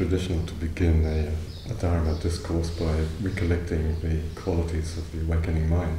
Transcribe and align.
traditional 0.00 0.42
to 0.46 0.54
begin 0.54 1.04
a, 1.04 1.70
a 1.70 1.74
Dharma 1.74 2.14
discourse 2.22 2.70
by 2.70 3.04
recollecting 3.20 3.94
the 4.00 4.18
qualities 4.40 4.96
of 4.96 5.04
the 5.12 5.20
awakening 5.26 5.68
mind. 5.68 5.98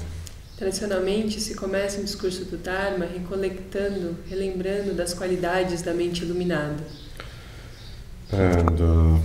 Tradicionalmente 0.57 1.39
se 1.39 1.53
começa 1.53 1.99
um 1.99 2.03
discurso 2.03 2.45
do 2.45 2.57
Dharma 2.57 3.05
recollectando, 3.05 4.17
relembrando 4.27 4.93
das 4.93 5.13
qualidades 5.13 5.83
da 5.83 5.93
mente 5.93 6.23
iluminada. 6.23 6.83
And 8.31 8.79
uh, 8.79 9.19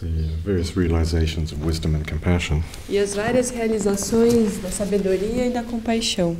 the 0.00 0.28
various 0.44 0.76
realizations 0.76 1.52
of 1.52 1.64
wisdom 1.64 1.94
and 1.94 2.04
compassion. 2.06 2.62
E 2.88 2.98
as 2.98 3.14
várias 3.14 3.50
realizações 3.50 4.58
da 4.58 4.70
sabedoria 4.70 5.46
e 5.46 5.50
da 5.50 5.62
compaixão. 5.62 6.36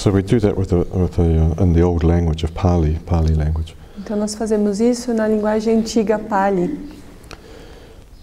So 0.00 0.10
we 0.10 0.22
do 0.22 0.40
that 0.40 0.56
with 0.56 0.70
the, 0.70 0.78
with 0.78 1.16
the 1.16 1.52
uh, 1.58 1.62
in 1.62 1.74
the 1.74 1.82
old 1.82 2.02
language 2.04 2.42
of 2.42 2.54
Pali, 2.54 2.98
Pali 3.04 3.34
language, 3.34 3.76
Então 3.98 4.16
nós 4.16 4.34
fazemos 4.34 4.80
isso 4.80 5.12
na 5.12 5.28
linguagem 5.28 5.76
antiga 5.76 6.18
Pali, 6.18 6.70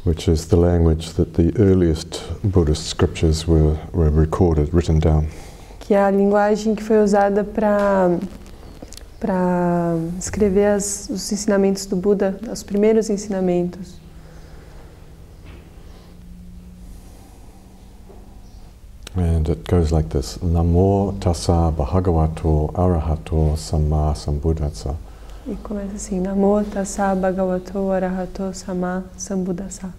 which 0.03 0.27
is 0.27 0.47
the 0.47 0.55
language 0.55 1.13
that 1.13 1.33
the 1.33 1.53
earliest 1.61 2.23
Buddhist 2.43 2.87
scriptures 2.87 3.47
were, 3.47 3.77
were 3.93 4.09
recorded, 4.09 4.73
written 4.73 4.97
down. 4.97 5.27
que 5.79 5.93
é 5.93 6.01
a 6.01 6.09
linguagem 6.09 6.73
que 6.73 6.81
foi 6.81 6.97
usada 6.97 7.43
para 7.43 8.09
para 9.19 9.97
escrever 10.17 10.65
as, 10.77 11.07
os 11.11 11.31
ensinamentos 11.31 11.85
do 11.85 11.95
Buda, 11.95 12.39
os 12.51 12.63
primeiros 12.63 13.07
ensinamentos. 13.07 13.99
And 19.17 19.49
it 19.49 19.67
goes 19.67 19.91
like 19.91 20.09
this 20.09 20.37
Namo 20.43 21.19
tassa 21.19 21.73
bhagavato 21.75 22.71
arahato 22.73 23.57
samma 23.57 24.13
sambuddhassa. 24.13 24.95
E 25.47 25.55
começa 25.55 25.95
assim: 25.95 26.19
Namo 26.19 26.63
tassa 26.63 27.15
bhagavato 27.15 27.91
arahato 27.91 28.53
sama 28.53 29.05
sambuddhassa. 29.17 29.91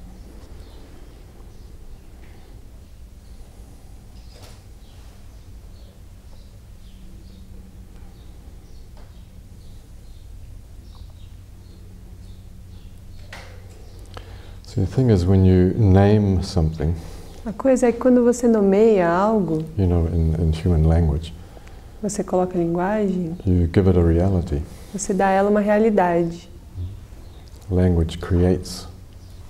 So 14.62 14.83
the 14.83 14.87
thing 14.87 15.11
is, 15.11 15.27
when 15.27 15.45
you 15.45 15.75
name 15.77 16.41
something, 16.45 16.95
A 17.49 17.53
coisa 17.55 17.87
é 17.87 17.93
que 17.93 17.99
quando 17.99 18.23
você 18.23 18.47
nomeia 18.47 19.09
algo, 19.09 19.65
you 19.79 19.87
know, 19.87 20.07
in, 20.09 20.35
in 20.35 20.53
human 20.53 20.87
language, 20.87 21.33
você 22.03 22.23
coloca 22.23 22.59
linguagem, 22.59 23.39
you 23.47 23.67
give 23.73 23.89
it 23.89 23.99
a 23.99 24.03
reality. 24.03 24.63
você 24.93 25.15
dá 25.15 25.29
a 25.29 25.31
ela 25.31 25.49
uma 25.49 25.61
realidade. 25.61 26.47
Language 27.71 28.19
creates 28.19 28.87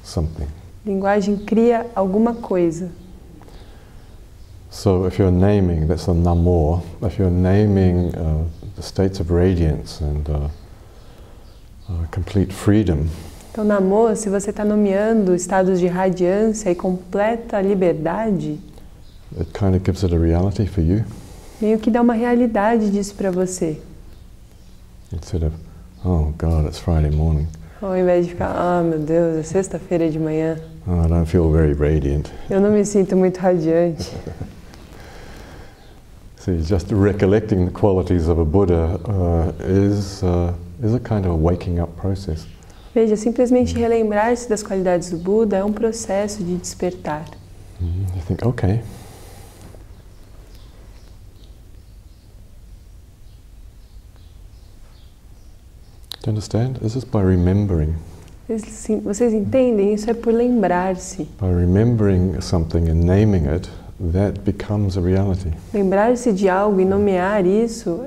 something. 0.04 0.46
Linguagem 0.86 1.38
cria 1.38 1.88
alguma 1.92 2.34
coisa. 2.34 2.88
So 4.70 5.08
if 5.08 5.18
you're 5.18 5.36
naming, 5.36 5.88
that's 5.88 6.06
a 6.06 6.14
namo, 6.14 6.84
if 7.02 7.18
you're 7.18 7.34
naming 7.34 8.14
uh, 8.14 8.44
the 8.76 8.82
states 8.82 9.18
of 9.18 9.32
radiance 9.32 10.00
and 10.00 10.28
uh, 10.30 10.48
uh, 11.88 12.06
complete 12.12 12.52
freedom, 12.52 13.08
Então, 13.50 13.64
na 13.64 13.76
amor, 13.76 14.16
se 14.16 14.28
você 14.28 14.50
está 14.50 14.64
nomeando 14.64 15.34
estados 15.34 15.80
de 15.80 15.86
radiância 15.86 16.70
e 16.70 16.74
completa 16.74 17.60
liberdade, 17.60 18.60
it 19.38 19.50
kind 19.52 19.74
of 19.74 19.80
gives 19.84 20.02
it 20.04 20.14
a 20.14 20.18
reality 20.18 20.66
for 20.66 20.82
you 20.82 21.04
meio 21.60 21.78
que 21.78 21.90
dá 21.90 22.00
uma 22.00 22.14
realidade 22.14 22.90
disso 22.90 23.14
para 23.14 23.30
você. 23.30 23.78
instead 25.12 25.44
of, 25.44 25.54
oh 26.04 26.32
God, 26.38 26.66
it's 26.66 26.78
Friday 26.78 27.10
morning. 27.10 27.46
Ao 27.82 27.96
invés 27.96 28.26
de 28.26 28.32
ficar, 28.32 28.52
ah, 28.56 28.82
meu 28.82 28.98
Deus, 28.98 29.36
é 29.38 29.42
sexta-feira 29.42 30.08
de 30.10 30.18
manhã, 30.18 30.56
Oh, 30.86 31.04
I 31.04 31.08
don't 31.08 31.26
feel 31.26 31.50
very 31.50 31.74
radiant. 31.74 32.30
eu 32.48 32.60
não 32.60 32.70
me 32.70 32.84
sinto 32.84 33.16
muito 33.16 33.38
radiante. 33.38 34.10
See, 36.40 36.62
just 36.62 36.90
recollecting 36.92 37.66
the 37.66 37.72
qualities 37.72 38.28
of 38.28 38.40
a 38.40 38.44
Buddha 38.44 38.98
uh, 39.04 39.52
is, 39.66 40.22
uh, 40.22 40.52
is 40.82 40.94
a 40.94 41.00
kind 41.00 41.26
of 41.26 41.32
a 41.32 41.36
waking 41.36 41.80
up 41.80 41.90
process. 42.00 42.46
Veja, 42.98 43.14
simplesmente 43.14 43.78
relembrar-se 43.78 44.48
das 44.48 44.60
qualidades 44.60 45.08
do 45.10 45.18
Buda 45.18 45.58
é 45.58 45.64
um 45.64 45.72
processo 45.72 46.42
de 46.42 46.56
despertar. 46.56 47.26
Mhm. 47.80 48.06
You 48.16 48.22
think, 48.26 48.44
okay, 48.44 48.82
do 56.20 56.26
you 56.26 56.30
understand? 56.30 56.80
This 56.80 56.96
is 56.96 57.04
by 57.04 57.20
remembering. 57.20 57.94
Sim, 58.58 58.98
vocês 58.98 59.32
entendem? 59.32 59.94
Isso 59.94 60.10
é 60.10 60.14
por 60.14 60.34
lembrar-se. 60.34 61.22
By 61.40 61.54
remembering 61.54 62.40
something 62.40 62.90
and 62.90 63.04
naming 63.04 63.46
it, 63.46 63.70
that 64.12 64.40
becomes 64.40 64.96
a 64.96 65.00
reality. 65.00 65.52
Lembrar-se 65.72 66.32
de 66.32 66.48
algo 66.48 66.80
e 66.80 66.84
nomear 66.84 67.46
isso, 67.46 68.06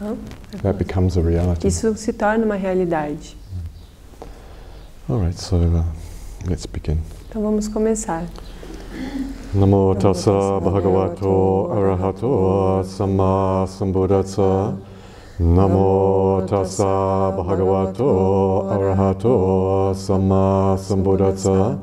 hã? 0.00 0.14
That 0.62 0.78
becomes 0.78 1.18
a 1.18 1.20
reality. 1.20 1.66
isso 1.66 1.96
se 1.96 2.12
torna 2.12 2.44
uma 2.44 2.54
realidade. 2.54 3.39
All 5.10 5.18
right, 5.18 5.36
so 5.36 5.56
uh, 5.56 5.82
let's 6.46 6.66
begin. 6.66 6.98
Então 7.28 7.42
vamos 7.42 7.66
começar. 7.66 8.22
Namo 9.52 9.92
tassa 9.96 10.30
bhagavato 10.60 11.66
arahato 11.72 12.84
samma 12.84 13.66
sambuddhassa. 13.66 14.76
Namo 15.40 16.46
tassa 16.46 17.32
bhagavato 17.36 18.68
arahato 18.70 19.92
samma 19.96 20.76
sambuddhassa. 20.78 21.80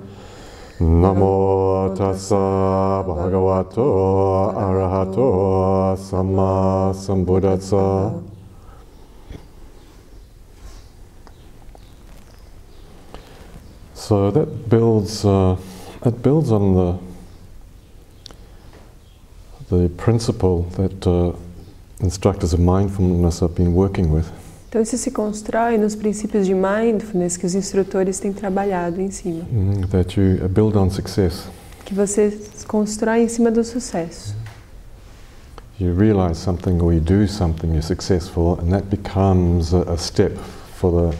Namo 0.80 1.94
tassa 1.98 3.04
bhagavato 3.06 4.54
arahato 4.56 5.98
samma 5.98 6.94
sambuddhassa. 6.94 8.14
So 14.08 14.32
that 14.32 14.70
builds, 14.70 15.26
uh, 15.26 15.58
that 16.02 16.24
builds 16.24 16.50
on 16.50 16.76
the 16.76 16.98
the 19.70 19.90
principle 19.98 20.62
that 20.78 21.06
uh, 21.06 21.34
instructors 22.00 22.54
of 22.54 22.62
mindfulness 22.62 23.42
have 23.42 23.54
been 23.54 23.74
working 23.74 24.10
with. 24.10 24.32
Então 24.70 24.82
isso 24.82 24.98
se 24.98 25.12
constrói 25.12 25.78
nos 25.78 25.94
princípios 25.94 26.46
de 26.46 26.54
mindfulness 26.54 27.36
que 27.36 27.46
os 27.46 27.54
instrutores 27.54 28.18
têm 28.18 28.32
trabalhado 28.32 29.02
em 29.02 29.12
cima. 29.12 29.44
Mm, 29.52 29.88
that 29.90 30.18
you 30.18 30.48
build 30.48 30.78
on 30.78 30.90
success. 30.90 31.50
Que 31.84 31.94
você 31.94 32.32
constrói 32.66 33.24
em 33.24 33.28
cima 33.28 33.52
do 33.52 33.62
sucesso. 33.62 34.34
You 35.82 35.94
realize 35.94 36.40
something 36.40 36.82
or 36.82 36.94
you 36.94 37.02
do 37.02 37.28
something, 37.28 37.68
you're 37.68 37.82
successful, 37.82 38.58
and 38.62 38.72
that 38.72 38.88
becomes 38.88 39.74
a, 39.74 39.82
a 39.92 39.98
step 39.98 40.38
for 40.78 40.92
the, 41.12 41.18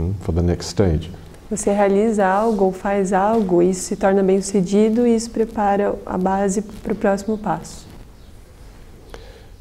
mm, 0.00 0.14
for 0.22 0.32
the 0.34 0.42
next 0.42 0.68
stage. 0.68 1.10
Você 1.52 1.70
realiza 1.70 2.26
algo 2.26 2.64
ou 2.64 2.72
faz 2.72 3.12
algo, 3.12 3.60
isso 3.60 3.82
se 3.82 3.94
torna 3.94 4.22
bem 4.22 4.40
sucedido 4.40 5.06
e 5.06 5.14
isso 5.14 5.30
prepara 5.30 5.94
a 6.06 6.16
base 6.16 6.62
para 6.62 6.94
o 6.94 6.96
próximo 6.96 7.36
passo. 7.36 7.86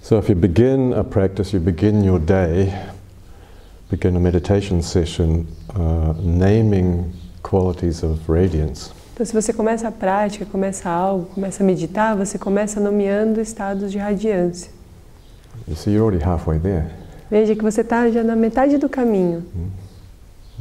So 0.01 0.17
if 0.17 0.29
you 0.29 0.35
begin 0.37 0.93
a 0.93 1.03
practice, 1.03 1.53
you 1.53 1.61
begin 1.61 2.05
your 2.05 2.17
day, 2.17 2.73
begin 3.89 4.15
a 4.15 4.21
meditation 4.21 4.81
session, 4.81 5.43
uh, 5.75 6.13
naming 6.23 7.11
qualities 7.43 8.03
of 8.03 8.21
radiance. 8.25 8.91
Então, 9.13 9.25
se 9.25 9.33
você 9.33 9.51
começa 9.51 9.89
a 9.89 9.91
prática, 9.91 10.45
começa 10.45 10.89
algo, 10.89 11.25
começa 11.25 11.61
a 11.61 11.65
meditar, 11.65 12.15
você 12.15 12.39
começa 12.39 12.79
nomeando 12.79 13.41
estados 13.41 13.91
de 13.91 13.97
radiância. 13.97 14.71
You 15.67 15.75
see, 15.75 15.91
you're 15.91 16.05
already 16.05 16.23
halfway 16.23 16.57
there. 16.57 16.85
Veja 17.29 17.53
que 17.53 17.61
você 17.61 17.81
está 17.81 18.09
já 18.09 18.23
na 18.23 18.37
metade 18.37 18.77
do 18.77 18.87
caminho. 18.87 19.43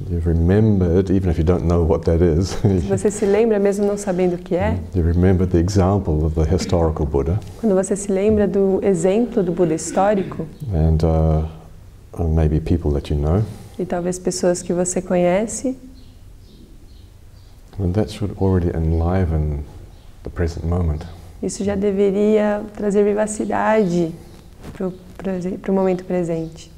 You've 0.08 0.26
remembered, 0.26 1.10
even 1.10 1.28
if 1.30 1.36
you 1.36 1.44
don't 1.44 1.64
know 1.66 1.82
what 1.82 2.04
that 2.06 2.22
is, 2.22 2.54
você 2.88 3.10
se 3.10 3.26
lembra, 3.26 3.58
mesmo 3.58 3.86
não 3.86 3.98
sabendo 3.98 4.36
o 4.36 4.38
que 4.38 4.54
é, 4.54 4.78
you 4.94 5.02
remember 5.02 5.46
the 5.46 5.58
example 5.58 6.24
of 6.24 6.34
the 6.34 6.54
historical 6.54 7.04
Buddha, 7.04 7.38
quando 7.60 7.74
você 7.74 7.94
se 7.96 8.10
lembra 8.10 8.48
do 8.48 8.80
exemplo 8.82 9.42
do 9.42 9.52
Buda 9.52 9.74
histórico, 9.74 10.46
and 10.72 11.04
uh, 11.04 11.44
uh, 12.18 12.28
maybe 12.28 12.60
people 12.60 12.92
that 12.92 13.12
you 13.12 13.20
know, 13.20 13.42
e 13.78 13.84
talvez 13.84 14.18
pessoas 14.18 14.62
que 14.62 14.72
você 14.72 15.02
conhece, 15.02 15.76
and 17.78 17.92
that 17.92 18.10
should 18.10 18.34
already 18.40 18.70
enliven 18.74 19.64
the 20.22 20.30
present 20.30 20.64
moment. 20.64 21.04
isso 21.42 21.62
já 21.62 21.74
deveria 21.74 22.62
trazer 22.74 23.04
vivacidade 23.04 24.12
para 24.72 25.72
o 25.72 25.74
momento 25.74 26.04
presente. 26.04 26.70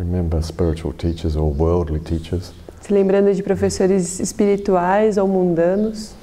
Remember 0.00 0.42
spiritual 0.42 0.94
teachers 0.94 1.36
or 1.36 1.52
worldly 1.52 2.00
teachers, 2.00 2.54
Se 2.80 2.90
lembrando 2.90 3.34
de 3.34 3.42
professores 3.42 4.18
espirituais 4.18 5.18
ou 5.18 5.28
mundanos, 5.28 6.14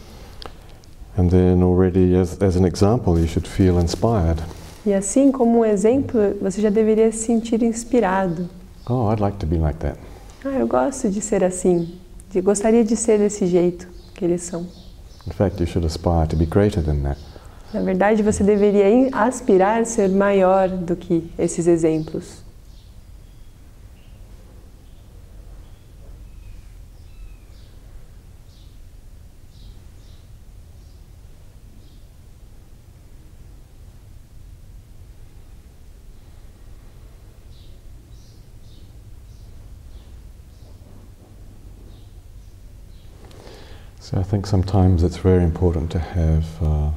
And 1.15 1.29
then 1.29 1.61
already, 1.61 2.15
as, 2.15 2.41
as 2.41 2.55
an 2.55 2.65
example, 2.65 3.19
you 3.19 3.27
should 3.27 3.47
feel 3.47 3.79
inspired. 3.79 4.41
E 4.83 4.93
assim, 4.93 5.31
como 5.31 5.59
um 5.59 5.65
exemplo, 5.65 6.19
você 6.41 6.59
já 6.59 6.71
deveria 6.71 7.11
se 7.11 7.25
sentir 7.25 7.61
inspirado. 7.61 8.49
Oh, 8.89 9.11
I'd 9.11 9.19
like 9.19 9.37
to 9.37 9.45
be 9.45 9.57
like 9.57 9.77
that. 9.79 9.99
Ah, 10.43 10.57
eu 10.57 10.67
gosto 10.67 11.07
de 11.09 11.21
ser 11.21 11.43
assim. 11.43 11.99
De, 12.31 12.41
gostaria 12.41 12.83
de 12.83 12.95
ser 12.95 13.19
desse 13.19 13.45
jeito 13.45 13.87
que 14.15 14.25
eles 14.25 14.41
são. 14.41 14.61
In 15.27 15.31
fact, 15.31 15.59
you 15.61 15.67
should 15.67 15.85
aspire 15.85 16.27
to 16.27 16.35
be 16.35 16.47
greater 16.47 16.83
than 16.83 17.03
that. 17.03 17.19
Na 17.71 17.81
verdade, 17.81 18.23
você 18.23 18.43
deveria 18.43 19.09
aspirar 19.11 19.85
ser 19.85 20.09
maior 20.09 20.67
do 20.67 20.95
que 20.95 21.29
esses 21.37 21.67
exemplos. 21.67 22.46
So 44.09 44.17
I 44.17 44.23
think 44.23 44.47
sometimes 44.47 45.03
it's 45.03 45.17
very 45.17 45.43
important 45.43 45.91
to 45.91 45.99
have 45.99 46.45
uh, 46.61 46.91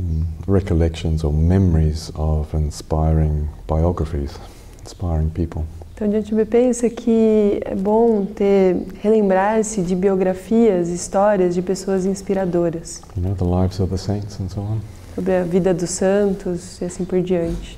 mm, 0.00 0.26
recollections 0.46 1.24
or 1.24 1.32
memories 1.32 2.12
of 2.14 2.54
inspiring 2.54 3.48
biographies, 3.66 4.38
inspiring 4.78 5.30
people. 5.30 5.64
Então, 5.96 6.06
a 6.06 6.12
gente 6.12 6.32
pensa 6.44 6.88
que 6.88 7.60
é 7.64 7.74
bom 7.74 8.26
ter, 8.26 8.76
relembrar-se 9.02 9.82
de 9.82 9.96
biografias, 9.96 10.88
histórias 10.88 11.52
de 11.52 11.60
pessoas 11.60 12.06
inspiradoras, 12.06 13.02
You 13.16 13.22
know, 13.24 13.34
the 13.34 13.44
lives 13.44 13.80
of 13.80 13.90
the 13.90 13.98
saints 13.98 14.38
and 14.38 14.48
so 14.48 14.60
on. 14.60 14.78
sobre 15.16 15.34
a 15.34 15.42
vida 15.42 15.74
dos 15.74 15.90
santos 15.90 16.80
e 16.80 16.84
assim 16.84 17.04
por 17.04 17.20
diante. 17.20 17.76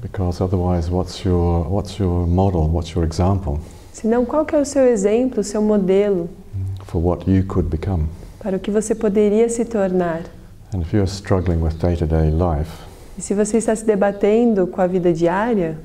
Because 0.00 0.42
otherwise, 0.42 0.90
what's 0.90 1.22
your, 1.22 1.70
what's 1.70 1.98
your 1.98 2.26
model, 2.26 2.66
what's 2.70 2.94
your 2.94 3.04
example 3.04 3.60
Senão, 3.92 4.24
qual 4.24 4.44
que 4.44 4.54
é 4.54 4.60
o 4.60 4.64
seu 4.64 4.84
exemplo, 4.86 5.40
o 5.40 5.44
seu 5.44 5.60
modelo 5.62 6.28
for 6.84 7.02
what 7.04 7.30
you 7.30 7.44
could 7.44 7.68
become? 7.68 8.06
para 8.40 8.56
o 8.56 8.60
que 8.60 8.70
você 8.70 8.94
poderia 8.94 9.48
se 9.48 9.64
tornar? 9.64 10.22
And 10.74 10.80
if 10.80 10.92
you're 10.92 11.08
struggling 11.08 11.60
with 11.62 11.74
day 11.80 11.96
to 11.96 12.06
day 12.06 12.30
life, 12.30 12.70
E 13.18 13.22
se 13.22 13.34
você 13.34 13.56
está 13.58 13.74
se 13.74 13.84
debatendo 13.84 14.66
com 14.68 14.80
a 14.80 14.86
vida 14.86 15.12
diária, 15.12 15.76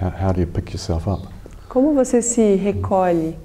how, 0.00 0.08
how 0.10 0.32
do 0.32 0.40
you 0.40 0.46
pick 0.46 0.70
yourself 0.72 1.06
up? 1.08 1.26
como 1.68 1.94
você 1.94 2.22
se 2.22 2.54
recolhe? 2.56 3.36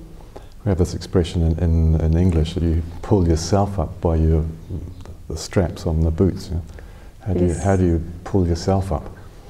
We 0.65 0.71
have 0.71 0.77
this 0.83 0.95
expression 0.95 1.41
in, 1.43 1.63
in, 1.63 1.95
in 2.01 2.17
English 2.17 2.55
that 2.55 2.63
you 2.65 2.81
pull 3.03 3.27
yourself 3.27 3.77
up 3.79 3.91
by 4.01 4.15
your, 4.15 4.43
the 5.29 5.37
straps 5.37 5.85
on 5.85 6.01
the 6.01 6.09
boots. 6.09 6.47
you 6.49 6.55
know. 6.55 6.61
How, 7.27 7.33
do 7.33 7.45
you, 7.45 7.53
how 7.53 7.75
do 7.75 7.83
you 7.85 8.01
pull 8.23 8.47
yourself 8.47 8.91
up? 8.91 9.03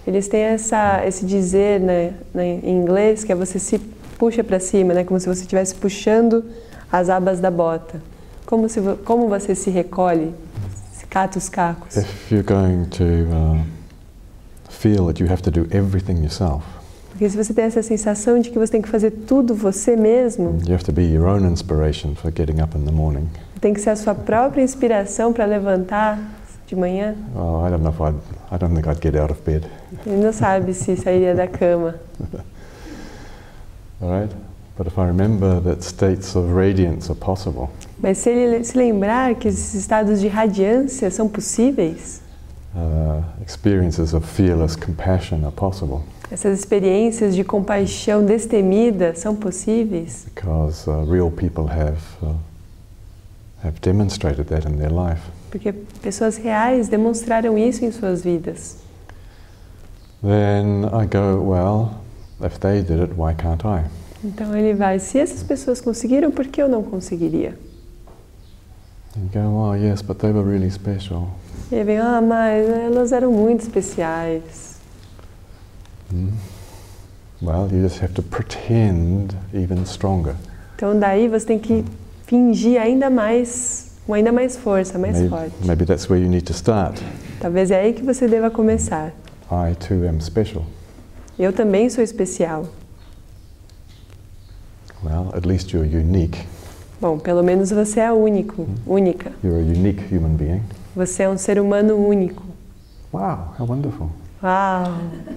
Eles 0.08 0.28
têm 0.28 0.42
essa, 0.42 1.04
esse 1.06 1.26
dizer 1.26 1.80
né, 1.80 2.14
né, 2.34 2.60
em 2.64 2.82
inglês 2.82 3.24
que 3.24 3.32
é 3.32 3.36
você 3.36 3.58
se 3.60 3.80
puxa 4.20 4.44
para 4.44 4.60
cima, 4.60 4.94
né, 4.94 5.04
como 5.04 5.20
se 5.20 5.28
você 5.28 5.42
estivesse 5.42 5.76
puxando 5.76 6.46
as 6.92 7.10
abas 7.10 7.40
da 7.40 7.50
bota. 7.50 8.02
Como, 8.46 8.70
se, 8.70 8.80
como 9.04 9.28
você 9.28 9.56
se 9.56 9.70
recolhe, 9.72 10.32
se 10.94 11.08
cata 11.08 11.38
os 11.40 11.50
cacos? 11.50 11.98
If 11.98 12.32
you're 12.32 12.46
going 12.46 12.86
to 12.92 13.04
uh, 13.04 13.64
feel 14.70 15.08
that 15.08 15.22
you 15.22 15.28
have 15.32 15.42
to 15.42 15.52
do 15.52 15.62
everything 15.76 16.22
yourself, 16.22 16.64
Porque 17.10 17.30
se 17.30 17.38
você 17.38 17.54
tem 17.54 17.64
essa 17.64 17.82
sensação 17.82 18.40
de 18.40 18.50
que 18.52 18.60
você 18.60 18.74
tem 18.74 18.82
que 18.82 18.90
fazer 18.90 19.10
tudo 19.10 19.56
você 19.56 19.96
mesmo, 19.96 20.60
you 20.68 20.74
have 20.76 20.84
to 20.84 20.92
be 20.92 21.02
your 21.02 21.26
own 21.28 21.46
inspiration 21.50 22.14
for 22.14 22.30
getting 22.30 22.62
up 22.62 22.78
in 22.78 22.84
the 22.84 22.92
morning. 22.92 23.28
tem 23.62 23.74
que 23.74 23.80
ser 23.80 23.92
a 23.92 23.96
sua 23.96 24.14
própria 24.14 24.62
inspiração 24.62 25.32
para 25.32 25.46
levantar 25.46 26.20
de 26.68 26.76
manhã, 26.76 27.16
Oh, 27.36 27.66
I 27.66 27.70
don't 27.72 27.84
know 27.84 27.92
if 27.92 28.00
I'd, 28.02 28.16
I 28.52 28.58
don't 28.58 28.76
think 28.76 28.88
I'd 28.88 29.02
get 29.02 29.16
out 29.16 29.32
of 29.32 29.42
bed. 29.44 29.66
Ele 30.06 30.24
não 30.24 30.34
sabe 30.34 30.74
se 30.74 30.96
sairia 30.96 31.36
da 31.36 31.48
cama. 31.48 31.96
All 34.02 34.10
right? 34.10 34.32
But 34.78 34.88
if 34.88 34.98
I 34.98 35.06
remember 35.06 35.62
that 35.62 35.84
states 35.84 36.36
of 36.36 36.54
radiance 36.54 37.10
are 37.10 37.18
possible, 37.18 37.70
Mas 37.98 38.18
se 38.18 38.30
ele 38.30 38.64
se 38.64 38.78
lembrar 38.78 39.36
que 39.36 39.48
esses 39.48 39.74
estados 39.74 40.20
de 40.20 40.28
radiância 40.28 41.10
são 41.10 41.30
possíveis, 41.30 42.22
uh, 42.76 43.24
experiences 43.46 44.14
of 44.14 44.28
fearless 44.28 44.76
compassion 44.76 45.46
are 45.46 45.56
possible, 45.56 46.02
essas 46.30 46.60
experiências 46.60 47.36
de 47.36 47.44
compaixão 47.44 48.26
destemida 48.26 49.16
são 49.16 49.34
possíveis, 49.34 50.26
because 50.36 50.90
uh, 50.90 51.06
real 51.10 51.32
people 51.32 51.68
have, 51.70 51.98
uh, 52.22 52.36
have 53.64 53.80
demonstrated 53.82 54.48
that 54.48 54.68
in 54.68 54.76
their 54.78 54.92
life. 54.92 55.22
porque 55.50 55.72
pessoas 56.02 56.36
reais 56.36 56.90
demonstraram 56.90 57.58
isso 57.58 57.86
em 57.86 57.92
suas 57.94 58.22
vidas. 58.22 58.84
Then 60.26 60.86
I 60.86 61.06
go, 61.06 61.40
well, 61.40 62.02
if 62.42 62.60
they 62.60 62.82
did 62.82 63.00
it, 63.00 63.14
why 63.16 63.36
can't 63.36 63.64
I? 63.64 63.84
Então 64.24 64.58
ele 64.58 64.74
vai, 64.74 64.98
se 64.98 65.20
essas 65.20 65.44
pessoas 65.44 65.80
conseguiram, 65.80 66.32
por 66.32 66.48
que 66.48 66.60
eu 66.60 66.68
não 66.68 66.82
conseguiria? 66.82 67.56
And 69.16 69.30
go, 69.32 69.56
oh, 69.56 69.76
yes, 69.76 70.02
but 70.02 70.18
they 70.18 70.32
were 70.32 70.44
really 70.44 70.72
special. 70.72 71.30
E 71.72 71.76
aí 71.76 71.84
vem, 71.84 72.00
ah, 72.00 72.20
mas 72.22 72.68
elas 72.68 73.12
eram 73.12 73.32
muito 73.32 73.62
especiais. 73.62 74.78
Hmm? 76.12 76.30
Well, 77.40 77.70
you 77.72 77.88
just 77.88 78.02
have 78.02 78.14
to 78.16 78.24
pretend 78.24 79.36
even 79.54 79.84
stronger. 79.86 80.36
Então 80.76 80.98
daí 81.00 81.28
você 81.28 81.46
tem 81.46 81.60
que 81.60 81.86
fingir 82.26 82.82
ainda 82.82 83.12
mais, 83.12 83.92
com 84.08 84.16
ainda 84.16 84.32
mais 84.32 84.58
força, 84.58 84.98
mais 84.98 85.18
maybe, 85.18 85.30
forte. 85.30 85.68
maybe 85.68 85.86
that's 85.86 86.10
where 86.10 86.20
you 86.20 86.32
need 86.32 86.46
to 86.46 86.54
start. 86.54 87.00
Talvez 87.40 87.70
é 87.70 87.80
aí 87.80 87.94
que 87.94 88.02
você 88.02 88.28
deva 88.28 88.50
começar. 88.50 89.14
I 89.52 89.76
too 89.76 90.08
am 90.08 90.20
special. 90.22 90.64
Eu 91.38 91.52
também 91.54 91.90
sou 91.90 92.04
especial. 92.04 92.66
Well, 95.04 95.32
at 95.36 95.46
least 95.46 95.74
you're 95.74 95.86
unique. 95.86 96.46
Bom, 97.00 97.20
pelo 97.20 97.44
menos 97.44 97.70
você 97.72 98.00
é 98.00 98.12
único, 98.12 98.66
única. 98.88 99.32
You're 99.44 99.60
a 99.60 99.64
unique 99.64 100.02
human 100.14 100.36
being. 100.36 100.62
Você 100.96 101.24
é 101.24 101.30
um 101.30 101.38
ser 101.38 101.60
humano 101.60 101.96
único. 101.96 102.44
Wow, 103.14 103.54
how 103.60 103.68
wonderful. 103.68 104.10
Uau, 104.42 104.84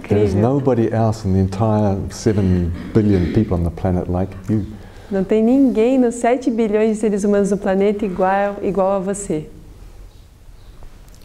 There's 0.08 0.32
incrível. 0.32 0.40
nobody 0.40 0.88
else 0.92 1.26
in 1.26 1.32
the 1.34 1.40
entire 1.40 1.96
7 2.10 2.72
billion 2.94 3.32
people 3.32 3.54
on 3.54 3.64
the 3.64 3.70
planet 3.70 4.08
like 4.08 4.34
you. 4.48 4.64
Não 5.10 5.24
tem 5.24 5.42
ninguém 5.42 5.98
nos 5.98 6.16
7 6.16 6.50
bilhões 6.50 6.90
de 6.90 6.96
seres 6.96 7.24
humanos 7.24 7.50
no 7.50 7.56
planeta 7.56 8.04
igual, 8.04 8.56
igual 8.62 8.92
a 8.92 8.98
você. 8.98 9.48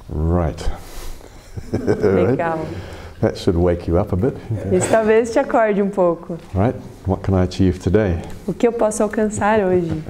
Right. 0.09 0.69
Legal. 2.29 2.59
That 3.21 3.37
should 3.37 3.55
wake 3.57 3.87
you 3.87 3.97
up 3.99 4.11
a 4.13 4.17
bit. 4.17 4.35
Isso 4.71 4.89
talvez 4.89 5.31
te 5.31 5.39
acorde 5.39 5.81
um 5.81 5.89
pouco. 5.89 6.37
Right? 6.53 6.75
What 7.07 7.23
can 7.23 7.35
I 7.35 7.43
achieve 7.43 7.79
today? 7.79 8.17
O 8.47 8.53
que 8.53 8.67
eu 8.67 8.73
posso 8.73 9.01
alcançar 9.01 9.59
hoje? 9.61 10.03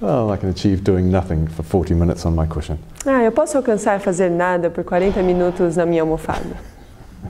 Well, 0.00 0.32
I 0.32 0.36
can 0.38 0.48
achieve 0.50 0.82
doing 0.82 1.10
nothing 1.10 1.46
for 1.48 1.62
40 1.64 1.94
minutes 1.94 2.24
on 2.26 2.32
my 2.32 2.46
cushion. 2.46 2.78
Ah, 3.06 3.22
eu 3.22 3.30
posso 3.32 3.56
alcançar 3.56 4.00
fazer 4.00 4.30
nada 4.30 4.70
por 4.70 4.84
40 4.84 5.22
minutos 5.22 5.76
na 5.76 5.84
minha 5.86 6.02
almofada. 6.02 6.56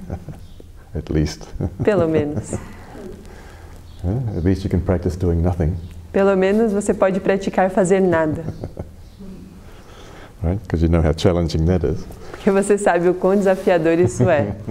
At 0.96 1.10
least. 1.10 1.46
Pelo 1.82 2.08
menos. 2.08 2.54
Yeah, 4.04 4.36
At 4.36 4.44
least 4.44 4.64
you 4.64 4.68
can 4.70 4.80
practice 4.82 5.16
doing 5.16 5.40
nothing, 5.40 5.72
Pelo 6.12 6.36
menos 6.36 6.72
você 6.74 6.92
pode 6.92 7.20
praticar 7.20 7.70
fazer 7.70 8.00
nada. 8.00 8.44
right? 10.42 10.60
Because 10.62 10.82
you 10.82 10.90
know 10.90 11.00
how 11.00 11.12
challenging 11.14 11.64
that 11.64 11.82
is. 11.84 12.04
Porque 12.44 12.62
você 12.62 12.76
sabe 12.76 13.08
o 13.08 13.14
quão 13.14 13.34
desafiador 13.34 13.98
isso 13.98 14.28
é. 14.28 14.54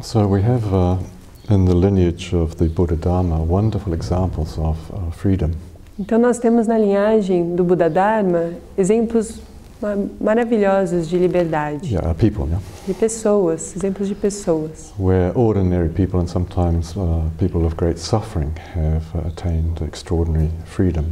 So 0.00 0.26
we 0.26 0.42
have 0.42 0.64
uh, 0.72 0.98
in 1.50 1.64
the 1.64 1.74
lineage 1.74 2.34
of 2.34 2.56
the 2.56 2.68
Buddha 2.68 2.94
Dharma 2.96 3.38
wonderful 3.38 3.92
examples 3.94 4.56
of 4.58 4.78
uh, 4.90 5.10
freedom. 5.12 5.50
Então 5.98 6.18
nós 6.18 6.38
temos 6.38 6.66
na 6.66 6.78
linhagem 6.78 7.54
do 7.54 7.62
Buda 7.64 7.90
Dharma 7.90 8.52
exemplos 8.76 9.40
maravilhosos 10.20 11.08
de 11.08 11.18
liberdade, 11.18 11.92
Yeah, 11.94 12.14
people, 12.14 12.44
yeah? 12.46 12.60
de 12.86 12.94
pessoas, 12.94 13.74
exemplos 13.76 14.08
de 14.08 14.14
pessoas. 14.14 14.92
Where 14.98 15.32
ordinary 15.34 15.88
people 15.88 16.20
and 16.20 16.26
sometimes 16.26 16.94
uh, 16.96 17.22
people 17.38 17.64
of 17.66 17.74
great 17.76 17.98
suffering 17.98 18.50
have 18.74 19.04
attained 19.26 19.82
extraordinary 19.86 20.50
freedom. 20.64 21.04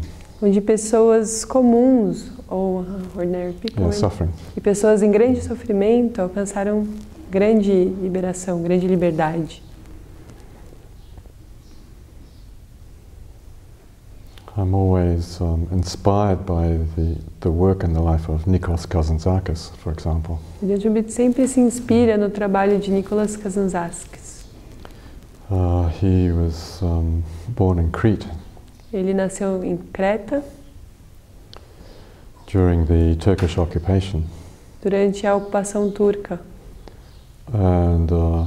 Onde 0.43 0.61
pessoas 0.61 1.45
comuns, 1.45 2.31
ou 2.49 2.85
ordinary 3.17 3.53
people, 3.53 3.83
Yeah, 3.85 3.93
suffering. 3.97 4.31
e 4.57 4.61
pessoas 4.61 5.03
em 5.03 5.11
grande 5.11 5.41
sofrimento 5.43 6.21
alcançaram 6.21 6.87
grande 7.31 7.73
liberação, 8.03 8.61
grande 8.63 8.87
liberdade. 8.87 9.63
I'm 14.55 14.75
always 14.75 15.41
um, 15.41 15.67
inspired 15.73 16.45
by 16.45 16.79
the, 16.95 17.17
the 17.41 17.51
work 17.51 17.85
and 17.85 17.97
the 17.97 18.03
life 18.03 18.29
of 18.29 18.45
Nikos 18.45 18.87
Kazantzakis, 18.87 19.75
for 19.77 19.93
example. 19.93 20.39
Jantubit 20.63 21.11
sempre 21.11 21.47
se 21.47 21.61
inspira 21.61 22.19
no 22.19 22.29
trabalho 22.29 22.79
de 22.79 22.91
Nicolas 22.91 23.35
Kazantzakis. 23.37 24.45
Uh, 25.51 25.89
he 25.89 26.31
was 26.31 26.83
um, 26.83 27.23
born 27.49 27.79
in 27.79 27.91
Crete 27.91 28.27
Ele 28.93 29.15
nasceu 29.15 29.63
em 29.65 29.79
Creta 29.93 30.43
during 32.47 32.85
the 32.85 33.17
Turkish 33.17 33.57
occupation, 33.59 34.23
durante 34.83 35.27
a 35.27 35.35
ocupação 35.35 35.91
turca. 35.91 36.39
and 37.55 38.13
uh, 38.13 38.47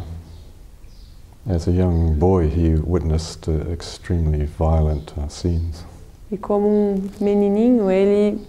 as 1.48 1.68
a 1.68 1.72
young 1.72 2.18
boy, 2.20 2.48
he 2.48 2.76
witnessed 2.76 3.48
uh, 3.48 3.54
extremely 3.72 4.46
violent 4.46 5.18
uh, 5.18 5.28
scenes. 5.28 5.84
E 6.32 6.38
como 6.38 6.68
um 6.68 7.02
menininho, 7.22 7.90
ele, 7.92 8.40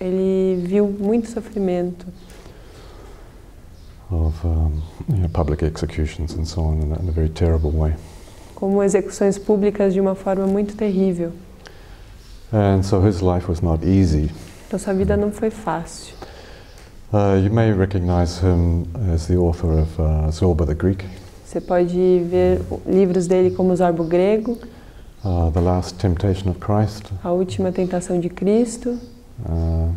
ele 0.00 0.62
viu 0.66 0.86
muito 0.88 1.30
sofrimento. 1.30 2.06
of 4.10 4.44
um, 4.44 4.72
you 5.08 5.18
know, 5.18 5.28
public 5.28 5.62
executions 5.64 6.34
and 6.34 6.44
so 6.44 6.62
on 6.62 6.82
in 6.82 6.92
a, 6.92 6.96
in 6.96 7.08
a 7.08 7.12
very 7.12 7.28
terrible 7.28 7.70
way. 7.70 7.94
como 8.54 8.82
execuções 8.82 9.38
públicas 9.38 9.94
de 9.94 10.00
uma 10.00 10.14
forma 10.14 10.46
muito 10.46 10.76
terrível. 10.76 11.32
And 12.52 12.82
so 12.82 13.00
his 13.00 13.20
life 13.20 13.48
was 13.48 13.60
not 13.60 13.86
easy. 13.86 14.30
Então 14.66 14.78
sua 14.78 14.92
vida 14.92 15.16
não 15.16 15.30
foi 15.30 15.50
fácil. 15.50 16.14
Uh, 17.12 17.38
you 17.42 17.52
may 17.52 17.72
recognize 17.72 18.40
him 18.40 18.86
as 19.12 19.26
the 19.26 19.36
author 19.36 19.80
of 19.80 19.90
uh, 20.00 20.30
Zorba 20.30 20.66
the 20.66 20.74
Greek, 20.74 21.04
Você 21.44 21.60
pode 21.60 21.96
ver 22.30 22.60
livros 22.86 23.26
dele 23.26 23.50
como 23.50 23.74
Zorbo 23.74 24.04
Grego, 24.04 24.56
uh, 25.24 25.50
The 25.50 25.60
Last 25.60 25.98
Temptation 25.98 26.48
of 26.48 26.58
Christ, 26.60 27.12
A 27.24 27.30
Última 27.30 27.72
Tentação 27.72 28.20
de 28.20 28.28
Cristo, 28.28 28.98
uh, 29.46 29.92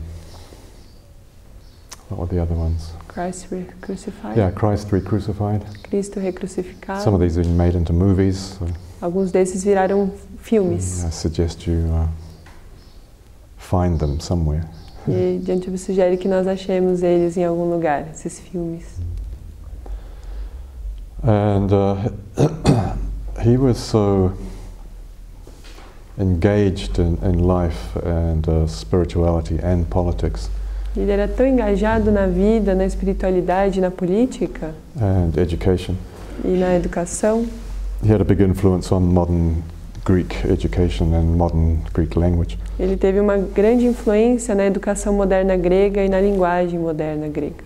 what 2.09 2.19
were 2.19 2.27
the 2.27 2.41
other 2.41 2.55
ones? 2.55 2.91
Christ 3.07 3.47
Crucified, 3.81 4.37
Yeah, 4.37 4.51
Christ 4.51 4.91
Re-Crucified. 4.91 5.63
Cristo 5.83 6.19
Some 6.19 6.27
of 6.27 6.35
Recrucificado. 6.35 7.19
these 7.19 7.35
have 7.35 7.45
been 7.45 7.57
made 7.57 7.75
into 7.75 7.93
movies. 7.93 8.57
So 8.59 8.67
Alguns 9.01 9.31
desses 9.31 9.63
viraram 9.63 10.11
filmes. 10.39 11.03
I 11.03 11.09
suggest 11.11 11.67
you 11.67 11.85
uh, 11.93 12.07
find 13.57 13.99
them 13.99 14.19
somewhere. 14.19 14.63
E 15.07 15.39
Diante 15.43 15.77
sugere 15.77 16.15
que 16.17 16.27
nós 16.27 16.47
achemos 16.47 17.03
eles 17.03 17.35
em 17.35 17.43
algum 17.43 17.69
lugar, 17.69 18.07
esses 18.13 18.39
filmes. 18.39 18.85
And 21.21 21.71
uh, 21.71 22.09
he 23.43 23.57
was 23.57 23.77
so 23.77 24.33
engaged 26.17 26.99
in, 26.99 27.17
in 27.23 27.47
life 27.47 27.95
and 28.05 28.47
uh, 28.47 28.67
spirituality 28.67 29.59
and 29.63 29.85
politics 29.89 30.49
Ele 30.95 31.09
era 31.09 31.27
tão 31.27 31.47
engajado 31.47 32.11
na 32.11 32.27
vida, 32.27 32.75
na 32.75 32.85
espiritualidade, 32.85 33.81
na 33.81 33.89
política 33.89 34.75
and 34.95 35.31
education. 35.41 35.95
e 36.45 36.49
na 36.49 36.75
educação. 36.75 37.45
He 38.03 38.11
had 38.11 38.21
a 38.21 38.23
big 38.23 38.43
influence 38.43 38.93
on 38.93 38.99
modern 38.99 39.63
Greek 40.05 40.35
education 40.47 41.13
and 41.15 41.35
modern 41.37 41.77
Greek 41.93 42.15
language. 42.19 42.59
Ele 42.79 42.95
teve 42.95 43.19
uma 43.19 43.37
grande 43.37 43.85
influência 43.85 44.53
na 44.53 44.65
educação 44.65 45.13
moderna 45.13 45.55
grega 45.57 46.03
e 46.03 46.09
na 46.09 46.19
linguagem 46.21 46.77
moderna 46.77 47.27
grega. 47.27 47.63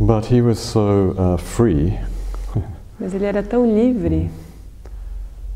But 0.00 0.32
he 0.32 0.40
was 0.40 0.58
so 0.58 1.14
uh, 1.16 1.36
free 1.38 1.98
Mas 3.00 3.14
ele 3.14 3.24
era 3.24 3.42
tão 3.42 3.64
livre 3.64 4.30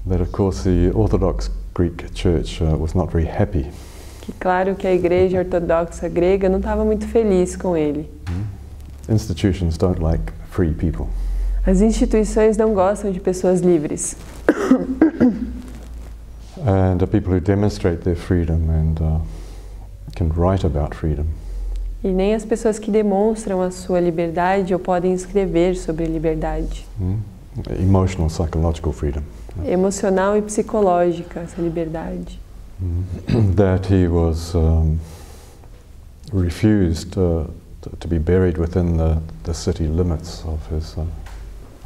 that, 0.08 0.20
of 0.22 0.30
course, 0.32 0.62
the 0.64 0.90
Orthodox 0.94 1.50
Greek 1.74 2.04
Church 2.14 2.62
uh, 2.62 2.76
was 2.76 2.94
not 2.94 3.12
very 3.12 3.26
happy. 3.26 3.70
que, 4.20 4.32
claro, 4.32 4.74
que 4.74 4.86
a 4.86 4.94
igreja 4.94 5.38
ortodoxa 5.38 6.08
grega 6.08 6.48
não 6.48 6.58
estava 6.58 6.84
muito 6.84 7.06
feliz 7.06 7.56
com 7.56 7.76
ele. 7.76 8.10
Institutions 9.08 9.76
don't 9.76 10.00
like 10.00 10.32
free 10.50 10.72
people. 10.72 11.06
As 11.66 11.80
instituições 11.80 12.56
não 12.56 12.72
gostam 12.74 13.10
de 13.10 13.20
pessoas 13.20 13.60
livres. 13.60 14.16
And 16.66 16.98
the 16.98 17.06
people 17.06 17.32
who 17.34 17.40
demonstrate 17.40 18.02
their 18.04 18.16
freedom 18.16 18.70
and 18.70 19.00
uh, 19.02 19.20
can 20.16 20.30
write 20.34 20.64
about 20.64 20.94
freedom 20.94 21.26
E 22.02 22.08
nem 22.08 22.34
as 22.34 22.44
pessoas 22.44 22.78
que 22.78 22.90
demonstram 22.90 23.60
a 23.60 23.70
sua 23.70 23.98
liberdade 24.00 24.72
ou 24.72 24.80
podem 24.80 25.12
escrever 25.12 25.74
sobre 25.74 26.06
liberdade. 26.06 26.86
mm, 26.98 27.16
emotional, 27.78 28.28
psychological 28.28 28.92
freedom. 28.92 29.22
Emocional 29.64 30.36
e 30.36 30.42
psicológica, 30.42 31.40
essa 31.40 31.60
liberdade. 31.60 32.40
Mm. 32.82 33.54
that 33.54 33.86
he 33.86 34.08
was 34.08 34.54
um, 34.54 34.98
refused 36.32 37.16
uh, 37.16 37.44
to 38.00 38.08
be 38.08 38.18
buried 38.18 38.58
within 38.58 38.96
the, 38.96 39.20
the 39.44 39.54
city 39.54 39.86
limits 39.86 40.42
of 40.44 40.58
his, 40.70 40.96
uh, 40.96 41.04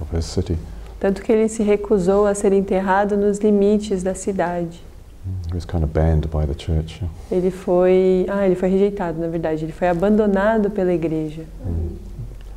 of 0.00 0.10
his 0.16 0.24
city. 0.24 0.56
Tanto 0.98 1.22
que 1.22 1.30
ele 1.30 1.48
se 1.48 1.62
recusou 1.62 2.26
a 2.26 2.34
ser 2.34 2.52
enterrado 2.52 3.16
nos 3.16 3.38
limites 3.38 4.02
da 4.02 4.14
cidade. 4.14 4.80
Mm, 5.26 5.50
He 5.50 5.54
was 5.54 5.64
kind 5.64 5.84
of 5.84 5.92
banned 5.92 6.26
by 6.28 6.46
the 6.46 6.54
church. 6.54 7.02
Ele 7.30 7.50
foi. 7.50 8.26
Ah, 8.28 8.46
ele 8.46 8.54
foi 8.56 8.68
rejeitado, 8.70 9.20
na 9.20 9.28
verdade. 9.28 9.64
Ele 9.64 9.72
foi 9.72 9.88
abandonado 9.88 10.70
pela 10.70 10.92
igreja. 10.92 11.44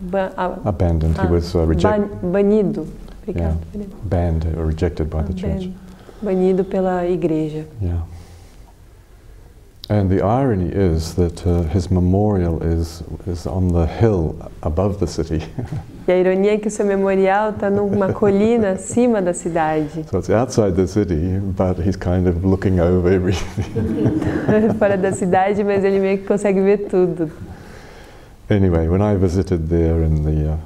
Ba 0.01 0.59
Abandoned. 0.65 1.15
Ah, 1.19 1.27
he 1.27 1.33
was 1.33 1.55
uh, 1.55 1.65
rejected, 1.65 2.09
ban- 2.21 2.31
banido. 2.31 2.87
Obrigado. 3.27 3.57
banned 4.09 4.45
or 4.57 4.65
rejected 4.65 5.09
by 5.09 5.21
the 5.21 5.33
church. 5.33 5.69
Ban- 6.21 6.35
Banido 6.35 6.63
pela 6.69 7.03
igreja. 7.03 7.65
Yeah. 7.81 8.01
And 9.89 10.09
the 10.09 10.21
irony 10.21 10.69
is 10.69 11.15
that 11.15 11.45
uh, 11.45 11.63
his 11.63 11.91
memorial 11.91 12.63
is, 12.63 13.03
is 13.27 13.45
on 13.45 13.67
the 13.73 13.85
hill 13.85 14.35
above 14.63 14.99
the 14.99 15.07
city. 15.07 15.43
E 16.07 16.11
a 16.11 16.17
ironia 16.17 16.53
é 16.53 16.57
que 16.57 16.67
o 16.67 16.71
seu 16.71 16.83
memorial 16.83 17.51
está 17.51 17.69
numa 17.69 18.11
colina 18.11 18.71
acima 18.73 19.21
da 19.21 19.33
cidade, 19.35 20.03
so 20.09 20.17
it's 20.17 20.31
outside 20.31 20.75
the 20.75 20.87
city, 20.87 21.37
but 21.55 21.77
he's 21.77 21.95
kind 21.95 22.27
of 22.27 22.43
looking 22.43 22.79
over 22.79 23.13
everything. 23.13 23.63
fora 24.79 24.97
da 24.97 25.11
cidade, 25.11 25.63
mas 25.63 25.83
ele 25.83 25.99
meio 25.99 26.17
que 26.17 26.25
consegue 26.25 26.59
ver 26.59 26.87
tudo. 26.89 27.29
Anyway, 28.51 28.87
when 28.87 29.01
I 29.01 29.15
visited 29.15 29.69
there 29.69 30.03
in 30.03 30.23
the, 30.23 30.53
uh, 30.53 30.57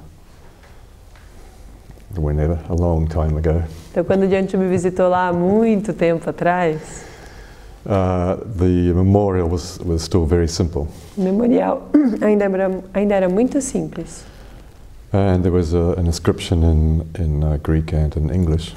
whenever, 2.20 2.60
a 2.70 2.74
long 2.76 3.08
time 3.08 3.38
ago, 3.38 3.64
Então, 3.92 4.04
quando 4.04 4.28
Diante 4.28 4.58
me 4.58 4.68
visitou 4.68 5.10
lá 5.10 5.30
há 5.30 5.34
muito 5.34 5.94
tempo 5.94 6.30
atrás, 6.30 7.06
uh, 7.86 8.36
the 8.58 8.94
memorial 8.94 9.48
was, 9.50 9.80
was 9.80 10.02
still 10.04 10.26
very 10.26 10.48
simple. 10.48 10.88
o 11.18 11.22
memorial 11.22 11.84
ainda 12.22 12.46
era, 12.46 12.84
ainda 12.94 13.16
era 13.16 13.30
muito 13.30 13.62
simples. 13.62 14.26
And 15.14 15.44
there 15.44 15.52
was 15.54 15.74
a, 15.74 15.94
an 15.98 16.08
inscription 16.08 16.62
in, 16.64 17.06
in 17.18 17.44
uh, 17.44 17.58
Greek 17.64 17.94
and 17.94 18.16
in 18.18 18.30
English 18.34 18.76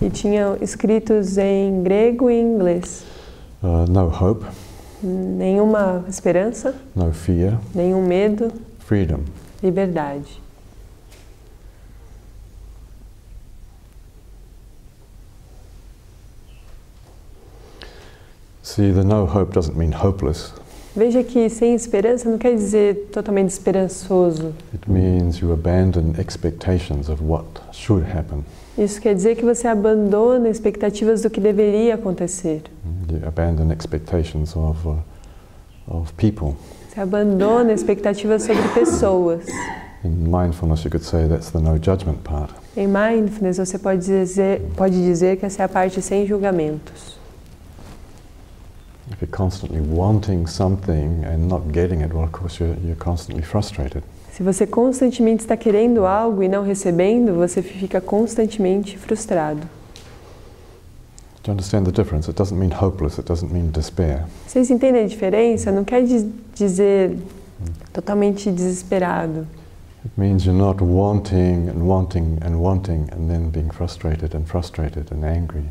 E 0.00 0.10
tinha 0.10 0.56
escritos 0.60 1.36
em 1.38 1.82
grego 1.82 2.30
e 2.30 2.40
inglês. 2.40 3.04
uh, 3.62 3.84
no 3.88 4.08
hope, 4.08 4.44
Nenhuma 5.02 6.04
esperança, 6.08 6.74
no 6.94 7.12
fear, 7.12 7.58
nenhum 7.74 8.02
medo, 8.02 8.52
freedom. 8.80 9.20
liberdade. 9.62 10.40
See, 18.62 18.92
the 18.92 19.02
no 19.02 19.26
hope 19.26 19.52
doesn't 19.52 19.76
mean 19.76 19.92
hopeless. 19.92 20.52
Veja 20.96 21.22
que 21.22 21.48
sem 21.48 21.74
esperança 21.74 22.28
não 22.28 22.38
quer 22.38 22.54
dizer 22.54 23.08
totalmente 23.12 23.50
esperançoso. 23.50 24.52
It 24.74 24.90
means 24.90 25.38
you 25.38 25.52
abandon 25.52 26.14
expectations 26.18 27.08
of 27.08 27.22
what 27.22 27.46
should 27.72 28.04
happen. 28.04 28.44
Isso 28.78 29.00
quer 29.00 29.12
dizer 29.12 29.34
que 29.34 29.44
você 29.44 29.66
abandona 29.66 30.48
expectativas 30.48 31.22
do 31.22 31.28
que 31.28 31.40
deveria 31.40 31.96
acontecer. 31.96 32.62
You 33.10 33.26
abandon 33.26 33.72
expectations 33.72 34.54
of, 34.54 34.86
uh, 34.86 34.98
of 35.88 36.12
people. 36.14 36.54
Você 36.88 37.00
abandona 37.00 37.72
expectativas 37.72 38.44
sobre 38.44 38.62
pessoas. 38.68 39.46
In 40.04 40.30
mindfulness, 40.30 40.84
you 40.84 40.90
could 40.90 41.04
say 41.04 41.26
that's 41.26 41.50
the 41.50 41.58
no 41.58 41.74
judgment 41.74 42.18
part. 42.22 42.54
Em 42.76 42.86
mindfulness, 42.86 43.56
você 43.56 43.76
pode 43.78 44.04
dizer, 44.04 44.62
pode 44.76 44.94
dizer 44.94 45.38
que 45.38 45.44
essa 45.44 45.62
é 45.62 45.64
a 45.64 45.68
parte 45.68 46.00
sem 46.00 46.24
julgamentos. 46.24 47.18
If 49.10 49.20
you're 49.20 49.36
constantly 49.36 49.80
wanting 49.80 50.46
something 50.46 51.24
and 51.24 51.48
not 51.48 51.72
getting 51.72 52.02
it, 52.02 52.14
well, 52.14 52.24
of 52.24 52.30
course, 52.30 52.62
you're, 52.62 52.76
you're 52.84 52.94
constantly 52.94 53.42
frustrated. 53.42 54.04
Se 54.38 54.44
você 54.44 54.68
constantemente 54.68 55.40
está 55.42 55.56
querendo 55.56 56.06
algo 56.06 56.44
e 56.44 56.48
não 56.48 56.62
recebendo, 56.62 57.34
você 57.34 57.60
fica 57.60 58.00
constantemente 58.00 58.96
frustrado. 58.96 59.62
Do 61.42 61.48
you 61.48 61.52
understand 61.54 61.82
the 61.86 61.90
difference? 61.90 62.30
It 62.30 62.36
doesn't 62.38 62.56
mean 62.56 62.70
hopeless, 62.72 63.18
it 63.18 63.26
doesn't 63.26 63.52
mean 63.52 63.70
despair. 63.72 64.26
Vocês 64.46 64.70
entendem 64.70 65.02
a 65.02 65.08
diferença? 65.08 65.72
Não 65.72 65.82
quer 65.82 66.04
diz- 66.04 66.24
dizer 66.54 67.18
totalmente 67.92 68.52
desesperado. 68.52 69.44
It 70.04 70.12
means 70.16 70.44
you're 70.44 70.56
not 70.56 70.84
wanting 70.84 71.70
and 71.70 71.82
wanting 71.84 72.36
and 72.40 72.54
wanting 72.60 73.06
and 73.10 73.26
then 73.26 73.48
being 73.50 73.72
frustrated 73.72 74.36
and 74.36 74.44
frustrated 74.44 75.06
and 75.12 75.24
angry. 75.26 75.64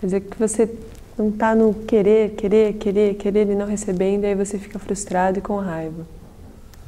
Quer 0.00 0.06
dizer 0.06 0.20
que 0.22 0.36
você 0.40 0.68
não 1.16 1.28
está 1.28 1.54
no 1.54 1.72
querer, 1.72 2.30
querer, 2.30 2.72
querer, 2.72 3.14
querer 3.14 3.48
e 3.48 3.54
não 3.54 3.66
recebendo, 3.66 4.24
aí 4.24 4.34
você 4.34 4.58
fica 4.58 4.80
frustrado 4.80 5.38
e 5.38 5.40
com 5.40 5.56
raiva. 5.58 6.04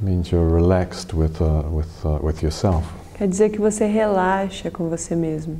Means 0.01 0.29
you're 0.29 0.47
relaxed 0.47 1.13
with, 1.13 1.41
uh, 1.41 1.63
with, 1.69 2.05
uh, 2.05 2.19
with 2.21 2.43
yourself. 2.43 2.83
Quer 3.17 3.27
dizer 3.29 3.49
que 3.49 3.59
você 3.59 3.85
relaxa 3.85 4.69
com 4.69 4.89
você 4.89 5.15
mesmo. 5.15 5.57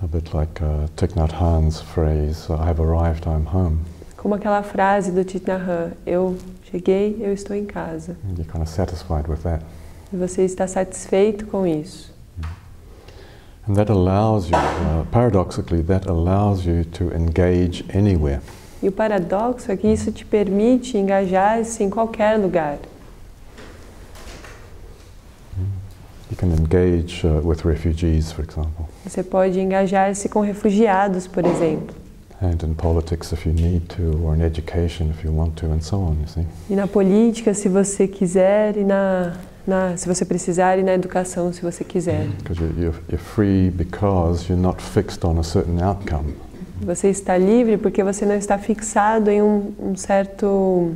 A 0.00 0.06
bit 0.06 0.32
like 0.32 0.62
uh, 0.62 0.86
Thich 0.96 1.14
Nhat 1.16 1.32
Hanh's 1.32 1.80
phrase, 1.80 2.48
I've 2.50 2.80
arrived, 2.80 3.26
I'm 3.26 3.46
home. 3.46 3.80
Como 4.16 4.34
aquela 4.36 4.62
frase 4.62 5.10
do 5.10 5.24
Thich 5.24 5.44
Nhat 5.44 5.60
Hanh, 5.60 5.92
eu 6.06 6.36
cheguei, 6.70 7.18
eu 7.20 7.32
estou 7.32 7.56
em 7.56 7.66
casa. 7.66 8.16
You're 8.36 8.44
kind 8.44 8.62
of 8.62 8.68
satisfied 8.68 9.28
with 9.28 9.42
that. 9.42 9.64
E 10.12 10.16
você 10.16 10.42
está 10.42 10.68
satisfeito 10.68 11.46
com 11.46 11.66
isso. 11.66 12.12
And 13.68 13.74
that 13.74 13.90
allows 13.90 14.48
you, 14.50 14.56
uh, 14.56 15.04
paradoxically, 15.10 15.82
that 15.82 16.08
allows 16.08 16.64
you 16.64 16.84
to 16.84 17.12
engage 17.12 17.84
anywhere. 17.92 18.40
E 18.82 18.88
o 18.88 18.92
paradoxo 18.92 19.70
é 19.70 19.76
que 19.76 19.86
isso 19.86 20.10
te 20.10 20.24
permite 20.24 20.98
engajar-se 20.98 21.84
em 21.84 21.88
qualquer 21.90 22.36
lugar. 22.38 22.78
You 26.30 26.36
can 26.36 26.48
engage 26.48 27.26
uh, 27.26 27.46
with 27.46 27.58
refugees, 27.64 28.32
for 28.32 28.42
example, 28.44 28.86
Você 29.04 29.22
pode 29.22 29.60
engajar-se 29.60 30.28
com 30.28 30.40
refugiados, 30.40 31.26
por 31.26 31.44
exemplo. 31.44 31.94
and 32.40 32.60
in 32.64 32.74
politics 32.74 33.32
if 33.32 33.46
you 33.46 33.52
need 33.52 33.82
to, 33.88 34.20
or 34.24 34.34
in 34.34 34.42
education 34.42 35.10
if 35.10 35.22
you 35.22 35.30
want 35.30 35.54
to, 35.56 35.66
and 35.66 35.80
so 35.80 35.98
on, 35.98 36.16
you 36.20 36.26
see. 36.26 36.44
E 36.68 36.74
na 36.74 36.86
política, 36.88 37.54
se 37.54 37.68
você 37.68 38.08
quiser, 38.08 38.76
e 38.76 38.82
na, 38.84 39.34
na 39.66 39.96
se 39.96 40.08
você 40.08 40.24
precisar, 40.24 40.78
e 40.78 40.82
na 40.82 40.94
educação, 40.94 41.52
se 41.52 41.62
você 41.62 41.84
quiser. 41.84 42.26
Because 42.38 42.60
you're, 42.60 42.80
you're, 42.80 42.98
you're 43.08 43.22
free 43.22 43.70
because 43.70 44.48
you're 44.48 44.60
not 44.60 44.82
fixed 44.82 45.24
on 45.24 45.38
a 45.38 45.44
certain 45.44 45.80
outcome. 45.80 46.34
Você 46.84 47.08
está 47.10 47.38
livre 47.38 47.76
porque 47.76 48.02
você 48.02 48.26
não 48.26 48.34
está 48.34 48.58
fixado 48.58 49.30
em 49.30 49.40
um, 49.40 49.72
um 49.78 49.96
certo 49.96 50.94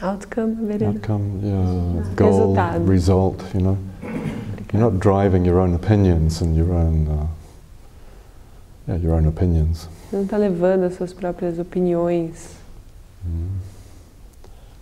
outcome, 0.00 0.54
Verena? 0.66 0.92
Outcome, 0.92 1.40
yeah, 1.44 2.04
goal, 2.16 2.30
Resultado. 2.32 2.90
result, 2.90 3.42
you 3.54 3.60
know. 3.60 3.78
You're 4.72 4.90
not 4.90 4.98
driving 4.98 5.46
your 5.46 5.58
own 5.60 5.74
opinions 5.74 6.40
and 6.42 6.56
your 6.56 6.72
own, 6.72 7.06
uh, 7.08 7.26
yeah, 8.88 8.96
your 9.00 9.14
own 9.14 9.28
opinions. 9.28 9.88
Você 10.10 10.16
não 10.16 10.24
está 10.24 10.36
levando 10.38 10.84
as 10.84 10.94
suas 10.94 11.12
próprias 11.12 11.58
opiniões. 11.58 12.56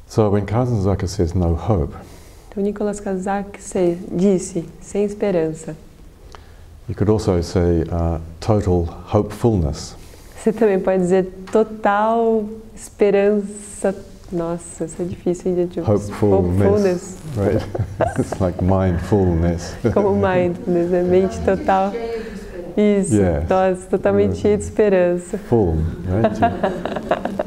So 0.06 0.30
when 0.30 0.46
Kazanzaka 0.46 1.06
says 1.06 1.34
no 1.34 1.54
hope, 1.54 1.94
Então, 2.50 2.62
Nicolas 2.64 2.98
Kazak 2.98 3.60
se- 3.62 3.98
disse, 4.10 4.64
sem 4.80 5.04
esperança. 5.04 5.76
you 6.88 6.94
could 6.94 7.10
also 7.10 7.40
say 7.42 7.82
uh, 7.92 8.18
total 8.40 8.86
hopefulness. 9.12 9.94
Você 10.42 10.52
também 10.54 10.80
pode 10.80 11.02
dizer 11.02 11.24
total 11.52 12.44
esperança. 12.74 13.94
Nossa, 14.32 14.86
isso 14.86 15.02
é 15.02 15.04
difícil, 15.04 15.50
hein, 15.50 15.56
gente? 15.56 15.80
Hopefulness. 15.80 17.18
Right? 17.36 17.62
it's 18.18 18.40
like 18.40 18.62
mindfulness. 18.64 19.74
Como 19.92 20.14
mindfulness, 20.14 20.90
né? 20.90 21.02
Mente 21.02 21.38
total. 21.40 21.92
Isso, 22.76 23.16
Yes. 23.16 23.48
nossa, 23.50 23.86
totalmente 23.90 24.36
cheio 24.38 24.56
de 24.56 24.64
esperança. 24.64 25.36
Full, 25.36 25.74
right? 26.08 26.40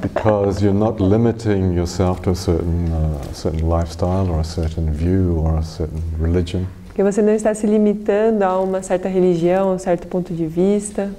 Because 0.02 0.64
you're 0.64 0.78
not 0.78 1.02
limiting 1.02 1.74
yourself 1.74 2.22
to 2.22 2.32
a 2.32 2.36
certain, 2.36 2.90
uh, 2.92 3.34
certain 3.34 3.68
lifestyle 3.68 4.30
or 4.30 4.42
a 4.42 4.44
certain 4.44 4.92
view 4.92 5.42
or 5.44 5.58
a 5.58 5.64
certain 5.64 6.02
religion. 6.22 6.66
Porque 6.88 7.02
você 7.02 7.24
não 7.24 7.34
está 7.34 7.56
se 7.56 7.66
limitando 7.66 8.44
a 8.44 8.60
uma 8.60 8.84
certa 8.84 9.08
religião, 9.08 9.72
a 9.72 9.76
um 9.76 9.80
certo 9.80 10.08
ponto 10.08 10.32
de 10.32 10.46
vista. 10.46 11.10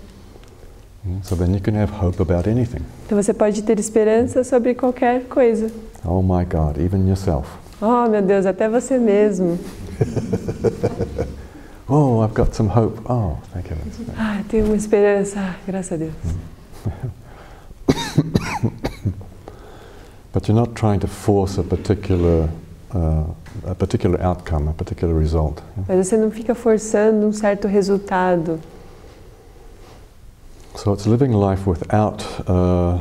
Mm, 1.07 1.23
So 1.23 1.37
then 1.37 1.53
you 1.55 1.61
can 1.61 1.75
have 1.75 1.93
hope 1.93 2.21
about 2.23 2.49
anything. 2.49 2.83
Então 3.07 3.21
você 3.23 3.33
pode 3.35 3.63
ter 3.63 3.79
esperança 3.79 4.43
sobre 4.45 4.75
qualquer 4.75 5.25
coisa. 5.25 5.71
Oh 6.05 6.23
my 6.23 6.45
God, 6.45 6.79
even 6.79 7.07
yourself. 7.07 7.49
Oh, 7.81 8.09
meu 8.09 8.23
Deus, 8.23 8.47
até 8.47 8.69
você 8.69 8.99
mesmo. 8.99 9.59
Oh, 11.87 12.25
I've 12.25 12.33
got 12.35 12.55
some 12.55 12.71
hope. 12.71 12.99
Oh, 13.05 13.37
thank 13.53 13.69
you. 13.71 13.77
Ah, 14.17 14.41
tenho 14.49 14.65
uma 14.65 14.75
esperança. 14.75 15.39
Ah, 15.39 15.55
graças 15.67 15.93
a 15.93 15.97
Deus. 15.97 16.15
But 20.33 20.49
you're 20.49 20.59
not 20.59 20.75
trying 20.75 21.01
to 21.01 21.07
force 21.07 21.61
a 21.61 21.63
particular, 21.63 22.49
uh, 22.95 23.25
a 23.71 23.75
particular 23.75 24.19
outcome, 24.23 24.71
a 24.71 24.73
particular 24.73 25.15
result. 25.15 25.61
Mas 25.87 26.09
você 26.09 26.17
não 26.17 26.31
fica 26.31 26.55
forçando 26.55 27.27
um 27.27 27.33
certo 27.33 27.69
resultado. 27.69 28.59
So 30.77 30.93
it's 30.93 31.07
living 31.07 31.33
life 31.33 31.67
without, 31.67 32.25
uh, 32.49 33.01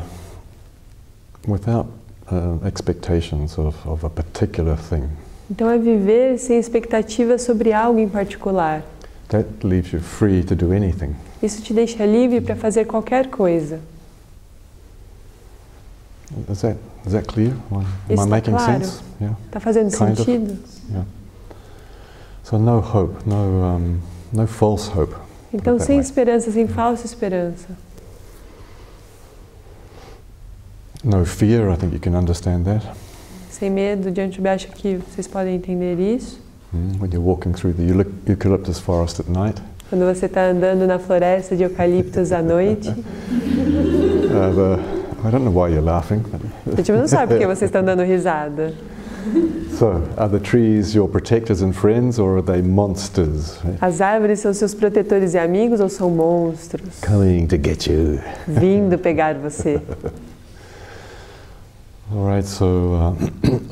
without 1.47 1.88
uh, 2.31 2.57
expectations 2.65 3.57
of, 3.57 3.75
of 3.88 4.03
a 4.03 4.09
particular 4.09 4.77
thing. 4.77 5.09
Então 5.49 5.69
é 5.69 5.77
viver 5.77 6.38
sem 6.38 6.57
expectativa 6.57 7.38
sobre 7.38 7.73
algo 7.73 7.99
em 7.99 8.07
particular. 8.07 8.83
That 9.29 9.47
leaves 9.63 9.91
you 9.91 9.99
free 9.99 10.43
to 10.43 10.55
do 10.55 10.71
anything. 10.71 11.15
Isso 11.41 11.62
te 11.62 11.73
deixa 11.73 12.05
livre 12.05 12.39
para 12.41 12.55
fazer 12.55 12.86
qualquer 12.86 13.27
coisa. 13.29 13.79
Is 16.49 16.62
that, 16.62 16.77
is 17.05 17.12
that 17.13 17.27
clear? 17.27 17.53
Am 17.71 17.81
I 18.09 18.13
Está 18.13 18.25
making 18.27 18.53
claro. 18.55 18.83
sense? 18.86 19.03
Yeah. 19.19 19.36
Tá 19.51 19.59
fazendo 19.59 19.91
Kind 19.91 20.12
of. 20.12 20.25
sentido? 20.25 20.57
So 22.43 22.57
no 22.57 22.79
hope, 22.81 23.15
no, 23.25 23.36
um, 23.63 23.99
no 24.31 24.45
false 24.47 24.88
hope. 24.89 25.15
Então, 25.54 25.78
sem 25.80 26.00
esperança, 26.00 26.52
sem 26.52 26.68
falsa 26.68 27.06
esperança. 27.06 27.68
No 31.04 31.26
fear, 31.26 31.70
I 31.72 31.78
think 31.78 31.94
you 31.94 32.00
can 32.00 32.18
understand 32.18 32.63
that. 32.63 32.86
Sem 33.52 33.70
medo, 33.70 34.10
diante 34.10 34.42
de 34.42 34.48
acho 34.48 34.68
que 34.70 34.96
vocês 34.98 35.28
podem 35.28 35.56
entender 35.56 36.00
isso. 36.00 36.39
Mm, 36.74 37.00
When 37.00 37.12
you're 37.12 37.20
walking 37.20 37.52
through 37.52 37.74
the 37.76 37.84
eucalyp- 37.84 38.12
eucalyptus 38.30 38.80
forest 38.80 39.20
at 39.20 39.28
night, 39.30 39.62
Quando 39.89 40.06
você 40.06 40.26
está 40.26 40.46
andando 40.48 40.88
na 40.88 40.98
floresta 40.98 41.56
de 41.56 41.63
eucaliptos 41.63 42.32
à 42.32 42.42
noite. 42.42 42.89
uh, 42.89 42.96
the, 44.56 45.28
I 45.28 45.32
don't 45.32 45.44
know 45.46 45.52
why 45.54 45.70
you're 45.72 45.82
laughing. 45.86 46.20
But 46.66 46.74
A 46.74 46.76
gente 46.78 46.92
não 46.94 47.08
sabe 47.08 47.34
por 47.34 47.39
que 47.39 47.46
vocês 47.46 47.70
estão 47.70 47.84
dando 47.84 48.02
risada. 48.02 48.74
so, 49.77 50.01
are 50.17 50.29
the 50.29 50.39
trees 50.39 50.93
your 50.93 51.07
protectors 51.07 51.62
and 51.62 51.75
friends, 51.75 52.19
or 52.19 52.38
are 52.38 52.41
they 52.41 52.62
monsters? 52.62 53.59
As 53.81 54.01
árvores 54.01 54.39
são 54.39 54.53
seus 54.53 54.73
protetores 54.73 55.33
e 55.33 55.38
amigos 55.38 55.79
ou 55.79 55.89
são 55.89 56.09
monstros 56.09 56.99
coming 57.01 57.47
to 57.47 57.57
get 57.57 57.88
you? 57.88 58.19
vindo 58.47 58.97
pegar 58.97 59.36
você? 59.36 59.81
All 62.13 62.25
right, 62.27 62.45
so 62.45 62.93
uh, 62.95 63.15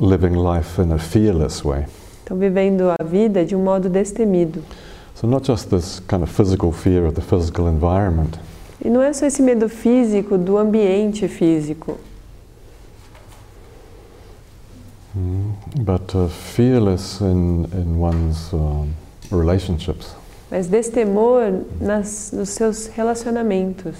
living 0.00 0.34
life 0.34 0.80
in 0.80 0.92
a 0.92 0.98
fearless 0.98 1.62
way. 1.64 1.84
Estão 2.22 2.36
vivendo 2.36 2.84
a 2.90 3.04
vida 3.04 3.44
de 3.44 3.54
um 3.54 3.62
modo 3.62 3.88
destemido. 3.88 4.62
So 5.14 5.26
not 5.26 5.46
just 5.46 5.68
this 5.70 6.00
kind 6.00 6.22
of 6.22 6.30
physical 6.30 6.72
fear 6.72 7.06
of 7.06 7.14
the 7.14 7.20
physical 7.20 7.68
environment, 7.68 8.38
E 8.84 8.90
não 8.90 9.00
é 9.00 9.12
só 9.12 9.26
esse 9.26 9.40
medo 9.42 9.68
físico 9.68 10.36
do 10.36 10.58
ambiente 10.58 11.28
físico, 11.28 11.98
mm, 15.16 15.54
but 15.84 16.14
uh, 16.14 16.28
fearless 16.28 17.20
in 17.20 17.64
in 17.72 17.98
one's 17.98 18.52
um, 18.52 18.94
relationships. 19.30 20.14
mas 20.52 20.66
destemor 20.66 21.64
nas, 21.80 22.30
nos 22.30 22.50
seus 22.50 22.88
relacionamentos. 22.88 23.96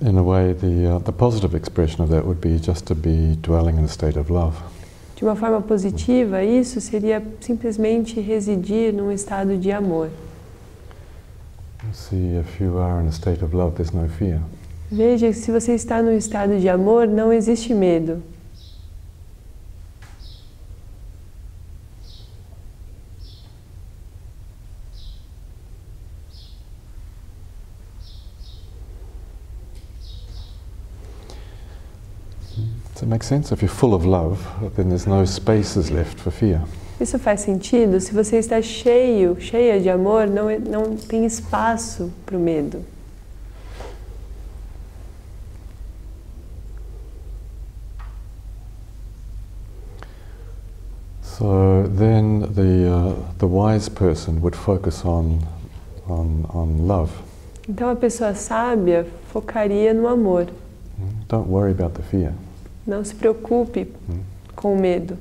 In 0.00 0.18
a 0.18 0.22
way, 0.22 0.52
the 0.52 0.86
uh, 0.86 0.98
the 1.00 1.10
positive 1.10 1.52
expression 1.52 2.00
of 2.00 2.10
that 2.10 2.24
would 2.24 2.40
be 2.40 2.60
just 2.60 2.86
to 2.86 2.94
be 2.94 3.36
dwelling 3.42 3.76
in 3.76 3.84
a 3.84 3.88
state 3.88 4.16
of 4.16 4.30
love. 4.30 4.54
De 5.16 5.24
uma 5.24 5.34
forma 5.34 5.62
positiva, 5.62 6.44
isso 6.44 6.78
seria 6.78 7.22
simplesmente 7.40 8.20
residir 8.20 8.92
num 8.92 9.10
estado 9.10 9.56
de 9.56 9.72
amor. 9.72 10.10
See, 11.94 12.38
if 12.38 12.60
you 12.60 12.78
are 12.78 13.02
in 13.02 13.08
a 13.08 13.12
state 13.12 13.42
of 13.42 13.56
love, 13.56 13.74
there's 13.76 13.92
no 13.92 14.06
fear. 14.08 14.40
Veja 14.92 15.28
que 15.28 15.32
se 15.32 15.50
você 15.50 15.74
está 15.74 16.02
num 16.02 16.12
estado 16.12 16.60
de 16.60 16.68
amor, 16.68 17.08
não 17.08 17.32
existe 17.32 17.72
medo. 17.72 18.22
Does 33.06 33.10
that 33.10 33.14
make 33.14 33.22
sense? 33.22 33.52
If 33.52 33.62
you're 33.62 33.68
full 33.68 33.94
of 33.94 34.04
love, 34.04 34.44
then 34.74 34.88
there's 34.88 35.06
no 35.06 35.24
spaces 35.24 35.92
left 35.92 36.18
for 36.18 36.32
fear. 36.32 36.60
Isso 37.00 37.16
faz 37.20 37.40
sentido? 37.42 38.00
Se 38.00 38.12
você 38.12 38.38
está 38.38 38.60
cheio, 38.60 39.36
cheia 39.38 39.80
de 39.80 39.88
amor, 39.88 40.26
não, 40.26 40.50
é- 40.50 40.58
não 40.58 40.96
tem 40.96 41.24
espaço 41.24 42.10
para 42.24 42.36
o 42.36 42.40
medo. 42.40 42.84
So 51.22 51.88
then 51.88 52.40
the, 52.40 52.90
uh, 52.92 53.14
the 53.38 53.46
wise 53.46 53.88
person 53.88 54.40
would 54.40 54.56
focus 54.56 55.04
on, 55.04 55.40
on, 56.08 56.44
on 56.52 56.88
love. 56.88 57.12
Então 57.68 57.88
a 57.88 57.94
pessoa 57.96 58.34
sábia 58.34 59.06
focaria 59.32 59.94
no 59.94 60.08
amor. 60.08 60.46
Don't 61.28 61.48
worry 61.48 61.70
about 61.70 61.94
the 61.94 62.02
fear. 62.02 62.32
Não 62.86 63.04
se 63.04 63.14
preocupe 63.14 63.92
com 64.54 64.72
o 64.74 64.78
medo. 64.80 65.16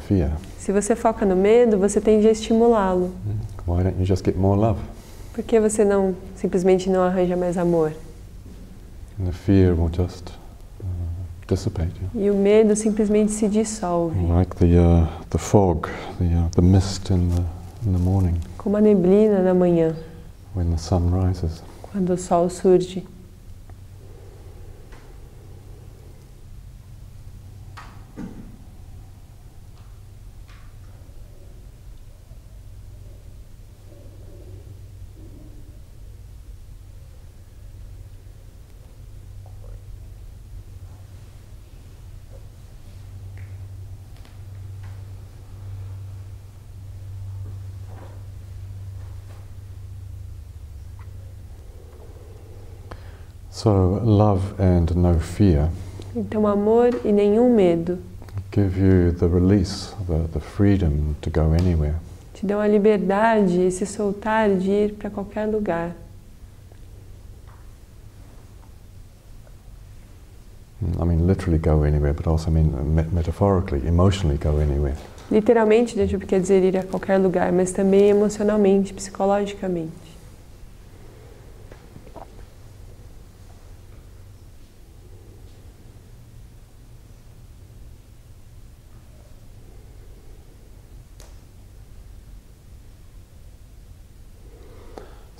Fear. 0.00 0.30
Se 0.58 0.72
você 0.72 0.94
foca 0.94 1.24
no 1.24 1.34
medo, 1.36 1.78
você 1.78 2.00
tende 2.00 2.28
a 2.28 2.30
estimulá-lo. 2.30 3.12
Mm. 3.26 3.72
Why 3.72 3.82
don't 3.84 3.98
you 3.98 4.04
just 4.04 4.24
get 4.24 4.36
more 4.36 4.60
love? 4.60 4.78
Por 5.32 5.42
que 5.42 5.58
você 5.58 5.84
não 5.84 6.14
simplesmente 6.36 6.90
não 6.90 7.02
arranja 7.02 7.36
mais 7.36 7.56
amor? 7.56 7.92
And 9.18 9.26
the 9.26 9.32
fear 9.32 9.74
will 9.74 9.90
just 9.90 10.30
uh, 10.30 10.84
dissipate. 11.48 11.92
yeah. 12.14 12.26
E 12.26 12.30
o 12.30 12.34
medo 12.36 12.76
simplesmente 12.76 13.32
se 13.32 13.48
dissolve, 13.48 14.16
Like 14.26 14.54
the, 14.56 14.76
uh, 14.78 15.06
the 15.30 15.38
fog, 15.38 15.88
the, 16.18 16.24
uh, 16.24 16.48
the 16.54 16.62
mist 16.62 17.10
in 17.10 17.30
the, 17.30 17.88
in 17.88 17.92
the 17.94 17.98
morning 18.02 18.34
como 18.58 18.76
a 18.76 18.80
neblina 18.80 19.40
na 19.42 19.52
manhã, 19.54 19.94
when 20.54 20.70
the 20.70 20.78
sun 20.78 21.10
rises. 21.10 21.62
quando 21.82 22.10
o 22.14 22.16
sol 22.16 22.48
surge. 22.50 23.04
So, 53.64 53.98
love 54.04 54.42
and 54.58 54.94
no 54.94 55.18
fear 55.18 55.70
Então, 56.14 56.46
amor 56.46 56.90
e 57.02 57.10
nenhum 57.10 57.48
medo 57.54 57.98
give 58.52 58.78
you 58.78 59.10
the 59.12 59.26
release, 59.26 59.94
the, 60.06 60.28
the 60.34 60.38
freedom 60.38 61.16
to 61.22 61.30
go 61.30 61.54
anywhere. 61.54 61.94
te 62.34 62.44
dão 62.44 62.60
a 62.60 62.68
liberdade 62.68 63.66
e 63.66 63.70
se 63.70 63.86
soltar 63.86 64.50
de 64.50 64.70
ir 64.70 64.92
para 64.92 65.08
qualquer 65.08 65.46
lugar. 65.46 65.96
I 71.00 71.04
mean, 71.06 71.26
literally 71.26 71.58
go 71.58 71.84
anywhere, 71.84 72.12
but 72.12 72.26
also 72.26 72.50
I 72.50 72.52
mean 72.52 72.70
me- 72.94 73.08
metaphorically, 73.10 73.86
emotionally 73.88 74.36
go 74.36 74.58
anywhere. 74.58 74.96
Literalmente, 75.30 75.96
deixa 75.96 76.18
quer 76.18 76.38
dizer 76.38 76.62
ir 76.62 76.76
a 76.76 76.82
qualquer 76.82 77.16
lugar, 77.16 77.50
mas 77.50 77.72
também 77.72 78.10
emocionalmente, 78.10 78.92
psicologicamente. 78.92 80.03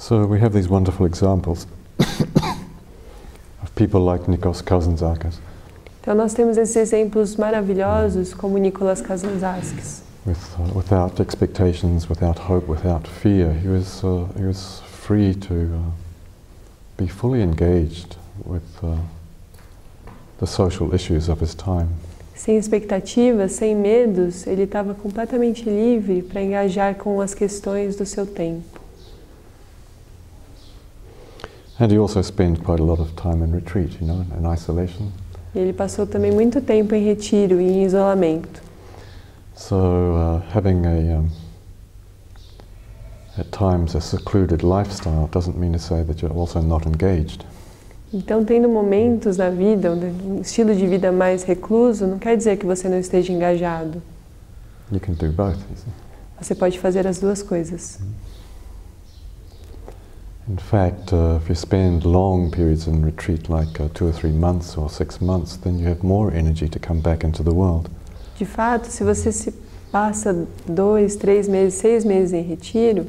So 0.07 0.27
we 0.27 0.39
have 0.41 0.53
these 0.53 0.69
wonderful 0.69 1.07
examples 1.07 1.67
of 3.63 3.75
people 3.75 4.03
like 4.03 4.27
Nikos 4.27 4.61
Kazantzakis, 4.61 5.41
Então, 6.03 6.15
nós 6.15 6.35
temos 6.35 6.59
esses 6.59 6.77
exemplos 6.77 7.37
maravilhosos, 7.37 8.35
como 8.35 8.59
Nicolas 8.59 9.01
Kazantzakis. 9.01 10.03
with, 10.27 10.37
uh, 10.59 10.75
without 10.75 11.21
expectations, 11.21 12.07
without 12.07 12.39
hope, 12.39 12.69
without 12.69 13.09
fear. 13.09 13.55
He 13.55 13.67
was, 13.67 14.05
uh, 14.05 14.27
he 14.37 14.45
was 14.45 14.83
free 14.87 15.35
to 15.37 15.55
uh, 15.75 15.91
be 16.99 17.09
fully 17.09 17.41
engaged 17.41 18.17
with 18.45 18.63
uh, 18.83 18.99
the 20.39 20.47
social 20.47 20.93
issues 20.93 21.31
of 21.31 21.41
his 21.41 21.55
time. 21.55 21.89
Sem 22.35 22.59
expectativas, 22.59 23.53
sem 23.53 23.75
medos, 23.75 24.47
ele 24.47 24.65
estava 24.65 24.93
completamente 24.93 25.65
livre 25.65 26.21
para 26.21 26.43
engajar 26.43 26.95
com 26.97 27.23
as 27.23 27.33
questões 27.33 27.97
do 27.97 28.05
seu 28.05 28.27
tempo. 28.27 28.84
And 31.85 31.93
he 31.93 31.99
also 31.99 32.23
spent 32.23 32.65
quite 32.65 32.81
a 32.81 32.83
lot 32.83 32.99
of 32.99 33.15
time 33.15 33.43
in 33.43 33.53
retreat, 33.53 34.01
you 34.01 34.07
know, 34.07 34.25
in 34.39 34.47
isolation. 34.47 35.13
E 35.55 35.59
ele 35.59 35.75
passou 35.75 36.07
também 36.07 36.33
muito 36.33 36.63
tempo 36.63 36.95
em 36.95 37.05
retiro 37.05 37.61
e 37.61 37.65
em 37.65 37.85
isolamento. 37.85 38.63
So 39.55 39.77
uh, 39.77 40.43
having 40.51 40.87
a, 40.87 41.19
um, 41.19 41.29
at 43.37 43.53
times, 43.53 43.95
a 43.95 44.01
secluded 44.01 44.63
lifestyle 44.63 45.29
doesn't 45.31 45.59
mean 45.59 45.73
to 45.73 45.79
say 45.79 46.03
that 46.05 46.23
you're 46.23 46.35
also 46.35 46.63
not 46.63 46.87
engaged. 46.89 47.45
Então, 48.15 48.43
tendo 48.47 48.67
momentos 48.67 49.37
na 49.37 49.51
vida, 49.51 49.93
um 49.93 50.41
estilo 50.41 50.75
de 50.75 50.87
vida 50.87 51.13
mais 51.13 51.43
recluso, 51.43 52.07
não 52.07 52.19
quer 52.19 52.35
dizer 52.35 52.57
que 52.57 52.65
você 52.65 52.89
não 52.89 52.99
esteja 52.99 53.31
engajado. 53.31 54.03
You 54.91 55.01
can 55.01 55.13
do 55.13 55.31
both. 55.31 55.59
Você 56.41 56.55
pode 56.55 56.79
fazer 56.79 57.07
as 57.07 57.19
duas 57.19 57.43
coisas. 57.43 57.99
In 60.47 60.59
fact, 60.59 61.13
uh, 61.13 61.39
if 61.41 61.49
you 61.49 61.55
spend 61.55 62.05
long 62.05 62.51
periods 62.51 62.87
in 62.87 63.03
retreat, 63.03 63.49
like 63.49 63.81
uh, 63.81 63.89
two 63.95 64.07
or 64.07 64.13
three 64.13 64.31
months 64.31 64.77
or 64.77 64.91
six 64.91 65.21
months, 65.21 65.57
then 65.57 65.79
you 65.79 65.87
have 65.87 66.03
more 66.03 66.31
energy 66.31 66.69
to 66.69 66.79
come 66.79 67.01
back 67.01 67.25
into 67.25 67.43
the 67.43 67.55
world. 67.55 67.89
De 68.37 68.45
fato, 68.45 68.89
se 68.89 69.03
você 69.03 69.33
se 69.33 69.55
passa 69.91 70.47
dois, 70.67 71.17
três 71.17 71.49
meses, 71.49 71.75
seis 71.75 72.05
meses 72.05 72.35
em 72.35 72.43
retiro, 72.43 73.07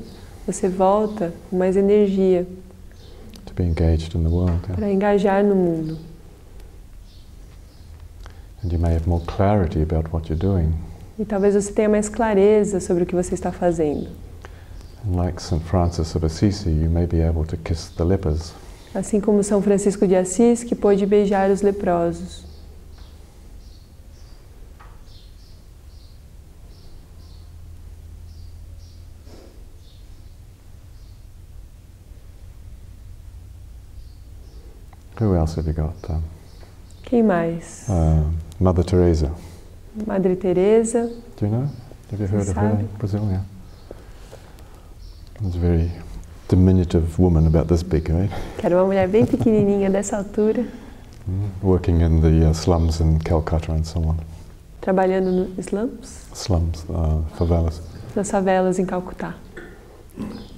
você 0.48 0.70
volta 0.70 1.34
com 1.50 1.58
mais 1.58 1.76
energia 1.76 2.48
to 3.46 3.54
be 3.54 3.64
engaged 3.64 4.16
in 4.16 4.24
the 4.24 4.30
world. 4.30 4.62
yeah. 4.64 4.76
para 4.76 4.92
engajar 4.92 5.44
no 5.44 5.56
mundo. 5.56 5.98
And 8.64 8.72
you 8.72 8.80
may 8.80 8.94
have 8.94 9.08
more 9.08 9.24
clarity 9.26 9.82
about 9.82 10.14
what 10.14 10.30
you're 10.30 10.40
doing. 10.40 10.74
E 11.20 11.26
talvez 11.26 11.54
você 11.54 11.72
tenha 11.74 11.90
mais 11.90 12.08
clareza 12.08 12.80
sobre 12.80 13.04
o 13.04 13.06
que 13.06 13.16
você 13.16 13.34
está 13.34 13.52
fazendo. 13.52 14.08
Like 15.08 15.40
St. 15.40 15.62
Francis 15.64 16.16
of 16.16 16.24
Assisi, 16.24 16.72
you 16.72 16.90
may 16.90 17.06
be 17.06 17.22
able 17.22 17.46
to 17.46 17.58
kiss 17.58 17.90
the 17.90 18.04
lepers. 18.04 18.54
Assim 18.94 19.20
como 19.22 19.44
São 19.44 19.62
Francisco 19.62 20.08
de 20.08 20.16
Assis, 20.16 20.64
que 20.64 20.74
pôde 20.74 21.06
beijar 21.06 21.52
os 21.52 21.62
leprosos. 21.62 22.46
Who 35.20 35.36
else 35.36 35.56
have 35.56 35.68
you 35.68 35.74
got? 35.74 35.96
Um, 36.10 36.22
Quem 37.04 37.24
mais? 37.24 37.88
uh, 37.90 38.30
Mother 38.60 38.84
Teresa. 38.84 39.32
Madre 40.06 40.36
Teresa. 40.36 41.10
Do 41.38 41.46
you 41.46 41.52
know? 41.52 41.70
Have 42.12 42.20
you 42.20 42.28
heard 42.28 42.42
of 42.50 42.56
her 42.58 42.72
Sabe. 42.72 42.80
in 42.82 42.88
Brazil? 42.98 43.28
Yeah. 43.32 43.42
A 45.44 45.50
very 45.58 45.92
diminutive 46.48 47.20
woman, 47.20 47.46
about 47.48 47.68
this 47.68 47.84
big, 47.84 48.10
right? 48.10 48.30
que 48.58 48.66
era 48.66 48.76
uma 48.78 48.86
mulher 48.86 49.08
bem 49.08 49.26
pequenininha 49.26 49.90
dessa 49.90 50.18
altura, 50.18 50.66
Mm, 51.28 51.50
Working 51.64 52.02
in 52.02 52.22
the 52.22 52.48
uh, 52.48 52.54
slums 52.54 53.00
in 53.00 53.18
Calcutta 53.18 53.72
and 53.72 53.84
so 53.84 54.00
on. 54.00 54.16
trabalhando 54.80 55.32
nos 55.32 55.66
slums, 55.66 56.28
Slums, 56.36 56.86
uh, 56.88 57.24
favelas, 57.36 57.82
nas 58.16 58.30
favelas 58.30 58.78
em 58.78 58.86
Calcutá. 58.86 59.34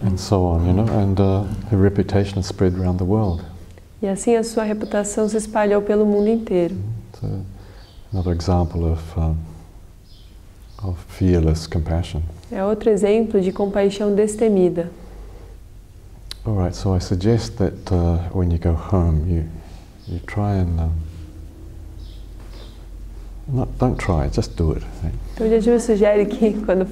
and 0.03 0.17
so 0.19 0.43
on, 0.43 0.65
you 0.67 0.73
know. 0.73 0.85
And 0.89 1.17
uh, 1.21 1.45
her 1.71 1.77
reputation 1.77 2.43
spread 2.43 2.75
around 2.77 2.97
the 2.97 3.05
world. 3.05 3.45
E 4.01 4.07
assim 4.07 4.35
a 4.35 4.43
sua 4.43 4.63
reputação 4.63 5.27
se 5.29 5.37
espalhou 5.37 5.81
pelo 5.81 6.05
mundo 6.05 6.27
inteiro. 6.27 6.75
So 7.19 7.27
another 8.11 8.33
example 8.33 8.91
of, 8.91 9.01
um, 9.17 9.37
of 10.83 10.99
fearless 11.07 11.65
compassion. 11.65 12.21
É 12.51 12.63
outro 12.63 12.89
exemplo 12.89 13.41
de 13.41 13.51
compaixão 13.51 14.13
destemida. 14.15 14.89
All 16.45 16.55
right, 16.55 16.73
so 16.73 16.95
I 16.95 16.99
suggest 16.99 17.57
that 17.57 17.73
uh, 17.91 18.19
when 18.33 18.51
you 18.51 18.57
go 18.57 18.73
home, 18.73 19.27
you 19.27 19.43
you 20.07 20.19
try 20.25 20.53
and 20.53 20.79
um, 20.79 20.91
not 23.49 23.67
don't 23.77 23.97
try, 23.97 24.29
just 24.29 24.55
do 24.55 24.71
it. 24.71 24.83
Right? 25.03 25.13
Então, 25.35 25.49
Jadil 25.49 25.79
sugere 25.79 26.25
que 26.25 26.53
quando 26.65 26.87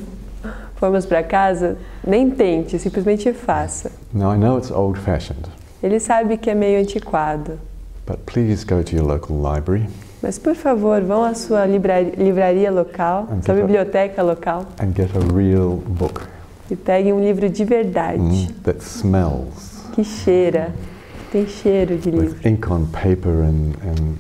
formos 0.75 1.05
para 1.05 1.23
casa, 1.23 1.77
nem 2.05 2.29
tente, 2.29 2.77
simplesmente 2.77 3.31
faça. 3.31 3.91
Now 4.13 4.33
I 4.33 4.37
know 4.37 4.57
it's 4.57 4.71
old-fashioned, 4.71 5.47
Ele 5.81 5.99
sabe 6.01 6.37
que 6.37 6.49
é 6.49 6.55
meio 6.55 6.81
antiquado, 6.81 7.57
but 8.05 8.17
please 8.25 8.65
go 8.65 8.83
to 8.83 8.93
your 8.93 9.05
local 9.05 9.37
library, 9.37 9.87
Mas 10.25 10.39
por 10.39 10.55
favor, 10.55 11.03
vão 11.03 11.23
à 11.23 11.35
sua 11.35 11.67
livraria, 11.67 12.13
livraria 12.17 12.71
local, 12.71 13.27
And 13.31 13.43
sua 13.43 13.53
biblioteca 13.53 14.23
local 14.23 14.65
and 14.81 14.91
get 14.95 15.11
a 15.15 15.19
real 15.19 15.75
book. 15.85 16.19
e 16.67 16.75
peguem 16.75 17.13
um 17.13 17.19
livro 17.19 17.47
de 17.47 17.63
verdade, 17.63 18.17
mm, 18.17 18.47
that 18.63 18.83
smells. 18.83 19.83
Que 19.93 20.03
cheira, 20.03 20.73
que 21.19 21.31
tem 21.31 21.47
cheiro 21.47 21.95
de 21.99 22.09
livro, 22.09 22.35
with 22.43 22.43
ink 22.43 22.67
on 22.67 22.87
paper 22.87 23.43
and, 23.43 23.73
and 23.87 24.15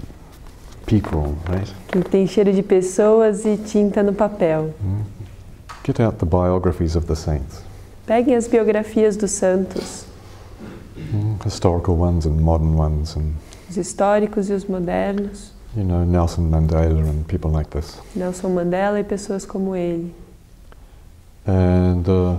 people, 0.85 1.33
right? 1.49 1.73
que 1.87 1.99
tem 2.03 2.27
cheiro 2.27 2.53
de 2.53 2.61
pessoas 2.61 3.43
e 3.43 3.57
tinta 3.57 4.03
no 4.03 4.13
papel. 4.13 4.75
Mm. 4.83 5.01
Get 5.87 5.99
out 5.99 6.19
the 6.19 6.25
biographies 6.27 6.95
of 6.95 7.07
the 7.07 7.15
saints, 7.15 7.63
Peguem 8.05 8.35
as 8.35 8.47
biografias 8.47 9.17
dos 9.17 9.31
santos, 9.31 10.05
mm, 10.95 11.37
historical 11.43 11.99
ones 11.99 12.27
and 12.27 12.39
modern 12.39 12.75
ones, 12.79 13.17
and 13.17 13.33
os 13.67 13.75
históricos 13.75 14.51
e 14.51 14.53
os 14.53 14.65
modernos, 14.65 15.54
you 15.75 15.83
know 15.83 16.03
Nelson 16.03 16.49
Mandela 16.49 17.07
and 17.07 17.27
people 17.27 17.51
like 17.51 17.69
this. 17.69 17.99
Nelson 18.15 18.49
Mandela 18.49 18.99
e 18.99 19.03
pessoas 19.03 19.45
como 19.45 19.75
ele. 19.75 20.13
And 21.47 22.07
uh, 22.07 22.37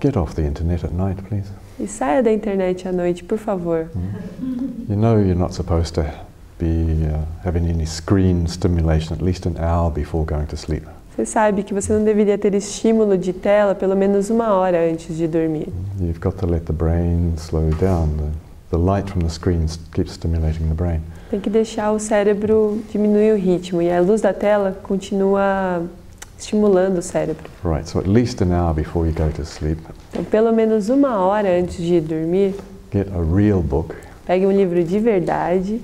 get 0.00 0.16
off 0.16 0.34
the 0.34 0.42
internet 0.42 0.84
at 0.84 0.92
night, 0.92 1.22
please. 1.28 1.48
E 1.78 1.86
saia 1.86 2.22
da 2.22 2.32
internet 2.32 2.88
à 2.88 2.92
noite, 2.92 3.22
por 3.22 3.38
favor. 3.38 3.88
You 4.88 4.96
know 4.96 5.18
you're 5.18 5.38
not 5.38 5.52
supposed 5.54 5.94
to 5.94 6.04
be 6.58 7.06
uh, 7.06 7.24
having 7.44 7.68
any 7.68 7.86
screen 7.86 8.46
stimulation 8.48 9.14
at 9.14 9.22
least 9.22 9.46
an 9.46 9.56
hour 9.58 9.90
before 9.90 10.24
going 10.24 10.46
to 10.46 10.56
sleep. 10.56 10.84
Você 11.14 11.26
sabe 11.26 11.64
que 11.64 11.74
você 11.74 11.92
não 11.92 12.04
deveria 12.04 12.38
ter 12.38 12.54
estímulo 12.54 13.18
de 13.18 13.32
tela 13.32 13.74
pelo 13.74 13.96
menos 13.96 14.30
uma 14.30 14.54
hora 14.54 14.88
antes 14.90 15.16
de 15.16 15.26
dormir. 15.26 15.68
You've 16.00 16.20
got 16.20 16.36
to 16.38 16.46
let 16.46 16.64
the 16.64 16.72
brain 16.72 17.34
slow 17.36 17.70
down. 17.80 18.32
The, 18.70 18.76
light 18.76 19.08
from 19.08 19.22
the 19.22 19.30
screens 19.30 19.78
keeps 19.92 20.12
stimulating 20.12 20.68
the 20.68 20.74
brain. 20.74 21.02
Tem 21.30 21.40
que 21.40 21.50
deixar 21.50 21.92
o 21.92 21.98
cérebro 21.98 22.82
diminuir 22.90 23.32
o 23.32 23.36
ritmo 23.36 23.80
e 23.80 23.90
a 23.90 24.00
luz 24.00 24.20
da 24.20 24.32
tela 24.32 24.78
continua 24.82 25.82
estimulando 26.38 26.98
o 26.98 27.02
cérebro. 27.02 27.50
Right, 27.64 27.88
so 27.88 27.98
at 27.98 28.06
least 28.06 28.42
an 28.42 28.52
hour 28.52 28.74
before 28.74 29.06
you 29.06 29.14
go 29.14 29.30
to 29.30 29.42
sleep, 29.44 29.80
Então, 30.10 30.24
pelo 30.24 30.52
menos 30.52 30.88
uma 30.88 31.18
hora 31.18 31.48
antes 31.48 31.76
de 31.76 32.00
dormir, 32.00 32.54
get 32.92 33.08
a 33.08 33.22
real 33.22 33.62
book 33.62 33.94
pegue 34.28 34.46
um 34.46 34.52
livro 34.52 34.84
de 34.84 34.98
verdade, 34.98 35.80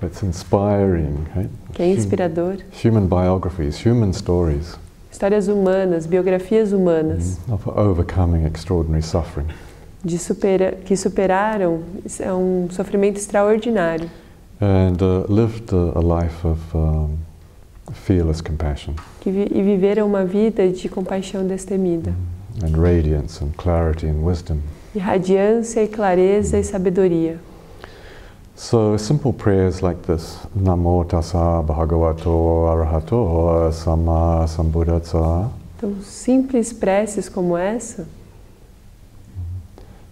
that's 0.00 0.24
inspiring, 0.24 1.24
right? 1.36 1.50
que 1.72 1.82
é 1.82 1.92
inspirador. 1.92 2.56
Human 2.84 3.06
biographies, 3.06 3.78
human 3.86 4.12
stories 4.12 4.76
Histórias 5.10 5.46
humanas, 5.46 6.06
biografias 6.06 6.72
humanas, 6.72 7.38
mm, 7.46 7.54
of 7.54 7.68
overcoming 7.70 8.44
extraordinary 8.44 9.00
suffering. 9.00 9.46
De 10.04 10.18
supera 10.18 10.72
que 10.84 10.96
superaram 10.96 11.80
é 12.20 12.32
um 12.32 12.68
sofrimento 12.70 13.16
extraordinário. 13.16 14.10
And 14.60 14.96
uh, 15.00 15.26
lived 15.32 15.74
a, 15.74 16.00
life 16.00 16.46
of 16.46 16.60
um, 16.74 17.16
fearless 17.92 18.40
compassion 18.40 18.94
Que 19.20 19.30
vi 19.30 19.48
e 19.50 19.62
viveram 19.62 20.06
uma 20.06 20.24
vida 20.24 20.68
de 20.68 20.88
compaixão 20.88 21.46
destemida, 21.46 22.14
and 22.62 22.80
radiance 22.80 23.42
and 23.42 23.50
clarity 23.56 24.06
and 24.06 24.22
wisdom. 24.24 24.58
de 24.92 25.00
radiância 25.00 25.82
e 25.82 25.88
clareza 25.88 26.58
e 26.58 26.62
sabedoria. 26.64 27.38
So 28.56 28.96
simple 28.96 29.32
prayers 29.32 29.80
like 29.80 30.00
this 30.02 30.38
Namo 30.54 31.04
tassa 31.04 31.60
bhagavato 31.62 32.66
arahato 32.68 33.72
sama 33.72 34.46
sambuddhassa 34.46 35.50
Então, 35.76 35.94
simples 36.02 36.72
preces 36.72 37.28
como 37.28 37.56
essa 37.56 38.06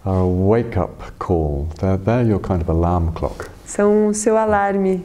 are 0.04 0.20
a 0.20 0.26
wake 0.26 0.76
up 0.76 1.16
call. 1.18 1.68
They're, 1.80 1.96
they're 1.96 2.22
your 2.24 2.40
kind 2.40 2.60
of 2.62 2.68
alarm 2.68 3.12
clock. 3.14 3.48
são 3.66 4.08
o 4.08 4.14
seu 4.14 4.36
alarme 4.36 5.02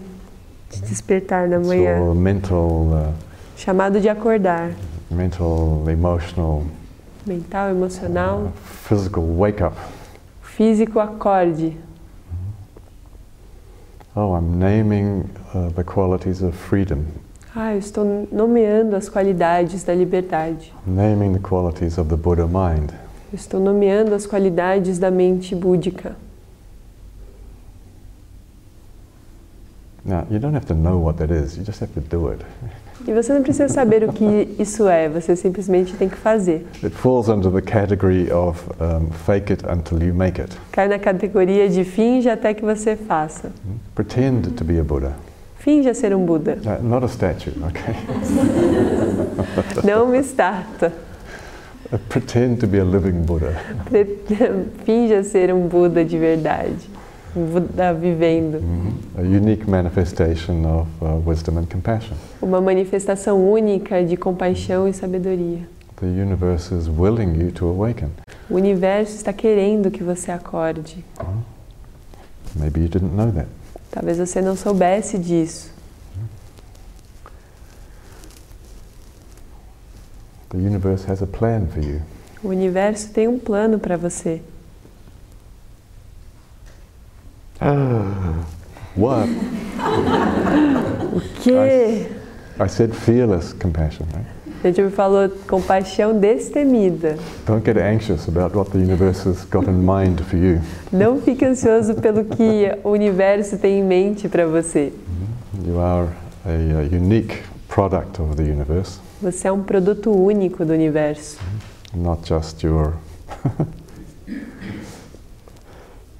de 0.69 0.81
despertar 0.81 1.47
It's 1.47 1.67
manhã, 1.67 1.97
your 1.99 2.15
mental, 2.15 2.89
uh, 2.93 3.13
chamado 3.55 3.99
de 4.01 4.10
acordar, 4.10 4.71
mental, 5.10 5.86
emotional, 5.89 6.63
mental, 7.25 7.69
emocional, 7.69 8.47
uh, 8.47 8.51
physical 8.88 9.23
wake 9.23 9.62
up. 9.63 9.75
físico, 10.41 10.99
acorde. 10.99 11.77
Oh, 14.15 14.33
I'm 14.33 14.57
naming 14.57 15.29
uh, 15.53 15.69
the 15.69 15.83
qualities 15.83 16.41
of 16.41 16.55
freedom, 16.55 17.05
Ah, 17.55 17.73
eu 17.73 17.79
estou 17.79 18.27
nomeando 18.31 18.95
as 18.95 19.07
qualidades 19.10 19.83
da 19.83 19.93
liberdade. 19.93 20.71
naming 20.86 21.33
the 21.33 21.39
qualities 21.39 21.97
of 21.97 22.10
the 22.10 22.17
Buddha 22.17 22.45
mind. 22.47 22.91
Estou 23.38 23.60
nomeando 23.60 24.15
as 24.15 24.26
qualidades 24.26 24.97
da 24.97 25.12
mente 25.12 25.54
búdica. 25.56 26.15
Now, 30.04 30.26
you 30.32 30.39
don't 30.39 30.56
have 30.56 30.65
to 30.65 30.73
know 30.73 31.00
what 31.00 31.19
that 31.19 31.32
is, 31.32 31.56
you 31.56 31.63
just 31.63 31.80
have 31.82 31.93
to 31.93 32.00
do 32.02 32.30
it. 32.32 32.43
E 33.08 33.13
você 33.13 33.32
não 33.32 33.43
precisa 33.43 33.69
saber 33.69 34.04
o 34.04 34.12
que 34.12 34.56
isso 34.58 34.88
é, 34.88 35.08
você 35.08 35.36
simplesmente 35.36 35.95
tem 35.95 36.10
que 36.10 36.15
fazer. 36.17 36.65
It 36.84 36.95
falls 36.95 37.30
under 37.30 37.52
the 37.52 37.62
category 37.62 38.32
of 38.32 38.60
um, 38.82 39.12
fake 39.12 39.54
it 39.54 39.63
until 39.69 40.02
you 40.02 40.15
make 40.15 40.41
it. 40.41 40.58
Cai 40.71 40.88
na 40.88 40.97
categoria 40.97 41.69
de 41.69 41.84
finge 41.84 42.28
até 42.30 42.56
que 42.56 42.65
você 42.65 42.95
faça. 42.95 43.52
Pretend 43.93 44.54
to 44.54 44.63
be 44.63 44.80
a 44.80 44.84
Buddha. 44.84 45.13
Finja 45.60 45.93
ser 45.93 46.15
um 46.15 46.26
Buda, 46.26 46.58
Uh, 46.65 46.84
not 46.84 47.06
a 47.06 47.08
statue, 47.08 47.54
okay? 47.67 47.93
não 49.84 50.06
uma 50.06 50.17
estátua. 50.17 50.91
Uh, 51.89 51.97
Pretend 52.10 52.60
to 52.60 52.67
be 52.67 52.80
a 52.80 52.84
living 52.84 53.23
Buddha. 53.26 53.56
Finja 54.84 55.23
ser 55.23 55.54
um 55.54 55.67
Buda 55.69 56.04
de 56.04 56.17
verdade. 56.17 56.89
Um 57.34 57.45
Buda 57.45 57.93
vivendo. 57.93 58.62
A 59.17 59.21
unique 59.21 59.69
manifestation 59.69 60.65
of 60.65 60.89
uh, 61.02 61.17
wisdom 61.26 61.58
and 61.58 61.65
compassion. 61.67 62.15
Uma 62.41 62.60
manifestação 62.60 63.39
única 63.50 64.04
de 64.04 64.17
compaixão 64.17 64.86
e 64.88 64.93
sabedoria. 64.93 65.62
The 65.95 66.08
universe 66.08 66.73
is 66.76 66.89
willing 66.89 67.39
you 67.39 67.52
to 67.54 67.67
awaken. 67.67 68.10
O 68.50 68.56
universo 68.56 69.15
está 69.15 69.32
querendo 69.32 69.89
que 69.89 70.04
você 70.04 70.32
acorde. 70.32 71.06
Maybe 72.56 72.82
you 72.82 72.89
didn't 72.89 73.15
know 73.15 73.32
that. 73.32 73.47
Talvez 73.91 74.17
você 74.17 74.41
não 74.41 74.58
soubesse 74.58 75.17
disso. 75.17 75.71
The 80.49 80.57
universe 80.57 81.05
has 81.10 81.21
a 81.21 81.27
plan 81.27 81.67
for 81.67 81.81
you. 81.83 82.01
O 82.43 82.49
universo 82.49 83.10
tem 83.12 83.27
um 83.27 83.38
plano 83.38 83.79
para 83.79 83.97
você. 83.97 84.41
What? 88.95 89.29
O 91.13 91.21
quê? 91.41 92.07
I 92.60 92.67
said 92.67 92.93
fearless 92.93 93.53
compassion, 93.53 94.05
right? 94.13 94.38
A 94.63 94.67
gente 94.67 94.81
me 94.81 94.89
falou 94.89 95.29
compaixão 95.47 96.19
destemida. 96.19 97.15
Don't 97.45 97.63
get 97.63 97.77
anxious 97.77 98.27
about 98.27 98.55
what 98.55 98.71
the 98.71 98.79
universe 98.79 99.27
has 99.27 99.45
got 99.45 99.67
in 99.67 99.86
mind 99.86 100.19
for 100.21 100.36
you. 100.36 100.60
Não 100.91 101.21
fique 101.21 101.45
ansioso 101.45 101.93
pelo 101.95 102.25
que 102.25 102.71
o 102.83 102.89
universo 102.89 103.57
tem 103.57 103.79
em 103.79 103.83
mente 103.83 104.27
para 104.27 104.47
você. 104.47 104.91
You 105.63 105.79
are 105.79 106.10
a, 106.43 106.49
uh 106.49 106.95
unique 106.95 107.43
product 107.67 108.19
of 108.19 108.36
the 108.36 108.43
universe, 108.43 108.99
Você 109.21 109.47
é 109.47 109.51
um 109.51 109.63
produto 109.63 110.12
único 110.12 110.63
do 110.65 110.73
universo. 110.73 111.39
not 111.93 112.27
just 112.27 112.63
your 112.63 112.93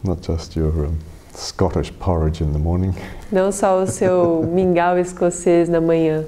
not 0.03 0.21
just 0.25 0.55
your 0.55 0.89
Scottish 1.36 1.91
porridge 1.99 2.41
in 2.43 2.51
the 2.51 2.57
morning. 2.60 2.93
Não 3.31 3.51
só 3.51 3.81
o 3.83 3.86
seu 3.86 4.43
mingau 4.51 4.97
escocês 4.97 5.69
na 5.69 5.79
manhã. 5.79 6.25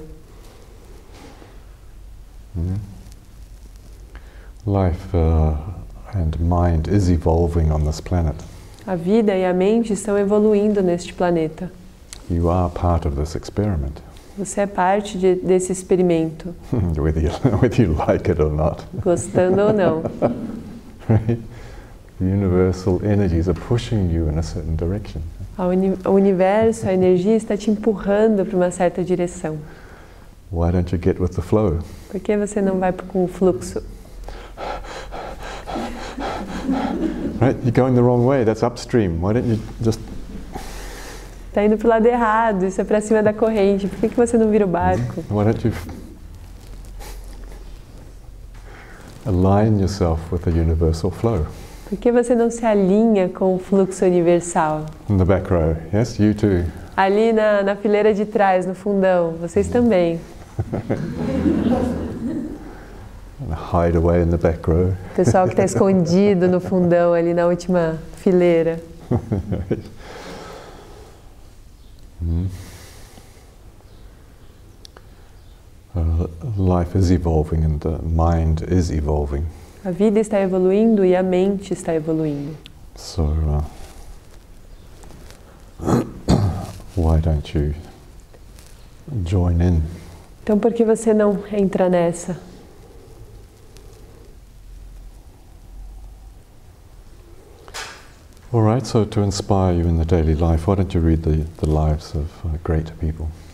Mhm. 2.54 2.76
Life 4.66 5.16
uh, 5.16 5.56
and 6.14 6.38
mind 6.38 6.86
is 6.86 7.08
evolving 7.08 7.72
on 7.72 7.84
this 7.84 8.00
planet. 8.00 8.36
A 8.86 8.94
vida 8.94 9.34
e 9.34 9.44
a 9.44 9.52
mente 9.52 9.92
estão 9.92 10.16
evoluindo 10.16 10.82
neste 10.82 11.12
planeta. 11.12 11.70
You 12.30 12.48
are 12.48 12.70
part 12.70 13.06
of 13.08 13.16
this 13.16 13.34
experiment, 13.34 14.00
Você 14.40 14.62
é 14.62 14.66
parte 14.66 15.18
de, 15.18 15.34
desse 15.34 15.70
experimento, 15.70 16.54
whether 16.98 17.22
you, 17.22 17.30
whether 17.60 17.78
you 17.80 17.94
like 17.94 18.30
it 18.30 18.40
or 18.40 18.50
not. 18.50 18.82
gostando 19.02 19.60
ou 19.60 19.72
não. 19.72 20.02
Right? 21.08 21.38
The 22.18 22.24
universal 22.24 23.00
energies 23.04 23.48
are 23.48 23.58
pushing 23.58 24.10
you 24.10 24.28
in 24.30 24.38
a 24.38 24.42
certain 24.42 24.76
direction. 24.76 25.20
Uni- 25.58 25.98
o 26.06 26.10
universo, 26.10 26.86
a 26.88 26.92
energia 26.94 27.34
está 27.36 27.56
te 27.56 27.70
empurrando 27.70 28.46
para 28.46 28.56
uma 28.56 28.70
certa 28.70 29.02
direção. 29.04 29.58
Why 30.52 30.70
don't 30.72 30.94
you 30.94 31.00
get 31.02 31.18
with 31.20 31.30
the 31.30 31.42
flow? 31.42 31.78
Por 32.10 32.20
que 32.20 32.36
você 32.36 32.62
não 32.62 32.78
vai 32.78 32.92
com 32.92 33.24
o 33.24 33.28
fluxo? 33.28 33.82
Right? 37.40 37.56
You're 37.64 37.72
going 37.72 37.94
the 37.94 38.02
wrong 38.02 38.24
way. 38.26 38.44
That's 38.44 38.62
upstream. 38.62 39.20
Why 39.20 39.32
don't 39.32 39.46
you 39.48 39.58
just 39.82 40.00
Está 41.50 41.64
indo 41.64 41.76
para 41.76 41.86
o 41.86 41.90
lado 41.90 42.06
errado, 42.06 42.64
isso 42.64 42.80
é 42.80 42.84
para 42.84 43.00
cima 43.00 43.24
da 43.24 43.32
corrente. 43.32 43.88
Por 43.88 43.98
que, 43.98 44.08
que 44.10 44.16
você 44.16 44.38
não 44.38 44.48
vira 44.52 44.64
o 44.64 44.68
barco? 44.68 45.24
why 45.28 45.44
don't 45.44 45.66
you 45.66 45.72
align 49.26 49.80
yourself 49.80 50.22
with 50.32 50.42
the 50.42 50.50
universal 50.50 51.10
flow? 51.10 51.44
Por 51.88 51.98
que 51.98 52.12
você 52.12 52.36
não 52.36 52.52
se 52.52 52.64
alinha 52.64 53.28
com 53.28 53.56
o 53.56 53.58
fluxo 53.58 54.04
universal? 54.04 54.86
In 55.08 55.18
the 55.18 55.24
back 55.24 55.52
row, 55.52 55.74
yes, 55.92 56.20
you 56.20 56.32
too. 56.34 56.64
Ali 56.96 57.32
na, 57.32 57.64
na 57.64 57.74
fileira 57.74 58.14
de 58.14 58.26
trás, 58.26 58.64
no 58.64 58.76
fundão, 58.76 59.32
vocês 59.40 59.66
também. 59.66 60.20
hide 63.72 63.96
away 63.96 64.22
in 64.22 64.30
the 64.30 64.38
back 64.38 64.64
row. 64.70 64.94
Pessoal 65.16 65.46
que 65.46 65.54
está 65.54 65.64
escondido 65.66 66.46
no 66.46 66.60
fundão 66.60 67.12
ali 67.12 67.34
na 67.34 67.48
última 67.48 67.98
fileira. 68.18 68.78
mm. 72.24 72.46
uh, 75.94 76.26
life 76.56 76.96
is 76.96 77.10
evolving 77.10 77.64
and 77.64 77.80
the 77.80 77.98
mind 78.02 78.62
is 78.62 78.90
evolving. 78.90 79.46
A 79.84 79.90
vida 79.90 80.20
está 80.20 80.38
evoluindo 80.38 81.04
e 81.04 81.16
a 81.16 81.22
mente 81.22 81.72
está 81.72 81.94
evoluindo. 81.94 82.56
So, 82.96 83.22
uh, 83.22 83.64
why 86.94 87.20
don't 87.20 87.54
you 87.54 87.74
join 89.24 89.60
in? 89.62 89.82
Então, 90.42 90.58
por 90.58 90.72
que 90.72 90.84
você 90.84 91.14
não 91.14 91.42
entra 91.52 91.88
nessa? 91.88 92.36
All 92.36 92.38
right, 92.38 92.38
so 92.38 92.38
to 92.38 92.38
inspire 92.38 92.38
you 92.38 92.38
in 92.38 92.38
the 92.38 92.38
daily 92.42 93.08
life, 96.02 96.08
why 96.20 97.68
don't 97.68 97.68
you 97.68 97.68
read 97.68 97.68
the, 97.68 97.68
the 97.68 97.68
lives 97.68 97.68
of 97.68 97.68
uh, 97.68 97.68
great 97.68 97.68
people? 97.68 98.39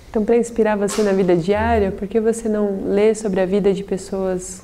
Então, 0.08 0.24
para 0.24 0.38
inspirar 0.38 0.74
você 0.74 1.02
na 1.02 1.12
vida 1.12 1.36
diária, 1.36 1.92
por 1.92 2.08
que 2.08 2.18
você 2.18 2.48
não 2.48 2.88
lê 2.88 3.14
sobre 3.14 3.42
a 3.42 3.44
vida 3.44 3.74
de 3.74 3.84
pessoas 3.84 4.62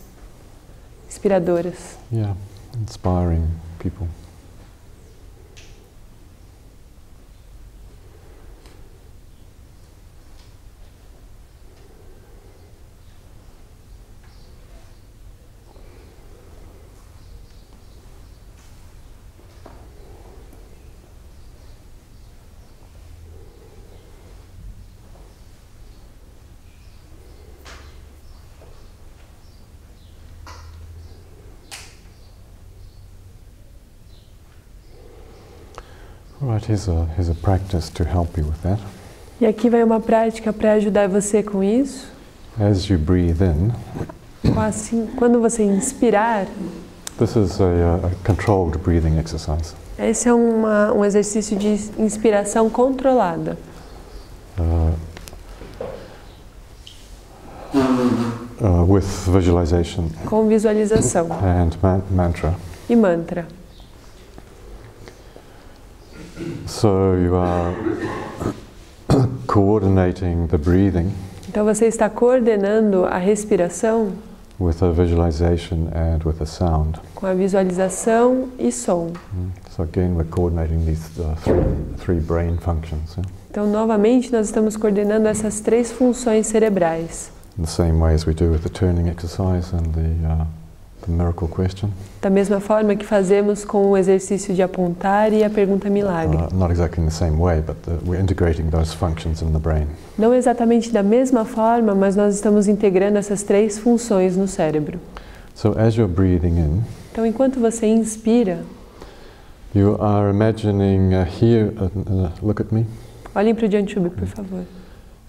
inspiradoras? 1.06 1.98
Yeah, 2.10 2.34
inspiring 2.80 3.44
people. 3.78 4.08
Right, 36.42 36.51
here's 36.51 36.51
a, 36.51 36.51
here's 36.51 36.51
a 36.51 36.51
practice 36.51 36.51
to 36.51 36.51
help 36.51 36.51
you 36.51 36.51
with 36.51 36.51
that. 36.51 36.51
E 39.40 39.46
aqui 39.46 39.68
vai 39.68 39.82
uma 39.82 40.00
prática 40.00 40.52
para 40.52 40.72
ajudar 40.74 41.08
você 41.08 41.42
com 41.42 41.62
isso. 41.62 42.10
As 42.60 42.84
you 42.84 42.98
breathe 42.98 43.42
in, 43.42 43.72
assim, 44.58 45.08
quando 45.16 45.40
você 45.40 45.62
inspirar, 45.62 46.46
this 47.18 47.34
is 47.34 47.60
a, 47.60 48.06
a 48.06 48.10
controlled 48.26 48.78
breathing 48.78 49.18
exercise. 49.18 49.74
Esse 49.98 50.28
é 50.28 50.34
uma, 50.34 50.92
um 50.92 51.04
exercício 51.04 51.56
de 51.56 51.90
inspiração 51.98 52.68
controlada. 52.68 53.56
Uh, 54.58 54.94
uh, 58.60 58.92
with 58.92 59.02
visualization. 59.28 60.08
Com 60.26 60.48
visualização. 60.48 61.28
And 61.32 61.70
man 61.82 62.02
mantra. 62.10 62.54
E 62.88 62.96
mantra. 62.96 63.46
So 66.82 67.14
you 67.14 67.36
are 67.36 67.72
coordinating 69.46 70.48
the 70.48 70.58
breathing. 70.58 71.12
Então 71.48 71.64
você 71.64 71.86
está 71.86 72.10
coordenando 72.10 73.04
a 73.04 73.18
respiração 73.18 74.10
with 74.58 74.82
a 74.82 74.90
visualization 74.90 75.86
and 75.94 76.18
with 76.24 76.42
a 76.42 76.44
sound. 76.44 76.98
Com 77.14 77.26
a 77.26 77.34
visualização 77.34 78.48
e 78.58 78.72
som. 78.72 79.12
Mm. 79.32 79.50
So 79.70 79.84
again 79.84 80.16
we're 80.16 80.28
coordinating 80.28 80.84
these 80.84 81.08
uh, 81.20 81.36
three, 81.44 81.62
three 81.98 82.18
brain 82.18 82.58
functions. 82.58 83.14
Yeah? 83.16 83.30
Então 83.48 83.70
novamente 83.70 84.32
nós 84.32 84.46
estamos 84.46 84.76
coordenando 84.76 85.28
essas 85.28 85.60
três 85.60 85.92
funções 85.92 86.48
cerebrais. 86.48 87.30
In 87.56 87.62
the 87.62 87.70
same 87.70 88.00
way 88.00 88.12
as 88.12 88.26
we 88.26 88.34
do 88.34 88.50
with 88.50 88.64
the 88.64 88.68
turning 88.68 89.08
exercise 89.08 89.72
and 89.72 89.84
the 89.94 90.26
uh. 90.26 90.61
Da 92.20 92.30
mesma 92.30 92.60
forma 92.60 92.94
que 92.94 93.04
fazemos 93.04 93.64
com 93.64 93.90
o 93.90 93.96
exercício 93.96 94.54
de 94.54 94.62
apontar 94.62 95.32
e 95.32 95.42
a 95.42 95.50
pergunta 95.50 95.90
milagre. 95.90 96.36
Uh, 96.36 96.54
not 96.54 96.70
exactly 96.70 97.02
in 97.02 97.06
the 97.06 97.14
same 97.14 97.36
way, 97.36 97.60
but 97.60 97.76
the, 97.82 97.92
we're 98.08 98.20
integrating 98.20 98.70
those 98.70 98.94
functions 98.94 99.42
in 99.42 99.52
the 99.52 99.58
brain. 99.58 99.86
Não 100.18 100.32
exatamente 100.32 100.92
da 100.92 101.02
mesma 101.02 101.44
forma, 101.44 101.94
mas 101.94 102.14
nós 102.14 102.34
estamos 102.34 102.68
integrando 102.68 103.18
essas 103.18 103.42
três 103.42 103.78
funções 103.78 104.36
no 104.36 104.46
cérebro. 104.46 104.98
So 105.54 105.74
as 105.78 105.94
you're 105.96 106.12
breathing 106.12 106.58
in, 106.58 106.82
então 107.10 107.26
enquanto 107.26 107.58
você 107.60 107.86
inspira, 107.86 108.60
you 109.74 109.96
are 110.00 110.30
imagining 110.30 111.14
uh, 111.14 111.24
here. 111.24 111.72
Uh, 111.76 112.26
uh 112.26 112.30
look 112.42 112.62
at 112.62 112.72
me. 112.72 112.86
Olhem 113.34 113.54
para 113.54 113.66
o 113.66 113.70
Jantube, 113.70 114.10
por 114.10 114.26
favor 114.26 114.64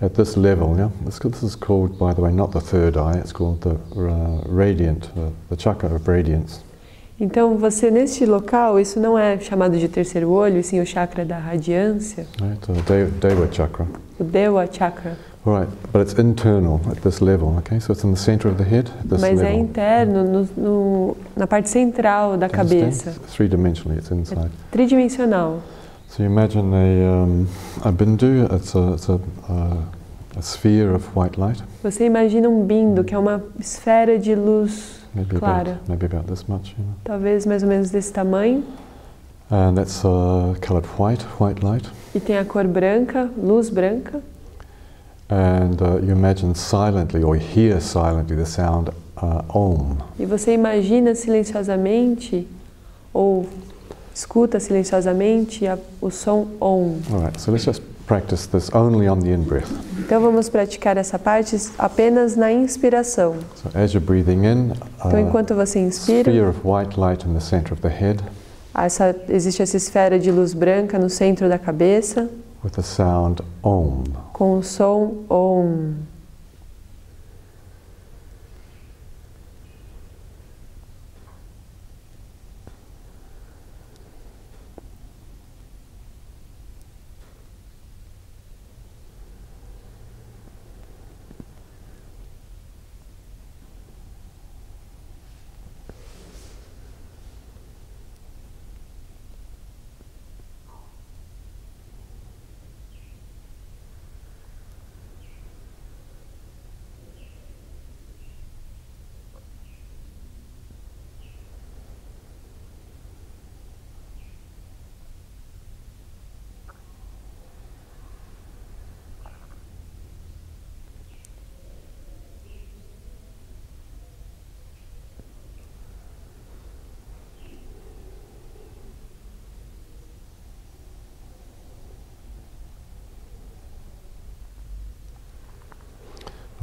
at 0.01 0.15
this 0.15 0.35
level, 0.35 0.75
yeah, 0.77 0.89
this, 1.05 1.19
this, 1.19 1.43
is 1.43 1.55
called, 1.55 1.97
by 1.97 2.13
the 2.13 2.21
way, 2.21 2.31
not 2.31 2.51
the 2.51 2.61
third 2.61 2.97
eye, 2.97 3.17
it's 3.17 3.31
called 3.31 3.61
the 3.61 3.75
uh, 3.95 4.43
radiant, 4.47 5.09
uh, 5.15 5.29
the 5.49 5.55
chakra 5.55 5.93
of 5.93 6.07
radiance. 6.07 6.61
Então, 7.19 7.57
você 7.57 7.91
neste 7.91 8.25
local, 8.25 8.79
isso 8.79 8.99
não 8.99 9.17
é 9.17 9.39
chamado 9.39 9.77
de 9.77 9.87
terceiro 9.87 10.29
olho, 10.31 10.63
sim 10.63 10.81
o 10.81 10.85
chakra 10.85 11.23
da 11.23 11.37
radiância. 11.37 12.25
Right, 12.41 12.59
the 12.59 12.73
Deva, 12.81 13.11
Deva 13.11 13.49
chakra. 13.51 13.87
O 14.19 14.23
Deva 14.23 14.67
chakra. 14.69 15.17
All 15.45 15.59
right, 15.59 15.69
but 15.91 16.01
it's 16.01 16.17
internal 16.17 16.81
at 16.89 17.01
this 17.01 17.21
level, 17.21 17.55
okay? 17.59 17.79
So 17.79 17.93
it's 17.93 18.03
in 18.03 18.11
the 18.11 18.19
center 18.19 18.49
of 18.49 18.57
the 18.57 18.63
head, 18.63 18.89
at 18.99 19.09
this 19.09 19.21
Mas 19.21 19.39
é 19.39 19.43
level. 19.43 19.47
é 19.47 19.53
interno, 19.55 20.23
no, 20.23 20.49
no, 20.57 21.17
na 21.35 21.45
parte 21.45 21.69
central 21.69 22.35
da 22.35 22.49
cabeça. 22.49 23.11
Three-dimensionally, 23.29 23.99
it's 23.99 24.09
inside. 24.09 24.47
É 24.47 24.71
tridimensional. 24.71 25.59
So 26.15 26.21
you 26.21 26.29
imagine 26.29 26.71
a, 26.75 27.11
um, 27.11 27.47
a 27.83 27.91
bindu, 27.91 28.47
it's 28.53 28.75
a, 28.75 28.93
it's 28.93 29.09
a, 29.09 29.19
a 30.37 30.41
sphere 30.43 30.93
of 30.93 31.07
white 31.15 31.39
light. 31.39 31.63
Você 31.81 32.05
imagina 32.05 32.47
um 32.47 32.63
bindu, 32.67 33.03
que 33.03 33.15
é 33.15 33.17
uma 33.17 33.43
esfera 33.59 34.19
de 34.19 34.35
luz 34.35 34.99
maybe 35.15 35.39
clara. 35.39 35.71
About, 35.71 35.89
maybe 35.89 36.05
about 36.05 36.27
this 36.27 36.43
much, 36.47 36.75
you 36.77 36.85
know. 36.85 36.93
Talvez 37.03 37.47
mais 37.47 37.63
ou 37.63 37.69
menos 37.69 37.89
desse 37.89 38.13
tamanho. 38.13 38.63
And 39.49 39.73
that's 39.73 40.05
uh, 40.05 40.53
colored 40.61 40.87
white, 40.99 41.25
white 41.39 41.65
light. 41.65 41.89
E 42.13 42.19
tem 42.19 42.37
a 42.37 42.45
cor 42.45 42.67
branca, 42.67 43.27
luz 43.35 43.71
branca. 43.71 44.21
And 45.31 45.81
uh, 45.81 45.97
you 45.97 46.11
imagine 46.11 46.53
silently 46.53 47.23
or 47.23 47.37
hear 47.37 47.81
silently 47.81 48.35
the 48.35 48.45
sound 48.45 48.91
uh, 49.17 49.41
Om. 49.49 49.97
E 50.19 50.27
você 50.27 50.53
imagina 50.53 51.15
silenciosamente 51.15 52.47
ou 53.11 53.47
Escuta 54.13 54.59
silenciosamente 54.59 55.65
a, 55.65 55.77
o 55.99 56.11
som 56.11 56.47
Om. 56.59 56.99
Alright, 57.11 57.41
so 57.41 57.51
let's 57.51 57.65
just 57.65 57.81
practice 58.05 58.47
this 58.47 58.69
only 58.73 59.07
on 59.07 59.19
the 59.19 59.31
in-breath. 59.31 59.71
Então 59.97 60.21
vamos 60.21 60.49
praticar 60.49 60.97
essa 60.97 61.17
parte 61.17 61.55
apenas 61.77 62.35
na 62.35 62.51
inspiração. 62.51 63.35
So 63.55 63.69
as 63.73 63.93
you're 63.93 64.05
breathing 64.05 64.45
in, 64.45 64.71
uh, 64.71 65.07
então 65.07 65.19
enquanto 65.19 65.55
você 65.55 65.79
inspira, 65.79 66.31
sphere 66.31 66.47
of 66.47 66.59
white 66.63 66.99
light 66.99 67.25
in 67.27 67.33
the 67.33 67.39
center 67.39 67.73
of 67.73 67.81
the 67.81 67.89
head. 67.89 68.23
Essa, 68.75 69.15
existe 69.29 69.61
essa 69.61 69.77
esfera 69.77 70.19
de 70.19 70.31
luz 70.31 70.53
branca 70.53 70.97
no 70.99 71.09
centro 71.09 71.47
da 71.47 71.57
cabeça. 71.57 72.29
With 72.63 72.71
the 72.71 72.81
sound 72.81 73.41
Om. 73.63 74.03
Com 74.31 74.57
o 74.57 74.63
som 74.63 75.23
Om. 75.29 75.93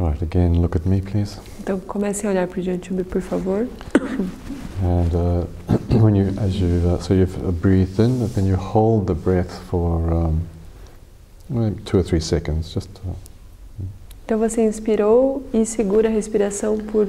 Right, 0.00 0.22
again, 0.22 0.62
look 0.62 0.74
at 0.76 0.86
me, 0.86 1.02
please. 1.02 1.38
Então 1.60 1.78
comece 1.80 2.26
a 2.26 2.30
olhar 2.30 2.46
para 2.46 2.58
o 2.58 2.62
Jantubi, 2.62 3.04
por 3.04 3.20
favor. 3.20 3.66
And 4.82 5.14
uh, 5.14 5.46
when 6.00 6.14
you, 6.14 6.32
as 6.38 6.54
you, 6.56 6.88
uh, 6.88 6.98
so 7.00 7.12
you've 7.12 7.36
uh, 7.46 7.52
breathed 7.52 7.98
in, 8.00 8.26
then 8.28 8.46
you 8.46 8.56
hold 8.56 9.06
the 9.06 9.14
breath 9.14 9.58
for 9.68 10.10
um, 10.10 10.40
two 11.84 11.98
or 11.98 12.02
three 12.02 12.20
seconds, 12.20 12.72
just. 12.72 12.88
Uh, 13.06 13.12
Então 14.24 14.38
você 14.38 14.64
inspirou 14.64 15.42
e 15.52 15.66
segura 15.66 16.08
a 16.08 16.12
respiração 16.12 16.78
por 16.78 17.08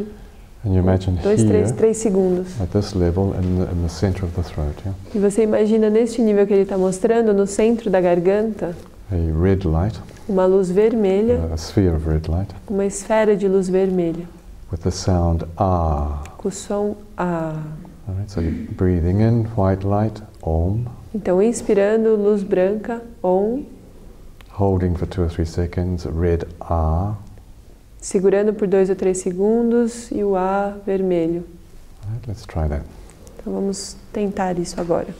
and 0.65 0.73
you 0.73 0.79
imagine 0.79 1.17
dois, 1.21 1.39
here, 1.41 1.49
três, 1.49 1.71
três 1.71 1.97
segundos. 1.97 2.59
at 2.59 2.71
this 2.71 2.95
level, 2.95 3.35
in 3.35 3.59
the, 3.59 3.71
in 3.71 3.83
the 3.83 3.89
center 3.89 4.25
of 4.25 4.33
the 4.33 4.41
throat, 4.41 4.73
yeah, 4.83 4.97
E 5.13 5.19
você 5.19 5.43
imagina 5.43 5.87
neste 5.87 6.19
nível 6.19 6.47
que 6.47 6.53
ele 6.53 6.63
está 6.63 6.79
mostrando, 6.79 7.31
no 7.31 7.45
centro 7.45 7.91
da 7.91 8.01
garganta, 8.01 8.75
a 9.11 9.15
red 9.39 9.59
light, 9.65 9.99
uma 10.27 10.45
luz 10.45 10.69
vermelha, 10.69 11.49
a 11.53 11.57
sphere 11.57 11.95
of 11.95 12.07
red 12.07 12.29
light, 12.29 12.53
uma 12.69 12.85
esfera 12.85 13.35
de 13.35 13.47
luz 13.47 13.69
vermelha, 13.69 14.27
with 14.71 14.79
the 14.79 14.91
sound 14.91 15.45
ah. 15.57 16.23
com 16.37 16.47
o 16.47 16.51
som 16.51 16.95
A. 17.17 17.55
All 18.07 18.15
right, 18.15 18.31
so 18.31 18.41
breathing 18.75 19.21
in 19.21 19.45
white 19.55 19.85
light, 19.85 20.21
Om, 20.41 20.85
Então, 21.13 21.41
inspirando, 21.41 22.15
luz 22.15 22.41
branca, 22.43 23.01
Om, 23.21 23.65
holding 24.49 24.95
for 24.95 25.07
two 25.07 25.23
or 25.23 25.29
three 25.29 25.45
seconds, 25.45 26.05
red 26.05 26.47
ah. 26.61 27.15
segurando 27.99 28.53
por 28.53 28.67
dois 28.67 28.89
ou 28.89 28.95
três 28.95 29.19
segundos 29.19 30.09
e 30.11 30.23
o 30.23 30.35
A 30.35 30.75
vermelho. 30.85 31.43
Right, 32.09 32.27
let's 32.27 32.45
try 32.45 32.67
that. 32.67 32.83
Então, 33.39 33.53
vamos 33.53 33.95
tentar 34.13 34.57
isso 34.57 34.79
agora. 34.79 35.13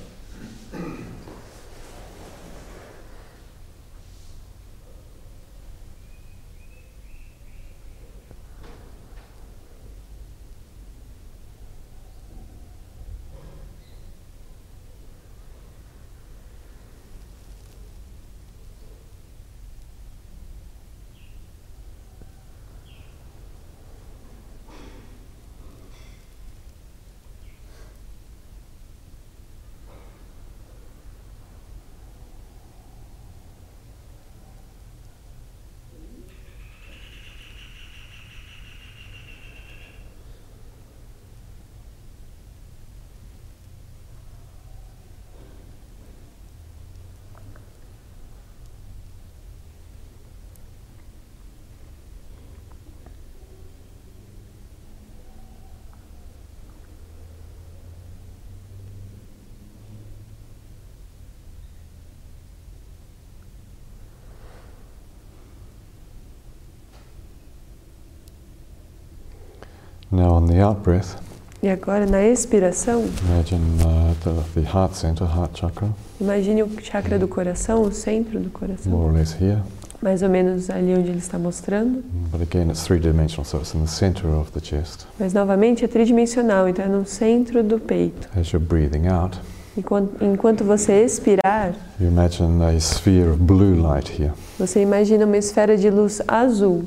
Now 70.12 70.34
on 70.34 70.48
the 70.48 70.62
out 70.62 70.82
breath, 70.82 71.16
E 71.64 71.70
agora, 71.70 72.06
na 72.08 72.24
expiração, 72.24 73.06
imagine 73.24 73.62
uh, 73.84 74.16
the, 74.24 74.62
the 74.62 74.68
heart 74.68 74.96
center, 74.96 75.26
heart 75.28 75.60
chakra, 75.60 75.90
imagine 76.20 76.64
o 76.64 76.70
chakra 76.82 77.20
do 77.20 77.28
coração, 77.28 77.84
o 77.84 77.92
centro 77.92 78.40
do 78.40 78.50
coração, 78.50 78.92
more 78.92 79.10
or 79.10 79.14
less 79.14 79.36
here. 79.40 79.60
mais 80.02 80.24
ou 80.24 80.30
menos 80.30 80.70
ali 80.72 80.94
onde 80.96 81.10
ele 81.10 81.20
está 81.20 81.38
mostrando. 81.38 82.04
But 82.32 82.42
again, 82.42 82.70
it's 82.70 82.84
three 82.84 83.00
dimensional, 83.00 83.46
so 83.46 83.58
it's 83.60 83.76
in 83.76 83.82
the 83.82 83.88
center 83.88 84.28
of 84.30 84.52
the 84.52 84.60
chest. 84.60 85.06
Mas 85.20 85.34
novamente 85.34 85.86
é 85.86 85.88
tridimensional, 85.88 86.68
então 86.68 86.84
é 86.84 86.88
no 86.88 87.06
centro 87.06 87.64
do 87.64 87.80
peito. 87.80 88.28
As 88.36 88.52
you're 88.52 88.66
breathing 88.66 89.08
out, 89.08 89.40
Enquanto, 89.78 90.22
enquanto 90.22 90.64
você 90.66 91.02
expirar, 91.06 91.74
you 92.00 92.08
imagine 92.08 92.62
a 92.64 92.74
sphere 92.78 93.30
of 93.30 93.38
blue 93.42 93.76
light 93.80 94.12
here. 94.12 94.34
você 94.60 94.82
imagina 94.82 95.26
uma 95.26 95.38
esfera 95.38 95.78
de 95.78 95.90
luz 95.90 96.22
azul. 96.28 96.84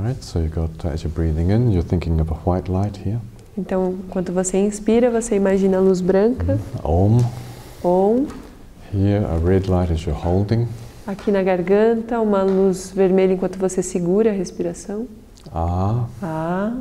Right, 0.00 0.22
so 0.22 0.38
you 0.40 0.48
got, 0.48 0.70
uh, 0.84 0.88
as 0.90 1.02
you're 1.02 1.12
breathing 1.12 1.50
in, 1.50 1.72
you're 1.72 1.82
thinking 1.82 2.20
of 2.20 2.30
a 2.30 2.34
white 2.48 2.70
light 2.70 2.96
here. 3.04 3.18
Então, 3.56 3.96
enquanto 4.06 4.32
você 4.32 4.56
inspira, 4.58 5.10
você 5.10 5.34
imagina 5.34 5.78
a 5.78 5.80
luz 5.80 6.00
branca, 6.00 6.58
Om. 6.84 7.18
Om. 7.82 8.26
Here, 8.94 9.24
a 9.24 9.36
red 9.44 9.68
light 9.68 9.92
as 9.92 10.02
you're 10.04 10.12
holding. 10.18 10.68
Aqui 11.06 11.32
na 11.32 11.42
garganta, 11.42 12.20
uma 12.20 12.42
luz 12.42 12.92
vermelha 12.94 13.32
enquanto 13.32 13.58
você 13.58 13.82
segura 13.82 14.30
a 14.30 14.32
respiração. 14.32 15.06
Ah. 15.52 16.04
Ah. 16.22 16.72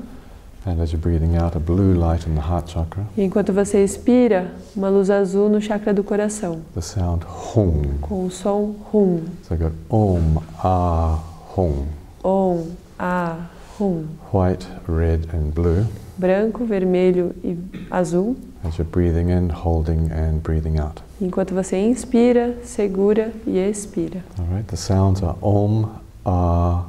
And 0.65 0.81
as 0.81 0.91
you're 0.91 1.01
breathing 1.01 1.37
out, 1.37 1.55
a 1.57 1.59
blue 1.59 1.93
light 1.95 2.27
in 2.29 2.35
the 2.35 2.41
heart 2.41 2.69
chakra. 2.71 3.03
E 3.17 3.23
enquanto 3.23 3.51
você 3.53 3.83
expira, 3.83 4.51
uma 4.75 4.89
luz 4.89 5.09
azul 5.09 5.49
no 5.49 5.59
chakra 5.61 5.93
do 5.93 6.03
coração, 6.03 6.59
The 6.75 6.81
sound 6.81 7.25
Hum. 7.55 7.97
com 8.01 8.25
o 8.25 8.29
som 8.29 8.75
Hum. 8.93 9.21
So 9.47 9.55
you 9.55 9.61
got 9.61 9.71
Om, 9.89 10.43
Ah, 10.61 11.19
Hum. 11.57 11.85
Om, 12.23 12.63
A, 12.99 13.37
Hum. 13.79 14.07
White, 14.33 14.65
red, 14.87 15.27
and 15.33 15.53
blue. 15.53 15.85
Branco, 16.17 16.65
vermelho 16.65 17.31
e 17.43 17.55
azul. 17.91 18.35
As 18.63 18.77
you're 18.77 18.89
breathing 18.89 19.29
in, 19.29 19.49
holding, 19.49 20.11
and 20.11 20.41
breathing 20.41 20.79
out. 20.79 21.01
Enquanto 21.21 21.53
você 21.53 21.77
inspira, 21.77 22.57
segura 22.63 23.31
e 23.45 23.57
expira. 23.59 24.23
All 24.39 24.45
right, 24.47 24.67
the 24.67 24.75
sounds 24.77 25.21
are 25.21 25.37
Om, 25.41 25.89
Ah, 26.25 26.85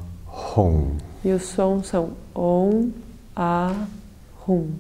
Hum. 0.57 0.97
E 1.25 1.31
os 1.31 1.43
sons 1.43 1.89
são 1.89 2.11
Om, 2.35 2.91
A, 3.37 3.75
Hum. 4.49 4.71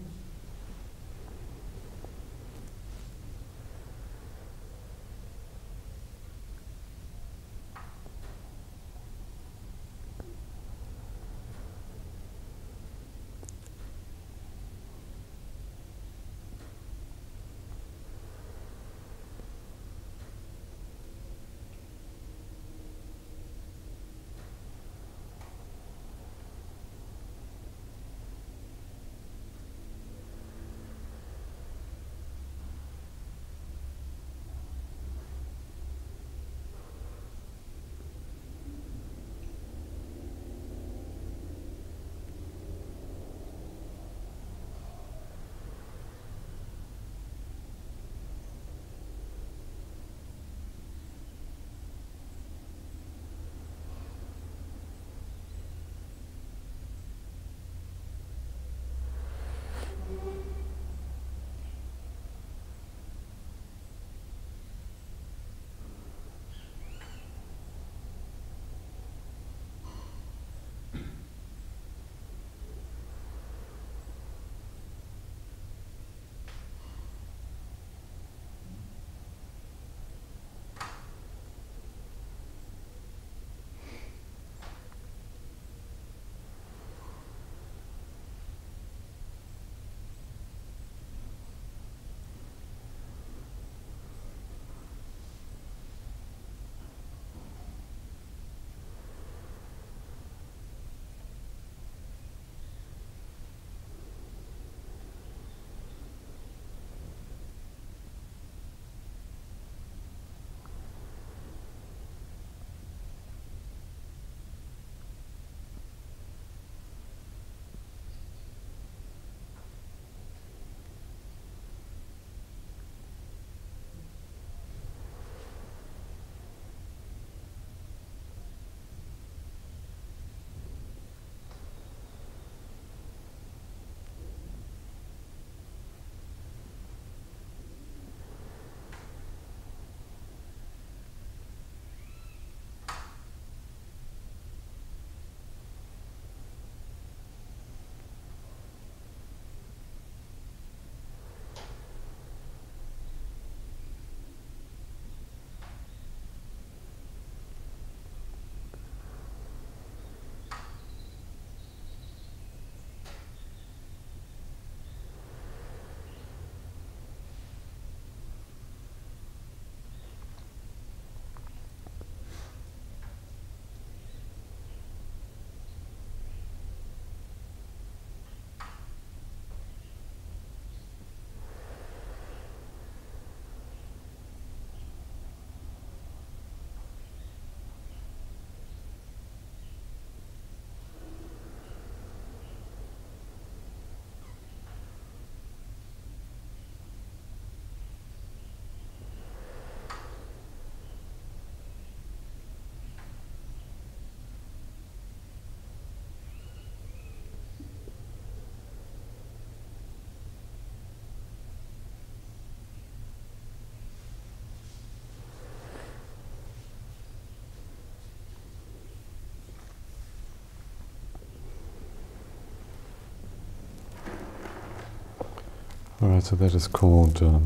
Alright, 226.01 226.24
so 226.24 226.36
that 226.36 226.55
is 226.55 226.68
called 226.68 227.20
um, 227.22 227.42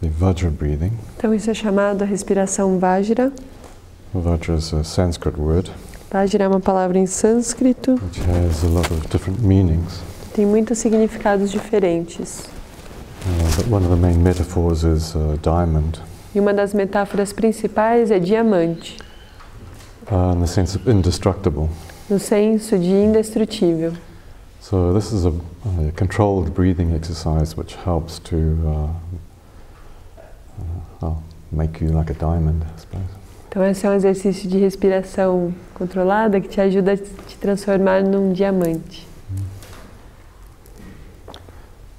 the 0.00 0.08
Vajra 0.08 0.50
breathing. 0.50 0.92
Então 1.18 1.34
isso 1.34 1.50
é 1.50 1.54
chamado 1.54 2.02
a 2.02 2.04
respiração 2.04 2.78
Vajra. 2.78 3.32
Vajra 4.14 4.56
is 4.56 4.72
a 4.74 4.84
Sanskrit 4.84 5.38
word 5.40 5.70
Vajra 6.10 6.44
é 6.44 6.48
uma 6.48 6.60
palavra 6.60 6.98
em 6.98 7.06
sânscrito, 7.06 7.92
which 7.94 8.20
has 8.20 8.62
a 8.62 8.68
lot 8.68 8.92
of 8.92 9.08
different 9.08 9.40
meanings. 9.40 10.00
tem 10.34 10.46
muitos 10.46 10.78
significados 10.78 11.50
diferentes. 11.50 12.40
Uh, 13.24 13.56
but 13.56 13.66
one 13.72 13.84
of 13.84 13.88
the 13.94 13.96
main 14.00 14.18
metaphors 14.22 14.84
is 14.84 15.14
uh, 15.14 15.36
diamond, 15.42 16.00
E 16.34 16.40
uma 16.40 16.52
das 16.54 16.72
metáforas 16.74 17.32
principais 17.32 18.10
é 18.10 18.18
diamante, 18.18 18.98
uh, 20.10 20.34
in 20.36 20.40
the 20.40 20.46
sense 20.46 20.76
of 20.76 20.88
indestructible. 20.90 21.68
no 22.10 22.18
senso 22.18 22.78
de 22.78 22.90
indestrutível. 22.90 23.92
So 24.62 24.92
this 24.92 25.12
is 25.12 25.24
a, 25.26 25.32
a 25.88 25.90
controlled 25.96 26.54
breathing 26.54 26.94
exercise 26.94 27.56
which 27.56 27.74
helps 27.74 28.20
to 28.20 28.36
uh, 31.02 31.06
uh, 31.06 31.14
make 31.50 31.80
you 31.80 31.88
like 31.88 32.10
a 32.10 32.14
diamond, 32.14 32.62
I 32.62 32.80
suppose. 32.80 33.02
Então 33.48 33.64
esse 33.64 33.84
é 33.84 33.90
um 33.90 33.94
exercício 33.94 34.48
de 34.48 34.56
respiração 34.58 35.52
controlada 35.74 36.40
que 36.40 36.48
te 36.48 36.60
ajuda 36.60 36.92
a 36.92 36.96
te 36.96 37.36
transformar 37.38 38.04
num 38.04 38.32
diamante. 38.32 39.04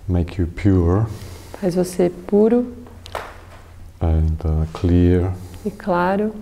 Make 0.08 0.42
you 0.42 0.48
pure 0.48 1.06
Faz 1.60 1.76
você 1.76 2.10
puro 2.10 2.74
and 4.02 4.38
uh, 4.46 4.66
clear 4.74 5.34
e 5.66 5.70
claro, 5.72 6.34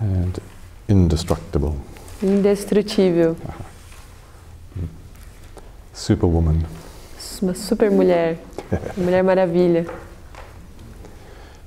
and 0.00 0.32
indestructible. 0.86 1.74
indestrutível. 2.22 3.36
Superwoman. 5.96 6.58
Uma 7.42 7.54
super 7.54 7.90
mulher, 7.90 8.36
mulher 8.96 9.22
maravilha. 9.24 9.86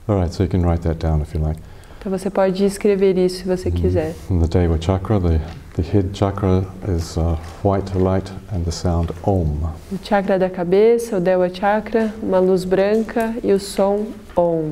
All 0.07 0.17
right, 0.19 0.31
so 0.33 0.43
you 0.43 0.49
can 0.49 0.61
write 0.61 0.81
that 0.83 0.99
down 0.99 1.21
if 1.21 1.33
you 1.33 1.41
like. 1.41 1.59
Então 1.99 2.11
você 2.11 2.29
pode 2.29 2.63
escrever 2.63 3.17
isso 3.17 3.37
se 3.39 3.43
você 3.43 3.69
Mhm. 3.69 3.75
quiser. 3.75 4.15
In 4.29 4.39
the 4.39 4.47
Deva 4.47 4.77
chakra, 4.79 5.19
the, 5.19 5.39
the 5.75 5.81
head 5.81 6.09
chakra 6.13 6.63
is 6.87 7.17
uh, 7.17 7.35
white 7.63 7.91
light 7.97 8.31
and 8.53 8.63
the 8.63 8.71
sound 8.71 9.11
Om. 9.23 9.69
O 9.91 9.97
chakra 10.03 10.37
da 10.39 10.49
cabeça, 10.49 11.17
o 11.17 11.19
Dewa 11.19 11.49
Chakra, 11.49 12.13
uma 12.21 12.39
luz 12.39 12.63
branca 12.63 13.33
e 13.43 13.51
o 13.51 13.59
som 13.59 14.05
Om. 14.35 14.71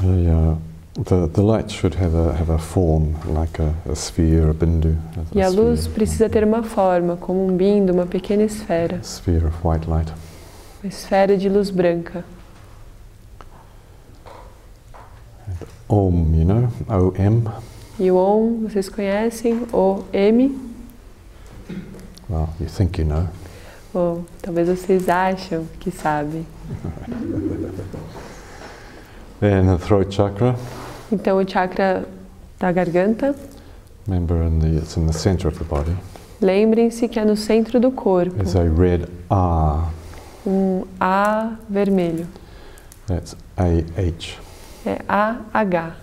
The, 0.00 0.06
uh, 0.32 0.58
the, 0.94 1.26
the 1.26 1.42
light 1.42 1.70
should 1.70 1.94
have 1.96 2.14
a, 2.14 2.32
have 2.34 2.50
a 2.50 2.58
form 2.58 3.14
like 3.34 3.58
a, 3.58 3.74
a 3.90 3.94
sphere, 3.96 4.50
a 4.50 4.54
bindu. 4.54 4.96
a- 5.16 5.38
E 5.38 5.40
a 5.40 5.48
sphere, 5.48 5.62
luz 5.62 5.86
precisa 5.88 6.28
ter 6.28 6.44
uma 6.44 6.62
forma, 6.62 7.16
como 7.16 7.46
um 7.46 7.56
bindo, 7.56 7.92
uma 7.92 8.06
pequena 8.06 8.42
esfera. 8.44 8.96
a 8.96 9.02
sphere 9.02 9.46
of 9.46 9.56
white 9.66 9.88
light. 9.88 10.12
Uma 10.82 10.88
esfera 10.88 11.36
de 11.36 11.48
luz 11.48 11.70
branca. 11.70 12.24
Om, 15.88 16.34
you 16.34 16.44
know, 16.44 16.68
O-M. 16.88 17.44
E 17.98 18.10
o 18.10 18.16
Om, 18.16 18.66
vocês 18.68 18.88
conhecem? 18.88 19.66
O 19.72 20.02
M, 20.12 20.58
Well, 22.30 22.48
you 22.60 22.66
think 22.66 22.98
you 23.00 23.06
know. 23.06 23.28
ou 23.92 24.24
talvez 24.40 24.68
vocês 24.68 25.06
acham 25.08 25.66
que 25.78 25.90
sabem. 25.90 26.46
Then 29.40 29.66
the 29.66 29.76
throat 29.84 30.10
chakra, 30.14 30.56
Então 31.12 31.36
o 31.36 31.46
chakra 31.46 32.06
da 32.58 32.72
garganta, 32.72 33.36
remember 34.08 34.42
in 34.46 34.58
the, 34.60 34.78
it's 34.78 34.96
in 34.96 35.06
the 35.06 35.12
center 35.12 35.46
of 35.46 35.58
the 35.58 35.64
body, 35.64 35.94
lembrem-se 36.40 37.06
que 37.06 37.20
é 37.20 37.24
no 37.24 37.36
centro 37.36 37.78
do 37.78 37.92
corpo. 37.92 38.42
is 38.42 38.56
a 38.56 38.62
red 38.62 39.06
R. 39.30 39.90
Um 40.46 40.84
A 40.98 41.52
vermelho. 41.68 42.26
That's 43.06 43.36
A-H. 43.58 44.38
É 44.86 44.98
AH. 45.06 45.96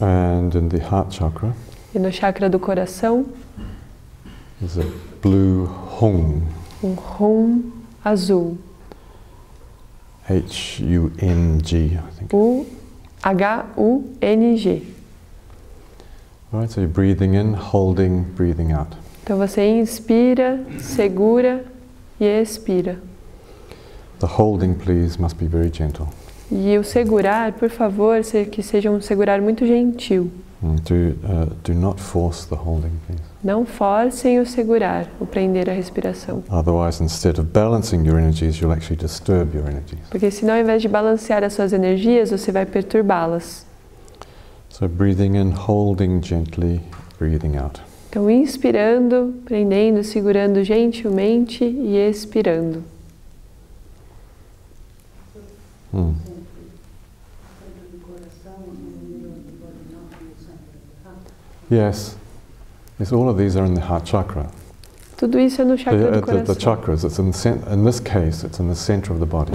And 0.00 0.54
in 0.54 0.68
the 0.68 0.78
heart 0.78 1.12
chakra 1.12 1.52
E 1.92 1.98
no 1.98 2.12
chakra 2.12 2.48
do 2.48 2.60
coração, 2.60 3.26
is 4.62 4.78
a 4.78 4.84
blue 5.20 5.68
um 6.82 6.96
Hum 7.18 7.72
azul. 8.04 8.56
H-U-N-G, 10.30 11.98
I 11.98 12.10
think. 12.16 12.32
U 12.32 12.66
H-U-N-G. 13.24 14.82
All 16.52 16.60
right, 16.60 16.70
so 16.70 16.80
you're 16.80 16.88
breathing 16.88 17.34
in, 17.34 17.54
holding, 17.54 18.24
breathing 18.36 18.72
out. 18.72 18.96
Então 19.24 19.36
você 19.38 19.66
inspira, 19.66 20.60
segura 20.78 21.64
e 22.20 22.24
expira. 22.24 22.98
The 24.20 24.26
holding, 24.26 24.74
please, 24.74 25.20
must 25.20 25.36
be 25.36 25.46
very 25.46 25.70
gentle. 25.72 26.08
E 26.50 26.76
o 26.78 26.84
segurar, 26.84 27.52
por 27.52 27.70
favor, 27.70 28.20
que 28.50 28.62
seja 28.62 28.90
um 28.90 29.00
segurar 29.00 29.40
muito 29.40 29.66
gentil. 29.66 30.30
Mm, 30.62 30.76
Do, 30.82 30.94
uh, 31.24 31.54
do 31.64 31.72
not 31.74 31.98
force 32.00 32.46
the 32.46 32.54
holding, 32.54 32.92
please. 33.06 33.22
Não 33.42 33.64
forcem 33.64 34.38
o 34.38 34.44
segurar, 34.46 35.08
o 35.18 35.24
prender 35.24 35.70
a 35.70 35.72
respiração. 35.72 36.44
Otherwise, 36.50 37.02
instead 37.02 37.38
of 37.40 37.48
balancing 37.50 38.06
your 38.06 38.18
energies, 38.18 38.60
you'll 38.60 38.72
actually 38.72 39.00
disturb 39.00 39.54
your 39.56 39.66
energies. 39.66 40.00
Porque 40.10 40.30
senão, 40.30 40.54
ao 40.54 40.60
invés 40.60 40.82
de 40.82 40.88
balancear 40.88 41.42
as 41.42 41.54
suas 41.54 41.72
energias, 41.72 42.30
você 42.30 42.52
vai 42.52 42.66
perturbá-las. 42.66 43.64
So, 44.68 44.86
breathing 44.86 45.36
in, 45.36 45.52
holding 45.52 46.22
gently, 46.22 46.82
breathing 47.18 47.56
out. 47.56 47.80
Então, 48.10 48.28
inspirando, 48.28 49.34
prendendo, 49.46 50.04
segurando 50.04 50.62
gentilmente 50.62 51.64
e 51.64 51.96
expirando. 51.96 52.84
Mm. 55.92 56.29
Yes. 61.70 62.16
Yes, 62.98 63.12
all 63.12 63.28
of 63.28 63.38
these 63.38 63.56
are 63.56 63.64
in 63.66 63.74
the 63.74 63.80
heart 63.80 64.06
chakra. 64.08 64.46
Tudo 65.16 65.38
isso 65.38 65.60
é 65.60 65.64
no 65.64 65.76
The, 65.76 65.82
chakra 65.82 65.98
uh, 65.98 66.02
do 66.02 66.20
the, 66.20 66.20
the 66.20 66.42
coração. 66.44 66.54
chakras, 66.60 67.04
it's 67.04 67.18
in, 67.18 67.30
the 67.30 67.74
in 67.74 67.84
this 67.84 68.00
case, 68.00 68.42
it's 68.44 68.58
in 68.58 68.68
the 68.68 68.74
center 68.74 69.12
of 69.12 69.20
the 69.20 69.26
body. 69.26 69.52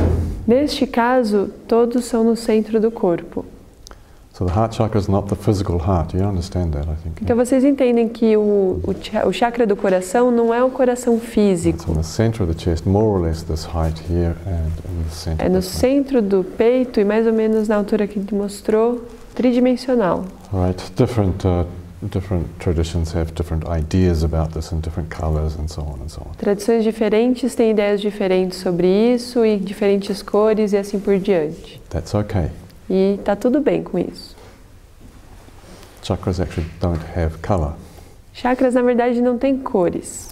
Neste 0.48 0.86
caso, 0.86 1.50
todos 1.68 2.06
são 2.06 2.24
no 2.24 2.36
centro 2.36 2.80
do 2.80 2.92
corpo. 2.92 3.44
So 4.34 4.46
the 4.46 4.52
heart 4.54 4.76
chakra 4.76 5.00
is 5.00 5.08
not 5.08 5.28
the 5.30 5.36
physical 5.36 5.80
heart. 5.80 6.14
You 6.14 6.24
understand 6.26 6.72
that, 6.74 6.88
I 6.90 6.96
think. 7.02 7.22
Então 7.24 7.36
vocês 7.36 7.64
entendem 7.64 8.10
que 8.10 8.36
o, 8.38 8.80
o, 8.84 8.96
o 9.28 9.32
chakra 9.34 9.66
do 9.66 9.76
coração 9.76 10.30
não 10.30 10.54
é 10.54 10.64
o 10.64 10.70
coração 10.70 11.16
It's 11.16 11.26
físico. 11.30 11.90
in 11.92 11.96
the 11.96 12.04
center 12.04 12.44
of 12.44 12.54
the 12.54 12.60
chest, 12.60 12.86
more 12.86 13.06
or 13.08 13.22
less 13.22 13.44
this 13.44 13.66
height 13.66 13.98
here 14.12 14.36
and 14.46 14.68
in 14.92 15.04
the 15.04 15.10
center. 15.10 15.46
É 15.46 15.50
no 15.50 15.62
centro 15.62 16.22
do 16.22 16.44
peito 16.44 17.00
e 17.00 17.06
mais 17.06 17.26
ou 17.26 17.34
menos 17.34 17.68
na 17.70 17.76
altura 17.78 18.06
que 18.08 18.20
ele 18.20 18.28
mostrou, 18.34 19.04
tridimensional. 19.34 20.26
Right, 20.54 20.84
different, 20.98 21.46
uh, 21.48 21.66
different 22.02 22.48
traditions 22.60 23.14
have 23.14 23.34
different 23.34 23.68
ideas 23.68 24.24
about 24.24 24.54
this 24.54 24.72
and 24.72 24.82
different 24.82 25.10
colors 25.10 25.56
and 25.56 25.70
so 25.70 25.82
on 25.82 26.00
and 26.02 26.10
so 26.10 26.22
on. 26.22 26.36
Tradições 26.38 26.84
diferentes 26.84 27.56
têm 27.56 27.72
ideias 27.72 28.02
diferentes 28.02 28.60
sobre 28.60 28.88
isso 28.88 29.46
e 29.46 29.58
diferentes 29.58 30.22
cores 30.22 30.74
e 30.74 30.78
assim 30.78 31.00
por 31.00 31.18
diante. 31.18 31.82
That's 31.90 32.14
okay. 32.14 32.52
E 32.90 33.20
tá 33.24 33.36
tudo 33.36 33.60
bem 33.60 33.84
com 33.84 33.98
isso. 33.98 34.36
Chakras 36.04 36.40
actually 36.40 36.70
don't 36.80 37.02
have 37.16 37.38
color. 37.40 37.74
Chakras, 38.34 38.74
na 38.76 38.82
verdade, 38.82 39.22
não 39.22 39.38
têm 39.38 39.58
cores. 39.58 40.30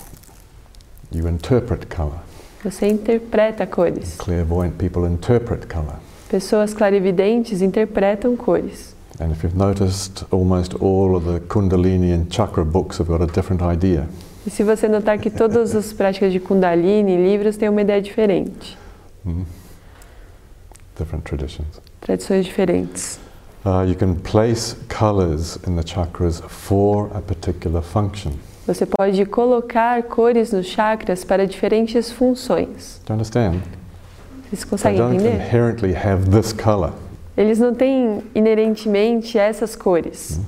You 1.12 1.28
interpret 1.28 1.86
color. 1.88 2.20
Você 2.64 2.88
interpreta 2.88 3.66
cores. 3.66 4.16
Clairvoyant 4.18 4.74
people 4.78 5.08
interpret 5.08 5.66
color. 5.68 5.96
Pessoas 6.30 6.74
clarividentes 6.74 7.62
interpretam 7.62 8.36
cores. 8.36 8.93
And 9.20 9.32
if 9.32 9.44
you've 9.44 9.56
noticed, 9.56 10.26
almost 10.32 10.74
all 10.76 11.16
of 11.16 11.26
the 11.26 11.40
Kundalini 11.42 12.14
and 12.14 12.32
Chakra 12.32 12.66
books 12.66 12.98
have 12.98 13.08
got 13.08 13.22
a 13.22 13.28
different 13.28 13.62
idea. 13.62 14.08
E 14.46 14.50
se 14.50 14.64
você 14.64 14.88
notar 14.88 15.18
que 15.20 15.30
todas 15.30 15.76
as 15.76 15.94
práticas 15.94 16.34
de 16.34 16.40
Kundalini, 16.40 17.16
livros, 17.16 17.56
têm 17.56 17.70
uma 17.70 17.82
ideia 17.82 18.02
diferente. 18.02 18.78
Mm. 19.26 19.46
Different 20.98 21.24
traditions. 21.24 21.80
Tradições 22.02 22.46
diferentes. 22.46 23.20
Uh, 23.66 23.86
you 23.88 23.96
can 23.96 24.16
place 24.16 24.76
colors 24.90 25.58
in 25.66 25.76
the 25.76 25.84
chakras 25.84 26.42
for 26.48 27.10
a 27.16 27.22
particular 27.22 27.82
function. 27.82 28.34
Você 28.68 28.86
pode 28.86 29.26
colocar 29.26 30.04
cores 30.04 30.52
nos 30.52 30.66
chakras 30.66 31.24
para 31.24 31.48
diferentes 31.48 32.12
funções. 32.12 33.00
Do 33.06 33.14
you 33.14 33.16
understand? 33.16 33.62
Vocês 34.50 34.64
conseguem 34.64 34.98
don't 34.98 35.16
entender? 35.16 35.36
inherently 35.36 35.94
have 35.94 36.30
this 36.30 36.52
color. 36.52 36.92
Eles 37.36 37.58
não 37.58 37.74
têm 37.74 38.22
inerentemente 38.36 39.40
essas 39.40 39.76
cores. 39.76 40.40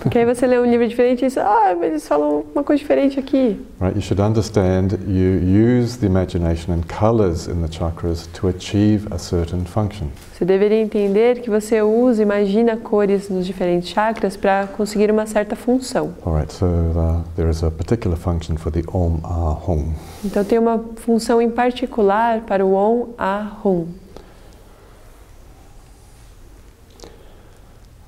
Porque 0.00 0.18
aí 0.18 0.24
você 0.24 0.46
lê 0.46 0.58
um 0.60 0.64
livro 0.64 0.86
diferente 0.86 1.24
e 1.24 1.28
diz, 1.28 1.36
ah, 1.38 1.74
mas 1.76 1.90
eles 1.90 2.06
falam 2.06 2.44
uma 2.54 2.62
coisa 2.62 2.78
diferente 2.78 3.18
aqui. 3.18 3.60
Right, 3.80 3.96
you 3.96 4.02
should 4.02 4.20
understand 4.20 4.98
you 5.06 5.40
use 5.80 5.98
the 5.98 6.06
imagination 6.06 6.72
and 6.72 6.82
colors 6.88 7.48
in 7.48 7.60
the 7.62 7.68
chakras 7.68 8.28
to 8.34 8.48
achieve 8.48 9.06
a 9.12 9.18
certain 9.18 9.64
function. 9.64 10.06
Você 10.32 10.44
deveria 10.44 10.80
entender 10.80 11.40
que 11.40 11.50
você 11.50 11.82
usa, 11.82 12.22
imagina 12.22 12.76
cores 12.76 13.28
nos 13.28 13.44
diferentes 13.44 13.88
chakras 13.88 14.36
para 14.36 14.68
conseguir 14.68 15.10
uma 15.10 15.26
certa 15.26 15.56
função. 15.56 16.14
All 16.24 16.36
right, 16.36 16.52
so 16.52 16.64
uh, 16.64 17.24
there 17.34 17.50
is 17.50 17.64
a 17.64 17.72
particular 17.72 18.16
function 18.16 18.56
for 18.56 18.70
the 18.70 18.82
Om 18.92 19.18
Ah 19.24 19.58
Hum. 19.68 19.92
Então 20.24 20.44
tem 20.44 20.58
uma 20.58 20.82
função 20.96 21.42
em 21.42 21.50
particular 21.50 22.42
para 22.42 22.64
o 22.64 22.72
Om 22.72 23.08
Ah 23.18 23.47
marrom. 23.48 23.88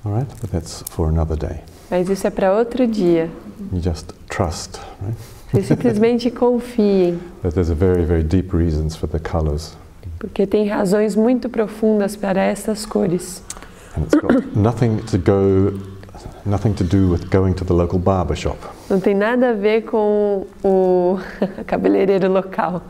All 0.03 0.11
right, 0.11 0.27
but 0.41 0.51
that's 0.51 0.83
for 0.89 1.09
another 1.09 1.35
day. 1.35 1.61
Mas 1.89 2.09
isso 2.09 2.25
é 2.25 2.29
para 2.29 2.53
outro 2.53 2.87
dia. 2.87 3.29
You 3.71 3.81
just 3.81 4.13
trust, 4.29 4.79
right? 5.01 5.15
Vocês 5.51 5.67
simplesmente 5.67 6.31
confiem. 6.31 7.19
But 7.43 7.53
there's 7.53 7.69
a 7.69 7.75
very, 7.75 8.05
very 8.05 8.23
deep 8.23 8.55
reasons 8.55 8.95
for 8.95 9.07
the 9.07 9.19
colors. 9.19 9.75
Porque 10.17 10.47
tem 10.47 10.67
razões 10.67 11.15
muito 11.15 11.49
profundas 11.49 12.15
para 12.15 12.41
essas 12.41 12.85
cores. 12.85 13.43
And 13.95 14.03
it's 14.03 14.15
got 14.15 14.55
nothing 14.55 14.97
to 15.07 15.17
go 15.17 15.77
nothing 16.45 16.73
to 16.75 16.83
do 16.83 17.09
with 17.09 17.29
going 17.29 17.53
to 17.55 17.65
the 17.65 17.73
local 17.73 17.99
barber 17.99 18.35
shop. 18.35 18.57
Não 18.89 18.99
tem 18.99 19.13
nada 19.13 19.49
a 19.49 19.53
ver 19.53 19.83
com 19.83 20.47
o 20.63 21.19
cabeleireiro 21.67 22.31
local. 22.31 22.81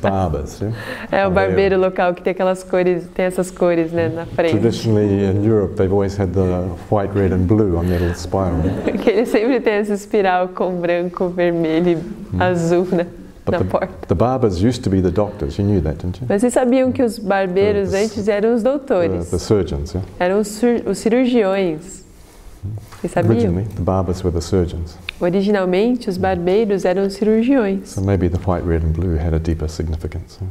Barbers. 0.00 0.60
Né? 0.60 0.72
É 1.10 1.26
o 1.26 1.30
barbeiro 1.30 1.76
they, 1.76 1.84
local 1.84 2.14
que 2.14 2.22
tem 2.22 2.30
aquelas 2.32 2.62
cores, 2.62 3.06
tem 3.14 3.24
essas 3.24 3.50
cores, 3.50 3.92
né, 3.92 4.08
na 4.08 4.26
frente. 4.26 4.52
Traditionally 4.52 5.24
in 5.24 5.44
Europe 5.44 5.74
they've 5.76 5.92
always 5.92 6.18
had 6.18 6.30
the 6.32 6.40
white, 6.90 7.12
red 7.14 7.32
and 7.32 7.46
blue 7.46 7.76
on 7.76 7.86
their 7.86 8.00
little 8.00 8.14
spiral. 8.14 8.52
Né? 8.58 8.92
que 9.02 9.10
ele 9.10 9.26
sempre 9.26 9.60
tem 9.60 9.74
essa 9.74 9.94
espiral 9.94 10.48
com 10.48 10.80
branco, 10.80 11.28
vermelho, 11.28 11.98
mm. 12.32 12.42
azul, 12.42 12.86
né? 12.92 13.06
Na 13.50 13.58
the, 13.58 13.64
porta. 13.64 14.06
The 14.06 14.14
barbers 14.14 14.62
used 14.62 14.82
to 14.84 14.90
be 14.90 15.00
the 15.00 15.10
doctors. 15.10 15.58
You 15.58 15.64
knew 15.64 15.80
that, 15.80 15.98
didn't 15.98 16.20
you? 16.20 16.26
Mas 16.28 16.42
vocês 16.42 16.52
sabiam 16.52 16.92
que 16.92 17.02
os 17.02 17.18
barbeiros 17.18 17.92
the, 17.92 18.04
antes 18.04 18.28
eram 18.28 18.54
os 18.54 18.62
doutores. 18.62 19.24
The, 19.26 19.30
the 19.30 19.38
surgeons, 19.38 19.94
yeah? 19.94 20.06
Eram 20.18 20.40
os, 20.40 20.60
os 20.86 20.98
cirurgiões. 20.98 22.04
Vocês 23.00 23.12
sabiam? 23.12 23.32
Originally, 23.32 23.64
the 23.74 23.82
barbers 23.82 24.22
were 24.22 24.34
the 24.34 24.42
surgeons. 24.42 24.98
Originalmente, 25.20 26.08
os 26.08 26.16
barbeiros 26.16 26.84
eram 26.84 27.10
cirurgiões. 27.10 27.96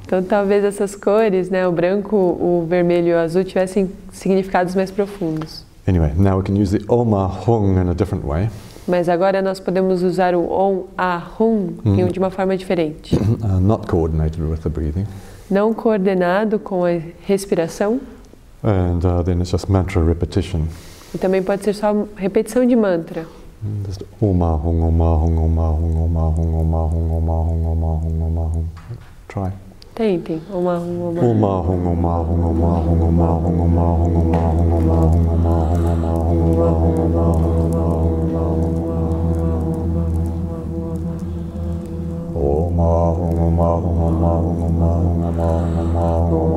Então, 0.05 0.23
talvez 0.23 0.63
essas 0.65 0.95
cores, 0.95 1.49
né, 1.49 1.65
o 1.65 1.71
branco, 1.71 2.15
o 2.15 2.65
vermelho 2.67 3.07
e 3.07 3.13
o 3.13 3.17
azul 3.17 3.45
tivessem 3.45 3.89
significados 4.11 4.75
mais 4.75 4.91
profundos. 4.91 5.65
Anyway, 5.87 6.11
now 6.17 6.37
we 6.37 6.43
can 6.43 6.53
use 6.53 6.77
the 6.77 6.83
oma 6.89 7.25
ah 7.25 7.49
hung 7.49 7.81
in 7.81 7.89
a 7.89 7.93
different 7.93 8.25
way. 8.25 8.49
Mas 8.85 9.07
agora 9.07 9.41
nós 9.41 9.59
podemos 9.59 10.03
usar 10.03 10.35
o 10.35 10.49
Om 10.51 10.83
ah 10.97 11.17
a, 11.17 11.43
Hum 11.43 12.07
de 12.11 12.19
uma 12.19 12.29
forma 12.29 12.57
diferente. 12.57 13.15
Uh, 13.37 13.59
not 13.61 13.87
coordinated 13.87 14.41
with 14.41 14.59
the 14.59 14.69
breathing. 14.69 15.05
Não 15.49 15.73
coordenado 15.73 16.59
com 16.59 16.83
a 16.83 16.99
respiração. 17.25 18.01
And 18.63 18.99
uh, 19.05 19.23
then 19.23 19.39
it's 19.39 19.51
just 19.51 19.69
mantra 19.69 20.03
repetition. 20.03 20.63
E 21.13 21.17
também 21.17 21.41
pode 21.41 21.63
ser 21.63 21.73
só 21.73 22.05
repetição 22.17 22.65
de 22.65 22.75
mantra. 22.75 23.25
Just 23.57 24.03
oma 24.21 24.53
hong 24.53 24.83
oma 24.85 25.17
hong 25.17 25.33
oma 25.33 25.73
hong 25.73 25.97
oma 25.97 26.29
hong 26.29 26.53
oma 26.61 26.77
hong 26.93 27.09
oma 27.09 27.37
hong 27.41 27.65
oma 27.65 27.97
hong 27.97 28.21
oma 28.21 28.45
hong. 28.53 28.69
Try. 29.27 29.49
Painting. 29.95 30.45
Oma 30.53 30.77
hong 30.77 31.01
oma. 31.01 31.21
Oma 31.25 31.65
hong 31.65 31.87
oma 31.89 32.21
hong 32.21 32.43
oma 32.53 32.69
hong 32.85 33.01
oma 33.01 33.25
hong 33.41 33.57
oma 33.57 33.97
hong 33.97 34.13
oma 34.13 34.37
hong 34.37 34.37
oma 34.37 34.93
hong 35.09 35.25
oma 35.25 35.57
hong 35.57 35.73
oma 35.73 35.73
hong 35.73 36.37
oma 36.37 36.77
hong 36.77 37.01
oma 37.01 37.01
hong 37.01 37.01
oma 37.01 37.25
hong 37.33 37.57
oma 37.57 38.45
hong 38.45 38.67
oma. 38.67 38.93
Oma 42.37 42.93
hong 43.17 43.41
oma 43.41 43.69
hong 43.81 43.97
oma 44.05 44.37
hong 44.37 44.61
oma 44.69 44.89
hong 45.01 45.25
oma 45.25 45.49
hong 45.49 45.81
oma 45.81 46.05
hong 46.05 46.45
oma. 46.45 46.56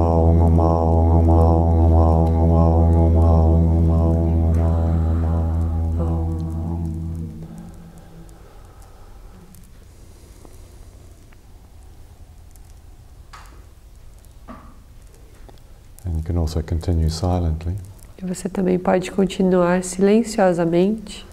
can 16.21 16.37
also 16.37 16.61
continue 16.61 17.09
silently. 17.09 17.75
Você 18.21 18.47
também 18.47 18.77
pode 18.77 19.11
continuar 19.11 19.83
silenciosamente. 19.83 21.25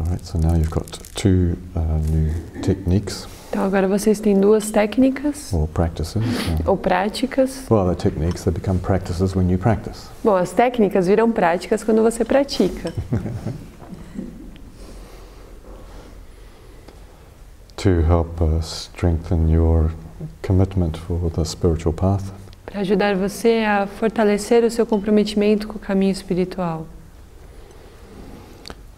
All 0.00 0.06
right, 0.20 0.26
so 0.26 0.38
now 0.38 0.54
you've 0.54 0.70
got 0.70 0.86
two 1.14 1.56
uh, 1.74 1.98
new 2.10 2.32
techniques 2.62 3.26
Então 3.48 3.64
agora 3.64 3.88
vocês 3.88 4.20
têm 4.20 4.38
duas 4.38 4.70
técnicas 4.70 5.52
or 5.52 5.66
practices. 5.66 6.22
Uh, 6.22 6.70
ou 6.70 6.76
práticas. 6.76 7.66
well, 7.68 7.88
the 7.88 7.96
techniques 8.00 8.44
they 8.44 8.52
become 8.52 8.78
practices 8.78 9.34
when 9.34 9.50
you 9.50 9.58
practice. 9.58 10.08
Bom, 10.22 10.36
as 10.36 10.52
técnicas 10.52 11.08
viram 11.08 11.32
práticas 11.32 11.82
quando 11.82 12.00
você 12.02 12.24
pratica. 12.24 12.94
to 17.76 18.02
help 18.02 18.40
uh, 18.40 18.60
strengthen 18.60 19.48
your 19.50 19.90
commitment 20.42 20.96
for 20.96 21.30
the 21.30 21.44
spiritual 21.44 21.92
path. 21.92 22.32
Para 22.66 22.82
ajudar 22.82 23.16
você 23.16 23.64
a 23.66 23.88
fortalecer 23.88 24.62
o 24.62 24.70
seu 24.70 24.86
comprometimento 24.86 25.66
com 25.66 25.74
o 25.76 25.80
caminho 25.80 26.12
espiritual. 26.12 26.86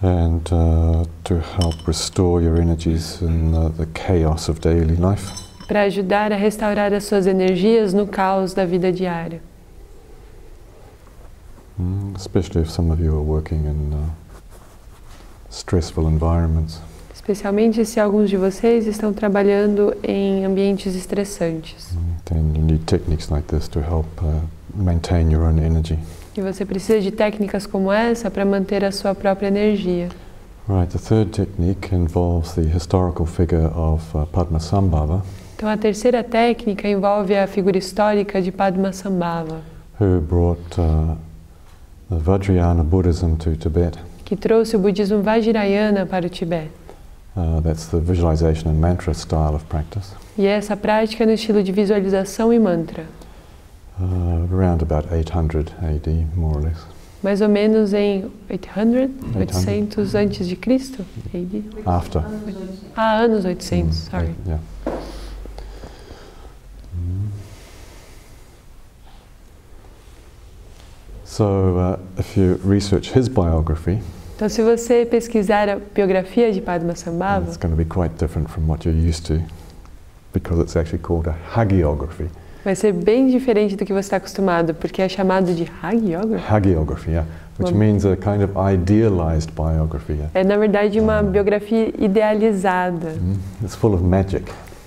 And 0.02 0.52
uh, 0.52 1.04
to 1.24 1.38
help 1.38 1.86
restore 1.86 2.42
your 2.42 2.60
energies 2.60 3.22
in 3.22 3.54
uh, 3.54 3.68
the 3.68 3.86
chaos 3.94 4.48
of 4.48 4.60
daily 4.60 4.96
life. 4.96 5.30
para 5.68 5.82
ajudar 5.82 6.32
a 6.32 6.36
restaurar 6.36 6.92
as 6.92 7.04
suas 7.04 7.26
energias 7.26 7.94
no 7.94 8.06
caos 8.06 8.52
da 8.52 8.64
vida 8.66 8.92
diária. 8.92 9.40
Mm, 11.78 12.14
especially 12.16 12.62
if 12.62 12.70
some 12.70 12.90
of 12.92 13.00
you 13.00 13.14
are 13.14 13.22
working 13.22 13.64
in 13.64 13.92
uh, 13.94 14.10
stressful 15.50 16.06
environments. 16.08 16.80
Especialmente 17.14 17.84
se 17.86 18.00
alguns 18.00 18.28
de 18.28 18.36
vocês 18.36 18.86
estão 18.86 19.12
trabalhando 19.12 19.94
em 20.02 20.44
ambientes 20.44 20.94
estressantes. 20.96 21.92
Mm, 21.92 22.12
Then 22.24 22.54
you 22.56 22.62
need 22.62 22.84
techniques 22.86 23.30
like 23.30 23.46
this 23.46 23.68
to 23.68 23.80
help 23.80 24.06
uh, 24.22 24.40
maintain 24.74 25.30
your 25.30 25.44
own 25.44 25.58
energy. 25.58 25.98
E 26.36 26.40
você 26.40 26.64
precisa 26.64 27.00
de 27.00 27.10
técnicas 27.10 27.66
como 27.66 27.92
essa 27.92 28.30
para 28.30 28.44
manter 28.44 28.84
a 28.84 28.90
sua 28.92 29.14
própria 29.14 29.48
energia. 29.48 30.08
Right, 30.68 30.90
the 30.92 30.98
third 30.98 31.30
technique 31.32 31.94
involves 31.94 32.52
the 32.54 32.62
historical 32.62 33.26
figure 33.26 33.66
of 33.74 34.02
uh, 34.16 34.26
Padmasambhava, 34.26 35.22
Então 35.56 35.68
a 35.68 35.76
terceira 35.76 36.24
técnica 36.24 36.88
envolve 36.88 37.34
a 37.36 37.46
figura 37.46 37.76
histórica 37.78 38.40
de 38.40 38.50
Padmasambhava, 38.50 39.60
who 40.00 40.20
brought 40.20 40.60
uh, 40.80 41.16
the 42.08 42.16
Vajrayana 42.16 42.82
Buddhism 42.82 43.34
to 43.36 43.54
Tibet. 43.56 43.98
que 44.24 44.36
trouxe 44.36 44.76
o 44.76 44.78
budismo 44.78 45.20
Vajrayana 45.20 46.06
para 46.06 46.26
o 46.26 46.28
Tibete. 46.28 46.70
Uh, 47.36 47.60
that's 47.62 47.86
the 47.86 47.98
visualization 47.98 48.68
and 48.70 48.80
mantra 48.80 49.12
style 49.12 49.54
of 49.54 49.64
practice. 49.66 50.12
E 50.38 50.46
essa 50.46 50.76
prática 50.76 51.24
é 51.24 51.26
no 51.26 51.32
estilo 51.32 51.62
de 51.62 51.72
visualização 51.72 52.52
e 52.52 52.58
mantra, 52.58 53.04
Uh, 54.00 54.46
around 54.52 54.82
about 54.82 55.06
800 55.12 55.70
AD, 55.82 56.26
more 56.34 56.56
or 56.56 56.62
less. 56.62 56.78
mais 57.22 57.40
ou 57.40 57.48
menos 57.48 57.92
em 57.92 58.24
800, 58.50 59.10
800. 59.36 59.38
800 59.38 60.14
antes 60.16 60.48
de 60.48 60.56
Cristo, 60.56 61.04
AD. 61.32 61.62
After. 61.86 62.22
Ah, 62.96 63.18
anos 63.20 63.44
800, 63.44 63.86
Mm, 63.86 63.92
sorry. 63.92 64.26
eight- 64.28 64.36
yeah. 64.46 64.60
Mm. 66.96 67.28
So, 71.24 71.78
uh, 71.78 71.96
if 72.18 72.36
you 72.36 72.58
research 72.64 73.12
his 73.12 73.28
biography, 73.28 74.00
Então, 74.34 74.48
se 74.48 74.60
você 74.62 75.06
pesquisar 75.06 75.68
a 75.68 75.76
biografia 75.76 76.50
de 76.50 76.60
Padmasambhava, 76.60 77.46
it's 77.46 77.56
going 77.56 77.70
to 77.70 77.76
be 77.76 77.84
quite 77.84 78.16
different 78.18 78.50
from 78.50 78.66
what 78.68 78.84
you're 78.84 78.98
used 79.08 79.24
to, 79.26 79.40
because 80.32 80.60
it's 80.60 80.74
actually 80.76 80.98
called 81.00 81.28
a 81.28 81.36
hagiography. 81.54 82.28
Vai 82.64 82.74
ser 82.74 82.92
bem 82.92 83.26
diferente 83.28 83.76
do 83.76 83.84
que 83.84 83.92
você 83.92 84.00
está 84.00 84.16
acostumado, 84.18 84.74
porque 84.74 85.02
é 85.02 85.08
chamado 85.08 85.52
de 85.54 85.70
Hagiography. 85.82 86.44
Hagiography, 86.54 87.10
yeah, 87.10 87.28
which 87.58 87.72
Well- 87.72 87.78
means 87.78 88.04
a 88.04 88.16
kind 88.16 88.42
of 88.42 88.52
idealized 88.72 89.50
biography. 89.54 90.12
Yeah. 90.14 90.30
É, 90.34 90.44
na 90.44 90.56
verdade, 90.56 91.00
uma 91.00 91.22
biografia 91.22 91.92
idealizada. 91.98 93.10
Mm. 93.20 93.36
It's 93.62 93.74
full 93.74 93.94
of 93.94 94.02
magic. 94.02 94.44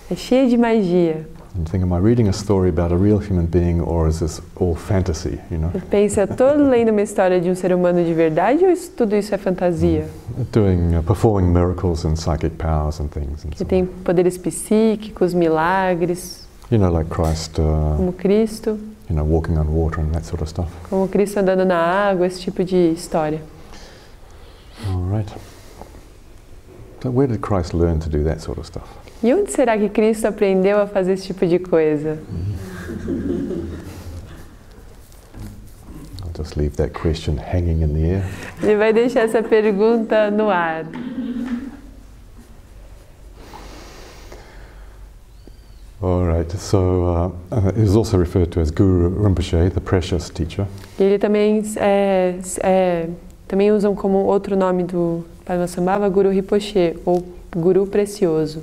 É 0.09 0.15
cheia 0.15 0.47
de 0.47 0.57
magia. 0.57 1.27
And 1.57 1.63
think, 1.63 1.81
am 1.85 1.93
I 1.93 1.99
reading 2.05 2.27
a 2.27 2.33
story 2.33 2.67
about 2.69 2.91
a 2.93 2.97
real 2.97 3.17
human 3.17 3.45
being, 3.45 3.79
or 3.79 4.09
is 4.09 4.19
this 4.19 4.41
all 4.59 4.75
fantasy? 4.75 5.39
You 5.49 5.57
know, 5.57 5.71
pensa, 5.89 6.27
tô 6.27 6.51
lendo 6.69 6.91
uma 6.91 7.01
história 7.01 7.39
de 7.39 7.49
um 7.49 7.55
ser 7.55 7.73
humano 7.73 8.03
de 8.03 8.13
verdade 8.13 8.65
ou 8.65 8.69
isso- 8.71 8.91
tudo 8.91 9.15
isso 9.15 9.33
é 9.33 9.37
fantasia? 9.37 10.05
doing 10.51 10.97
uh, 10.97 11.01
performing 11.03 11.47
miracles 11.53 12.03
and 12.03 12.17
psychic 12.17 12.57
powers 12.57 12.99
and 12.99 13.07
things. 13.07 13.45
And 13.45 13.51
Que 13.51 13.59
so 13.59 13.63
tem 13.65 13.85
poderes 13.85 14.37
psíquicos, 14.37 15.33
milagres, 15.33 16.44
You 16.71 16.79
know, 16.79 16.89
like 16.91 17.09
Christ, 17.09 17.59
uh, 17.59 17.95
como 17.95 18.11
Cristo, 18.13 18.79
you 19.09 19.15
know, 19.15 19.23
walking 19.23 19.57
on 19.57 19.67
water 19.73 20.01
and 20.01 20.11
that 20.15 20.25
sort 20.25 20.41
of 20.41 20.49
stuff. 20.49 20.67
como 20.89 21.07
Cristo 21.07 21.39
andando 21.39 21.63
na 21.63 21.77
água, 21.77 22.25
esse 22.25 22.41
tipo 22.41 22.63
de 22.63 22.91
história. 22.91 23.41
All 24.87 25.01
right. 25.03 25.29
So, 27.03 27.11
where 27.11 27.27
did 27.27 27.41
Christ 27.41 27.73
learn 27.75 27.99
to 27.99 28.09
do 28.09 28.23
that 28.23 28.41
sort 28.41 28.57
of 28.57 28.65
stuff? 28.65 28.87
E 29.23 29.31
onde 29.33 29.51
será 29.51 29.77
que 29.77 29.89
Cristo 29.89 30.27
aprendeu 30.27 30.79
a 30.81 30.87
fazer 30.87 31.13
esse 31.13 31.27
tipo 31.27 31.45
de 31.45 31.59
coisa? 31.59 32.17
I'll 36.23 36.31
just 36.35 36.57
leave 36.57 36.75
that 36.77 36.93
question 36.93 37.37
hanging 37.37 37.81
in 37.81 37.93
the 37.93 38.07
air. 38.07 38.25
Ele 38.63 38.75
vai 38.75 38.91
deixar 38.91 39.21
essa 39.21 39.43
pergunta 39.43 40.31
no 40.31 40.49
ar. 40.49 40.85
All 46.01 46.25
right. 46.25 46.51
So, 46.51 47.31
uh, 47.51 47.55
uh, 47.55 47.71
he 47.73 47.81
was 47.81 47.95
also 47.95 48.17
referred 48.17 48.51
to 48.51 48.59
as 48.59 48.69
Guru 48.69 49.09
Rinpoche, 49.11 49.73
the 49.73 49.81
precious 49.81 50.29
teacher. 50.29 50.67
E 50.99 51.03
ele 51.03 51.17
também 51.17 51.63
é, 51.77 52.35
é, 52.61 53.09
também 53.47 53.71
usam 53.71 53.95
como 53.95 54.17
outro 54.25 54.55
nome 54.55 54.83
do 54.83 55.23
Padmasambhava 55.45 56.09
Guru 56.09 56.29
Rinpoche 56.29 56.97
ou 57.05 57.23
Guru 57.55 57.87
Precioso. 57.87 58.61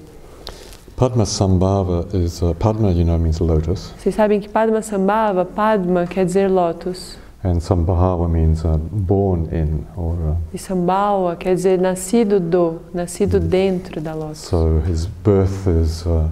Padmasambhava 0.97 2.07
is 2.13 2.43
uh, 2.43 2.55
Padma, 2.55 2.91
you 2.91 3.05
know, 3.05 3.19
means 3.19 3.39
lotus, 3.39 3.93
Vocês 3.99 4.15
sabem 4.15 4.39
que 4.39 4.49
Padmasambhava, 4.49 5.45
Padma 5.45 6.07
quer 6.07 6.27
dizer 6.27 6.49
lótus 6.49 7.17
and 7.45 7.61
Sambhava 7.61 8.29
means 8.29 8.65
uh, 8.65 8.77
born 8.77 9.49
in, 9.53 9.85
or 9.97 10.15
uh, 10.15 10.37
e 10.55 10.59
Sambhawa 10.59 11.37
quer 11.37 11.55
dizer 11.55 11.79
nascido 11.79 12.39
do, 12.39 12.81
nascido 12.95 13.41
dentro 13.41 14.01
da 14.01 14.15
lótus. 14.15 14.39
so 14.39 14.81
his 14.87 15.07
birth 15.07 15.67
is 15.67 16.07
uh, 16.07 16.29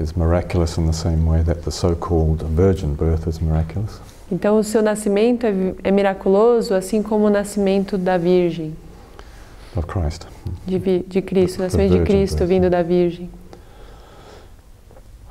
is 0.00 0.16
miraculous 0.16 0.78
in 0.78 0.86
the 0.86 0.92
same 0.92 1.26
way 1.26 1.42
that 1.42 1.62
the 1.62 1.70
so-called 1.70 2.42
virgin 2.42 2.94
birth 2.94 3.26
is 3.26 3.40
miraculous. 3.40 4.00
Então 4.30 4.58
o 4.58 4.64
seu 4.64 4.82
nascimento 4.82 5.46
é, 5.46 5.52
é 5.84 5.90
miraculoso, 5.90 6.74
assim 6.74 7.02
como 7.02 7.26
o 7.26 7.30
nascimento 7.30 7.96
da 7.96 8.18
Virgem, 8.18 8.76
of 9.74 9.86
Christ. 9.86 10.26
de, 10.66 10.78
de 10.78 11.22
Cristo, 11.22 11.60
o 11.60 11.62
nascimento 11.62 11.98
de 11.98 12.04
Cristo 12.04 12.38
birth. 12.38 12.48
vindo 12.48 12.70
da 12.70 12.82
Virgem. 12.82 13.30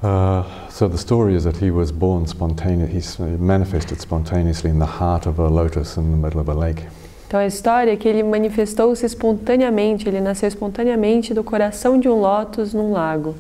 Uh, 0.02 0.44
so 0.70 0.88
the 0.88 0.98
story 0.98 1.36
is 1.36 1.44
that 1.44 1.58
he 1.58 1.72
was 1.72 1.92
born 1.92 2.28
spontaneous. 2.28 3.18
He 3.18 3.24
manifested 3.40 4.00
spontaneously 4.00 4.70
in 4.70 4.78
the 4.78 4.86
heart 4.86 5.28
of 5.28 5.40
a 5.40 5.48
lotus 5.48 5.98
in 5.98 6.12
the 6.12 6.18
middle 6.18 6.40
of 6.40 6.50
a 6.50 6.54
lake. 6.54 6.84
Então 7.28 7.40
a 7.40 7.46
história 7.46 7.92
é 7.92 7.96
que 7.98 8.08
ele 8.08 8.24
manifestou-se 8.24 9.06
espontaneamente, 9.06 10.08
ele 10.08 10.22
nasceu 10.22 10.48
espontaneamente 10.48 11.34
do 11.34 11.44
coração 11.44 12.00
de 12.00 12.08
um 12.08 12.22
lótus 12.22 12.74
num 12.74 12.94
lago. 12.94 13.36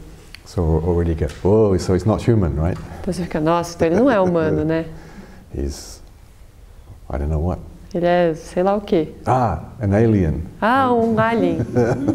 So 0.47 0.61
already 0.87 1.13
get, 1.13 1.29
whoa, 1.43 1.77
so 1.77 1.93
he's 1.93 2.05
not 2.05 2.21
human, 2.25 2.55
right? 2.55 2.77
Então 3.01 3.13
você 3.13 3.23
fica, 3.23 3.39
nossa, 3.41 3.75
então 3.75 3.87
ele 3.87 3.95
não 3.97 4.09
é 4.09 4.17
humano, 4.19 4.63
né? 4.63 4.85
He's, 5.53 6.01
I 7.09 7.17
don't 7.17 7.29
know 7.29 7.45
what. 7.45 7.59
Ele 7.93 8.05
é 8.05 8.33
sei 8.33 8.63
lá 8.63 8.75
o 8.75 8.81
quê. 8.81 9.09
Ah, 9.25 9.59
an 9.81 9.93
alien. 9.93 10.43
Ah, 10.61 10.93
um 10.93 11.17
alien. 11.19 11.59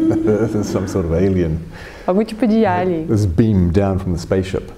Some 0.64 0.88
sort 0.88 1.06
of 1.06 1.14
alien. 1.14 1.58
Algum 2.06 2.24
tipo 2.24 2.46
de 2.46 2.64
alien 2.66 3.06
This 3.06 3.24
beam 3.26 3.70
down 3.70 3.98
from 3.98 4.12
the 4.12 4.18
spaceship. 4.18 4.70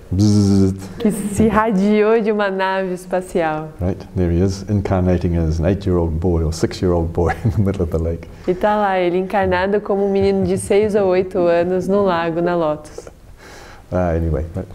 Que 0.98 1.10
se 1.12 1.44
irradiou 1.44 2.20
de 2.20 2.30
uma 2.32 2.50
nave 2.50 2.92
espacial. 2.92 3.68
right? 3.80 3.98
There 4.16 4.30
he 4.32 4.40
is, 4.42 4.64
incarnating 4.68 5.36
as 5.36 5.58
an 5.60 5.66
eight-year-old 5.66 6.18
boy 6.20 6.44
or 6.44 6.52
six-year-old 6.52 7.12
boy 7.12 7.32
in 7.44 7.50
the 7.50 7.60
middle 7.60 7.82
of 7.82 7.90
the 7.90 7.98
lake. 7.98 8.28
E 8.48 8.54
tá 8.54 8.76
lá, 8.76 8.98
ele 8.98 9.18
encarnado 9.18 9.80
como 9.80 10.04
um 10.06 10.12
menino 10.12 10.44
de 10.44 10.58
6 10.58 10.94
ou 10.96 11.06
8 11.08 11.38
anos 11.38 11.88
no 11.88 12.04
lago, 12.04 12.40
na 12.40 12.54
Lotus. 12.54 13.13
Ah, 13.92 14.10
anyway, 14.14 14.44
but 14.54 14.66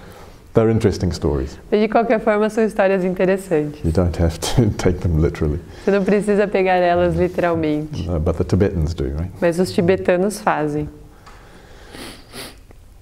they're 0.53 0.71
interesting 0.71 1.11
stories. 1.11 1.57
Mas 1.71 1.81
de 1.81 1.87
qualquer 1.87 2.19
forma, 2.19 2.49
são 2.49 2.63
histórias 2.63 3.03
interessantes. 3.03 3.79
You 3.83 3.91
don't 3.91 4.17
have 4.21 4.39
to 4.39 4.69
take 4.77 4.99
them 4.99 5.19
literally, 5.21 5.59
Você 5.83 5.91
não 5.91 6.03
precisa 6.03 6.47
pegar 6.47 6.75
elas 6.75 7.15
literalmente. 7.15 8.09
uh, 8.09 8.19
but 8.19 8.37
the 8.37 8.43
Tibetans 8.43 8.93
do, 8.93 9.03
right? 9.05 9.31
Mas 9.41 9.59
os 9.59 9.71
tibetanos 9.71 10.39
fazem. 10.39 10.87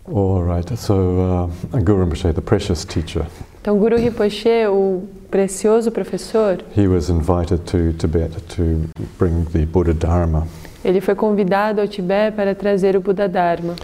All 0.09 0.41
right. 0.43 0.77
So, 0.77 0.93
uh, 0.93 1.77
Guru 1.83 2.05
Rinpoche, 2.05 2.33
the 2.33 2.41
precious 2.41 2.85
teacher, 2.85 3.25
Então, 3.61 3.77
Guru 3.77 3.97
Rinpoche, 3.97 4.65
o 4.69 5.03
precioso 5.29 5.91
professor, 5.91 6.59
he 6.75 6.87
was 6.87 7.09
invited 7.09 7.65
to 7.65 7.91
Tibet 7.93 8.31
to 8.55 8.89
bring 9.19 9.43
the 9.51 9.65
Buddha 9.65 9.93
Dharma 9.93 10.47
ele 10.85 11.01
foi 11.01 11.15
convidado 11.15 11.81
ao 11.81 11.87
Tibete 11.87 12.35
para 12.35 12.55
trazer 12.55 12.95
o 12.95 13.01
Buda 13.01 13.27
Dharma, 13.27 13.75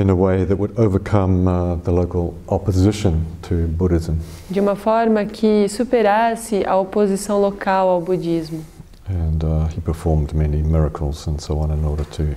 in 0.00 0.10
a 0.10 0.14
way 0.14 0.44
that 0.44 0.56
would 0.56 0.78
overcome 0.78 1.48
uh, 1.48 1.76
the 1.76 1.90
local 1.90 2.34
opposition 2.48 3.24
to 3.42 3.66
Buddhism. 3.68 4.18
de 4.50 4.60
uma 4.60 4.76
forma 4.76 5.24
que 5.24 5.68
superasse 5.68 6.64
a 6.66 6.76
oposição 6.76 7.40
local 7.40 7.88
ao 7.88 8.00
budismo. 8.00 8.64
And 9.08 9.44
uh, 9.44 9.68
he 9.68 9.80
performed 9.80 10.34
many 10.34 10.62
miracles 10.62 11.26
and 11.28 11.38
so 11.38 11.58
on 11.58 11.70
in 11.70 11.84
order 11.84 12.04
to 12.16 12.36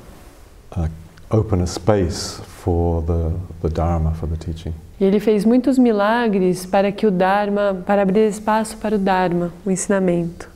uh, 0.78 0.88
open 1.32 1.62
a 1.62 1.68
space 1.68 2.40
for 2.64 3.02
the, 3.02 3.32
the 3.62 3.70
Dharma, 3.70 4.14
for 4.14 4.28
the 4.28 4.38
teaching. 4.38 4.74
E 5.00 5.06
ele 5.06 5.20
fez 5.20 5.46
muitos 5.46 5.78
milagres 5.78 6.66
para 6.66 6.92
que 6.92 7.08
o 7.08 7.12
Dharma, 7.12 7.82
para 7.86 8.02
abrir 8.02 8.28
espaço 8.28 8.78
para 8.78 8.96
o 8.96 9.00
Dharma, 9.00 9.52
o 9.66 9.72
ensinamento. 9.72 10.50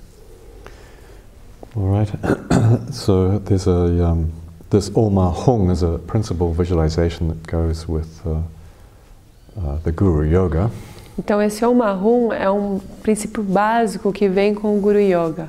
All 1.75 1.91
right. 1.91 2.11
so 2.93 3.39
there's 3.39 3.67
a 3.67 3.71
um, 4.11 4.27
this 4.73 4.89
Olma 4.89 5.31
Hong 5.31 5.69
is 5.69 5.83
a 5.83 5.99
principal 5.99 6.51
visualization 6.51 7.27
that 7.27 7.45
goes 7.47 7.87
with 7.87 8.21
uh, 8.25 8.39
uh, 9.57 9.77
the 9.83 9.91
Guru 9.91 10.23
Yoga, 10.25 10.69
Então 11.17 11.39
esse 11.39 11.63
Om 11.63 11.79
Ahum 11.83 12.33
é 12.33 12.49
um 12.49 12.79
princípio 13.03 13.43
básico 13.43 14.11
que 14.11 14.27
vem 14.27 14.55
com 14.55 14.75
o 14.75 14.81
Guru 14.81 14.97
Yoga. 14.99 15.47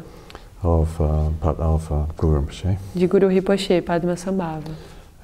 of 0.62 1.03
uh, 1.03 1.31
Pat 1.41 1.59
Alpha 1.59 2.07
Guru 2.18 2.41
Rinpoche. 2.41 2.77
de 2.95 3.07
Guru 3.07 3.29
Rinpoche, 3.29 3.81
Padmasambhava. 3.81 4.70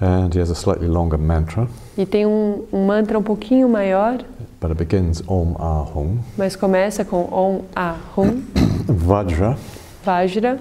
And 0.00 0.32
he 0.34 0.40
has 0.40 0.50
a 0.50 0.54
slightly 0.54 0.88
longer 0.88 1.18
mantra, 1.18 1.68
E 1.98 2.06
tem 2.06 2.24
um, 2.24 2.64
um 2.72 2.86
mantra 2.86 3.18
um 3.18 3.22
pouquinho 3.22 3.68
maior, 3.68 4.24
but 4.62 4.70
it 4.70 4.78
begins 4.78 5.22
Om 5.28 5.56
Ah 5.58 5.84
Hum. 5.94 6.20
mas 6.38 6.56
começa 6.56 7.04
com 7.04 7.28
Om 7.30 7.64
A 7.76 7.96
Hum, 8.16 8.42
Vajra, 8.88 9.58
Vajra, 10.02 10.58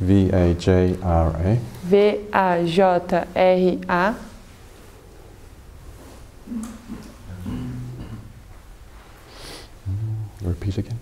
V 0.00 0.30
A 0.32 0.52
J 0.58 0.98
R 1.00 1.30
A. 1.54 1.75
V-A-J-R-A, 1.90 3.24
Repeat 10.44 10.78
again. 10.78 10.98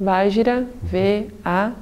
Vajra, 0.00 0.66
V-A-J-R-A. 0.92 1.74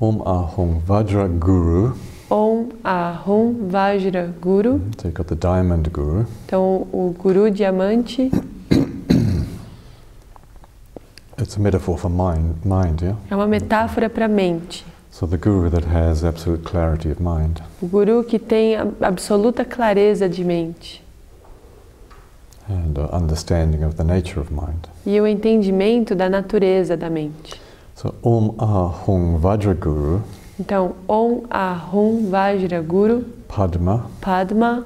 Om 0.00 0.22
Ah 0.24 0.46
Hum 0.56 0.80
Vajra 0.86 1.28
Guru. 1.28 1.92
Om 2.30 2.72
Ahum 2.84 3.68
Vajra 3.70 4.26
Guru. 4.40 4.80
So 4.98 5.08
you've 5.08 5.14
got 5.14 5.26
the 5.28 5.34
diamond 5.34 5.90
guru. 5.92 6.26
Então, 6.46 6.86
o 6.92 7.14
Guru 7.18 7.50
Diamante 7.50 8.30
It's 11.40 11.56
a 11.56 11.60
metaphor 11.60 11.96
for 11.96 12.10
mind, 12.10 12.56
mind, 12.64 13.00
yeah? 13.00 13.16
é 13.30 13.36
uma 13.36 13.46
metáfora 13.46 14.10
para 14.10 14.24
a 14.24 14.28
mente. 14.28 14.84
So 15.18 15.26
the 15.26 15.36
guru 15.36 15.68
that 15.70 15.84
has 15.86 16.22
absolute 16.24 16.62
clarity 16.64 17.10
of 17.10 17.18
mind. 17.20 17.60
O 17.82 17.86
Guru 17.88 18.22
que 18.22 18.38
tem 18.38 18.76
a- 18.76 18.86
absoluta 19.02 19.64
clareza 19.64 20.28
de 20.28 20.44
mente 20.44 21.02
and 22.68 22.98
uh, 22.98 23.08
understanding 23.12 23.82
of 23.82 23.96
the 23.96 24.04
nature 24.04 24.38
of 24.40 24.52
mind. 24.52 24.86
e 25.04 25.20
o 25.20 25.26
entendimento 25.26 26.14
da 26.14 26.28
natureza 26.28 26.96
da 26.96 27.10
mente. 27.10 27.60
So 27.96 28.14
Om 28.22 28.54
Ah 28.58 28.94
Hung 29.08 29.38
Vajra 29.38 29.74
Guru 29.74 30.22
Então, 30.60 30.94
Om 31.08 31.44
Ahum 31.50 32.30
Vajra 32.30 32.80
Guru 32.80 33.24
Padma 33.48 34.08
Padma 34.20 34.84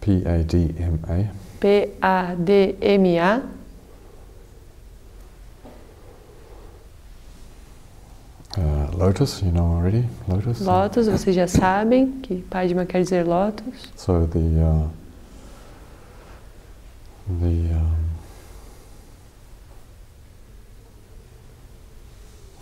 P 0.00 0.22
A 0.24 0.42
D 0.44 0.74
M 0.78 0.98
A 1.08 1.42
P-A-D-M-A 1.60 3.42
uh, 8.58 8.96
Lotus, 8.96 9.42
you 9.42 9.50
know 9.52 9.76
already. 9.76 10.04
Lotus. 10.28 10.60
Lotus, 10.60 11.08
vocês 11.08 11.34
já 11.34 11.46
sabem 11.46 12.10
que 12.22 12.42
Padma 12.50 12.84
quer 12.86 13.02
dizer 13.02 13.26
Lotus. 13.26 13.90
So 13.96 14.26
the 14.26 14.38
uh, 14.38 14.88
the 17.40 17.74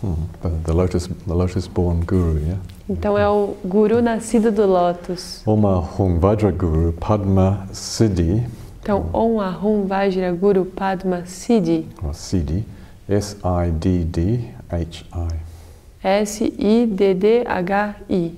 um, 0.02 0.14
hmm, 0.14 0.14
the, 0.42 0.48
the 0.64 0.72
lotus 0.72 1.08
the 1.26 1.34
lotus 1.34 1.66
born 1.68 2.00
guru, 2.04 2.38
yeah. 2.38 2.58
Então 2.88 3.16
é 3.16 3.28
o 3.28 3.56
Guru 3.64 4.02
nascido 4.02 4.50
do 4.50 4.66
Lotus. 4.66 5.42
Om 5.46 5.64
Ah 5.66 5.78
Hung 5.78 6.18
Vajra 6.18 6.50
Guru 6.50 6.92
Padma 6.92 7.68
Siddhi 7.72 8.44
Então, 8.82 9.06
Om 9.12 9.38
Ahum 9.40 9.86
Vajra 9.86 10.32
Guru 10.32 10.64
Padma 10.64 11.22
Siddhi. 11.24 11.86
or 12.02 12.12
Siddhi 12.12 12.64
S 13.08 13.36
I 13.44 13.70
D 13.70 14.04
D 14.04 14.50
H 14.68 15.04
I. 15.12 15.49
S-I-D-D-H-I. 17.00 18.32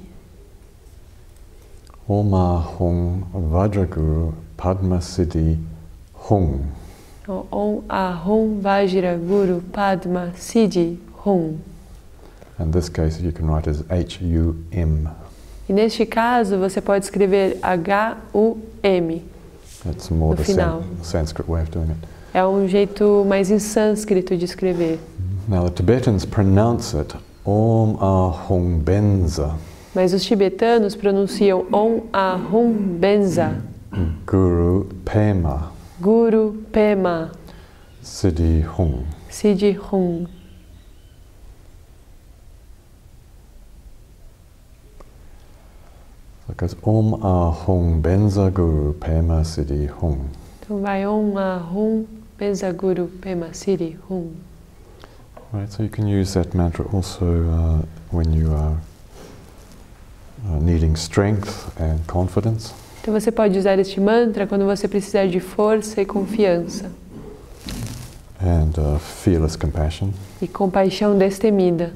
Om 2.09 2.35
Ah 2.35 2.59
Hung 2.79 3.23
Vajra 3.33 3.87
Guru 3.87 4.33
Padma 4.57 5.01
Siddhi 5.01 5.57
Hung. 6.29 6.67
Om 7.29 7.85
Ahum 7.89 8.61
Vajra 8.61 9.17
Guru 9.17 9.61
Padma 9.73 10.33
Siddhi 10.37 10.99
Hum. 11.25 11.61
In 12.59 12.71
this 12.73 12.89
case, 12.89 13.21
you 13.21 13.31
can 13.33 13.47
write 13.47 13.69
as 13.69 13.85
H 13.91 14.21
U 14.21 14.57
M. 14.73 15.09
E 15.69 15.73
neste 15.73 16.05
caso, 16.05 16.59
você 16.59 16.81
pode 16.81 17.05
escrever 17.05 17.57
H-U-M. 17.63 19.23
That's 19.85 20.11
more 20.11 20.31
No 20.31 20.37
the 20.37 20.45
final. 20.45 20.83
San- 21.03 21.25
Sanskrit 21.27 21.49
way 21.49 21.63
of 21.63 21.71
doing 21.71 21.91
it. 21.91 21.99
É 22.35 22.45
um 22.45 22.67
jeito 22.67 23.25
mais 23.29 23.51
em 23.51 23.59
sânscrito 23.61 24.37
de 24.37 24.45
escrever. 24.45 24.99
Now, 25.49 25.65
the 25.69 25.71
Tibetans 25.77 26.25
pronounce 26.25 26.95
it 26.97 27.15
Om 27.45 27.97
Ah 28.01 28.31
Hung 28.49 28.79
Benza 28.79 29.57
Mas 29.95 30.13
os 30.13 30.23
tibetanos 30.25 30.95
pronunciam 30.95 31.67
Om 31.73 32.03
Ahum 32.13 32.73
Benza. 32.99 33.61
Guru 34.27 34.87
Pema 35.05 35.73
Guru 36.01 36.63
Pema 36.73 37.33
Siddhi 38.01 38.65
Hung. 38.79 39.05
Siddhi 39.29 39.79
Hum. 39.93 40.27
Goes 46.57 46.77
Om 46.83 47.15
Ah 47.23 47.51
Hung 47.51 48.01
Benza 48.03 48.51
Guru 48.51 48.93
Pema 48.95 49.45
Siddhi 49.45 49.87
Hung. 50.01 50.27
Então 50.61 50.81
vai 50.81 51.07
Om 51.07 51.37
Ahum 51.37 52.07
Benza 52.39 52.73
Guru 52.73 53.07
Pema 53.21 53.53
Siddhi 53.53 53.97
Hum. 54.11 54.33
Right, 55.53 55.71
so 55.71 55.83
you 55.83 55.91
can 55.91 56.07
use 56.09 56.33
that 56.33 56.55
mantra 56.55 56.87
also 56.95 57.27
uh, 57.27 57.83
when 58.11 58.33
you 58.33 58.53
are 58.55 58.77
uh, 60.49 60.59
needing 60.61 60.97
strength 60.97 61.71
and 61.79 62.01
confidence. 62.07 62.73
Então 63.03 63.13
você 63.13 63.31
pode 63.31 63.59
usar 63.59 63.79
este 63.79 64.01
mantra 64.01 64.47
quando 64.47 64.65
você 64.65 64.89
precisar 64.89 65.27
de 65.27 65.41
força 65.41 66.01
e 66.01 66.07
confiança 66.07 66.91
and 68.43 68.73
uh, 68.79 68.99
fearless 68.99 69.57
compassion. 69.57 70.11
e 70.41 70.49
compaixão 70.49 71.17
destemida. 71.17 71.93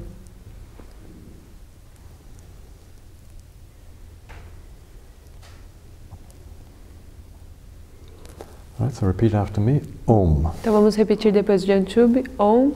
Right, 8.79 8.95
so 8.95 9.07
repeat 9.07 9.35
after 9.35 9.59
me. 9.59 9.81
Om. 10.05 10.51
Então 10.61 10.71
vamos 10.71 10.95
repetir 10.95 11.33
depois 11.33 11.65
de 11.65 11.71
Antube. 11.71 12.23
Om, 12.37 12.71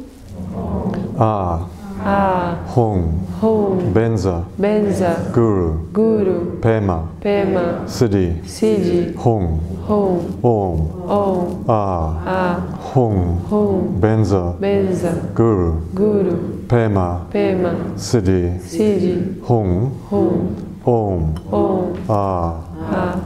아, 1.17 1.67
아. 2.03 2.65
홍, 2.75 3.27
홍. 3.41 3.93
벤자, 3.93 4.43
벤자. 4.59 5.15
구루, 5.31 5.79
구루. 5.93 6.59
베마, 6.61 7.07
베마. 7.19 7.85
스리, 7.85 8.41
스리. 8.43 9.13
홍, 9.15 9.59
홍. 9.87 10.39
옴, 10.41 10.91
옴 11.07 11.63
아, 11.67 12.23
아. 12.25 12.79
홍, 12.95 13.39
홍. 13.49 13.99
벤자, 14.01 14.55
벤자. 14.59 15.11
구루, 15.35 15.81
구루. 15.95 16.39
베마, 16.67 17.27
베마. 17.29 17.71
스리, 17.95 18.57
스리. 18.59 19.41
홍, 19.47 19.91
홍. 20.09 20.55
옴, 20.83 21.35
옴 21.51 21.93
아, 22.07 22.63
아. 22.79 23.21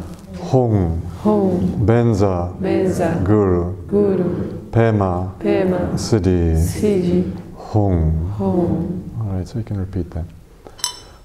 홍, 0.52 1.02
홍. 1.24 1.86
벤자, 1.86 2.52
벤자. 2.62 3.24
구루, 3.24 3.74
구루. 3.90 4.65
Pema. 4.76 5.32
Pema, 5.40 5.98
Siddhi. 5.98 6.58
Siddhi, 6.60 7.32
Hung. 7.56 8.12
Hum, 8.38 9.04
All 9.22 9.38
right, 9.38 9.48
so 9.48 9.58
you 9.60 9.64
can 9.64 9.78
repeat 9.80 10.12
that. 10.12 10.26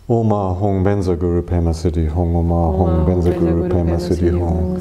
Oma 0.09 0.55
Hong 0.55 0.85
Benza 0.85 1.19
Guru 1.19 1.43
Pema 1.43 1.75
Siddhi 1.75 2.07
Hong 2.09 2.35
Oma 2.37 2.71
Hong 2.71 3.05
Benza 3.07 3.33
Guru 3.37 3.69
Pema 3.69 3.99
Siddhi 3.99 4.31
Hong. 4.31 4.79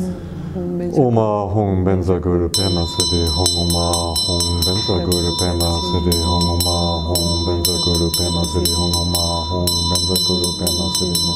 Oma 0.97 1.49
Hong 1.53 1.83
Benza 1.83 2.19
Guru 2.21 2.47
Pema 2.49 2.85
Siddhi 2.85 3.25
Hong 3.25 3.53
Oma 3.57 3.91
Hong 4.25 4.61
Benza 4.61 4.95
Guru 5.05 5.31
Pema 5.41 5.69
Siddhi 5.89 6.13
Hong 6.29 6.45
Oma 6.53 6.77
Hong 7.09 7.45
Benza 7.45 7.73
Guru 7.85 8.09
Pema 8.17 8.43
Siddhi 8.53 8.73
Hong 8.73 8.95
Oma 9.01 9.25
Hong 9.49 9.65
Benza 9.89 10.15
Guru 10.27 10.49
Pema 10.61 10.85
Siddhi 10.97 11.28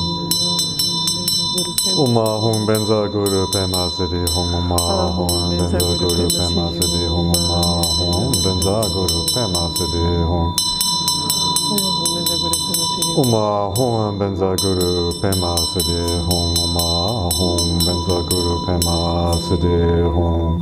Guru 1.53 1.73
Pema 3.51 3.89
Siddhi 3.93 4.25
Hong 4.25 5.57
Benza 5.57 5.77
Guru 5.99 6.27
Pema 6.33 6.71
Siddhi 6.73 7.05
Hong 7.05 7.31
Oma 7.37 7.61
Hong 7.93 8.31
Benza 8.41 8.81
Guru 8.89 9.21
Pema 9.33 9.69
Siddhi 9.77 10.25
Hong. 10.25 10.55
Uma 13.21 13.69
Hong 13.77 14.17
Benza 14.17 14.55
Guru 14.55 15.11
Pema 15.21 15.53
Siddhi 15.69 15.99
Hong 16.25 16.57
Uma 16.57 17.29
Hong 17.37 17.77
Benza 17.85 18.17
Guru 18.29 18.55
Pema 18.57 18.57
Siddhi 18.57 18.57
Hong 18.57 18.57
Uma 18.57 18.57
Hong 18.57 18.57
Benza 18.57 18.57
Guru 18.57 18.65
Pema 18.65 19.37
Siddhi 19.37 20.01
Hong 20.09 20.57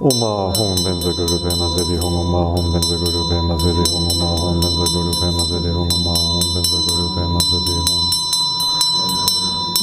Uma 0.00 0.52
Hong 0.56 0.76
Benza 0.84 1.12
Guru 1.12 1.36
Pema 1.44 1.68
Siddhi 1.76 1.96
Hong 2.00 2.16
Uma 2.16 2.42
Hong 2.48 2.72
Benza 2.72 2.96
Guru 2.96 3.28
Pema 3.28 3.58
Siddhi 3.60 3.84
Hong 3.92 4.08
Uma 4.08 4.28
Hong 4.40 4.60
Benza 4.60 4.84
Guru 4.88 5.12
Pema 5.20 5.44
Siddhi 5.44 5.70
Hong 5.70 5.92
Uma 5.92 6.14
Hong 6.16 6.48
Benza 6.54 6.78
Guru 6.88 7.06
Pema 7.14 7.40
Siddhi 7.40 7.76
Hong 7.76 8.11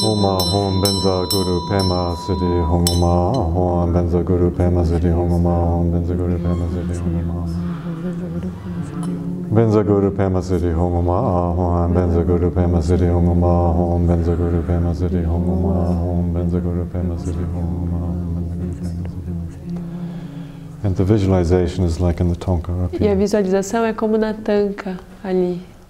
Uma 0.02 0.38
Hong 0.38 0.80
Benza 0.82 1.26
Guru 1.30 1.68
Pema 1.68 2.16
Siddhi 2.16 2.46
Uma 2.96 3.32
Hong 3.32 3.92
Benza 3.92 4.22
Guru 4.24 4.50
Pema 4.52 4.86
Siddhi 4.86 5.10
Hong 5.10 5.30
Uma 5.34 5.84
Benza 5.92 6.14
Guru 6.16 6.40
Pema 6.40 6.66
Siddhi 6.72 6.98
Hong 7.00 7.26
Benza 9.52 9.84
Guru 9.84 10.12
Pema 10.12 10.42
Siddhi 10.42 10.74
Uma 10.74 11.22
Hong 11.54 11.94
Benza 11.94 12.24
Guru 12.24 12.50
Pema 12.52 12.82
Siddhi 12.82 13.10
Uma 13.10 13.74
Hong 13.74 14.08
Benza 14.08 14.36
Guru 14.36 14.64
Pema 14.64 14.94
Siddhi 14.96 15.26
Uma 15.26 15.74
Hong 16.00 16.34
Benza 16.34 16.60
Guru 16.60 16.86
Pema 16.86 17.18
Siddhi 17.18 17.44
Hong 17.54 17.90
And 20.82 20.96
the 20.96 21.04
visualization 21.04 21.84
is 21.84 22.00
like 22.00 22.22
in 22.22 22.30
the 22.30 22.38
tonka 22.40 22.72
E 23.02 23.08
a 23.10 23.16
visualização 23.16 23.84
é 23.84 23.92
como 23.92 24.18
na 24.18 24.34
tanca 24.34 24.98
ali. 25.22 25.62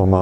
Om 0.00 0.14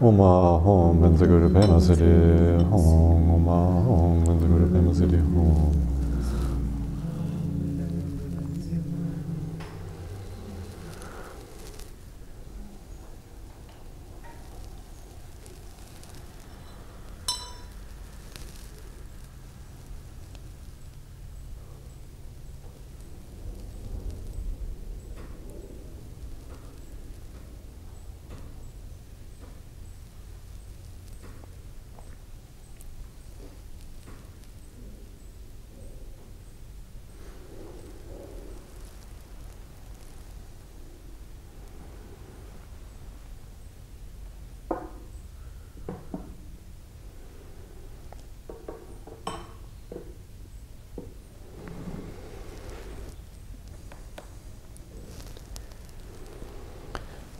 Oma 0.00 0.58
Hom 0.64 1.00
Benza 1.00 1.26
Guru 1.26 1.48
Pema 1.50 1.78
Siddhi 1.78 2.64
Om 2.72 3.30
Oma 3.30 3.82
Hom 3.84 4.24
Benza 4.24 4.46
Guru 4.46 4.66
Pema 4.72 4.94
Siddhi 4.94 5.16
Om. 5.16 5.91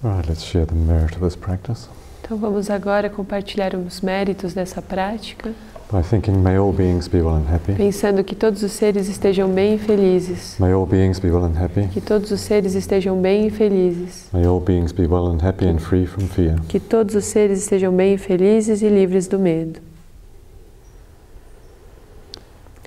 Right, 0.03 0.26
let's 0.28 0.42
share 0.42 0.66
the 0.66 0.74
merit 0.74 1.14
of 1.14 1.20
this 1.20 1.36
practice 1.36 1.88
Então 2.24 2.36
vamos 2.36 2.70
agora 2.70 3.09
compartilhar 3.11 3.74
os 3.74 4.00
méritos 4.00 4.53
dessa 4.55 4.80
prática, 4.82 5.53
by 5.92 6.03
thinking, 6.03 6.38
may 6.38 6.57
all 6.57 6.72
beings 6.72 7.07
be 7.07 7.20
well 7.20 7.36
and 7.36 7.46
happy. 7.53 7.74
pensando 7.74 8.24
que 8.24 8.34
todos 8.34 8.62
os 8.62 8.72
seres 8.72 9.09
estejam 9.09 9.48
bem 9.50 9.74
e 9.74 9.78
felizes. 9.78 10.57
May 10.59 10.72
all 10.72 10.86
beings 10.86 11.18
be 11.20 11.28
well 11.30 11.44
and 11.44 11.55
happy. 11.62 11.86
Que 11.88 12.00
todos 12.00 12.30
os 12.30 12.40
seres 12.40 12.74
estejam 12.74 13.20
bem 13.20 13.48
e 13.48 13.50
felizes. 13.50 14.28
May 14.32 14.46
all 14.46 14.59
beings 14.61 14.90
be 14.92 15.07
well 15.07 15.26
and 15.26 15.44
happy 15.44 15.66
and 15.66 15.78
free 15.78 16.07
from 16.07 16.26
fear. 16.28 16.57
Que 16.68 16.80
todos 16.80 17.14
os 17.14 17.26
seres 17.26 17.59
estejam 17.61 17.94
bem 17.94 18.14
e 18.14 18.18
felizes 18.18 18.80
e 18.80 18.88
livres 18.88 19.26
do 19.28 19.38
medo. 19.38 19.80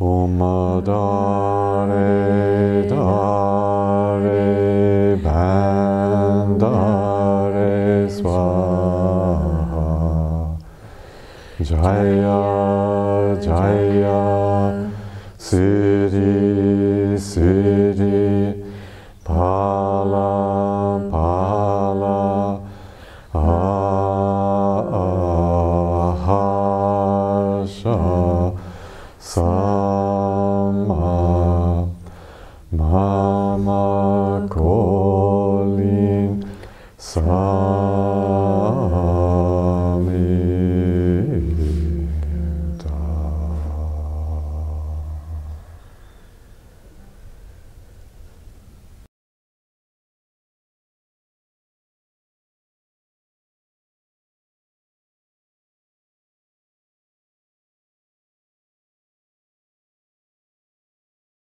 Om 0.01 0.81
Dare 0.83 1.24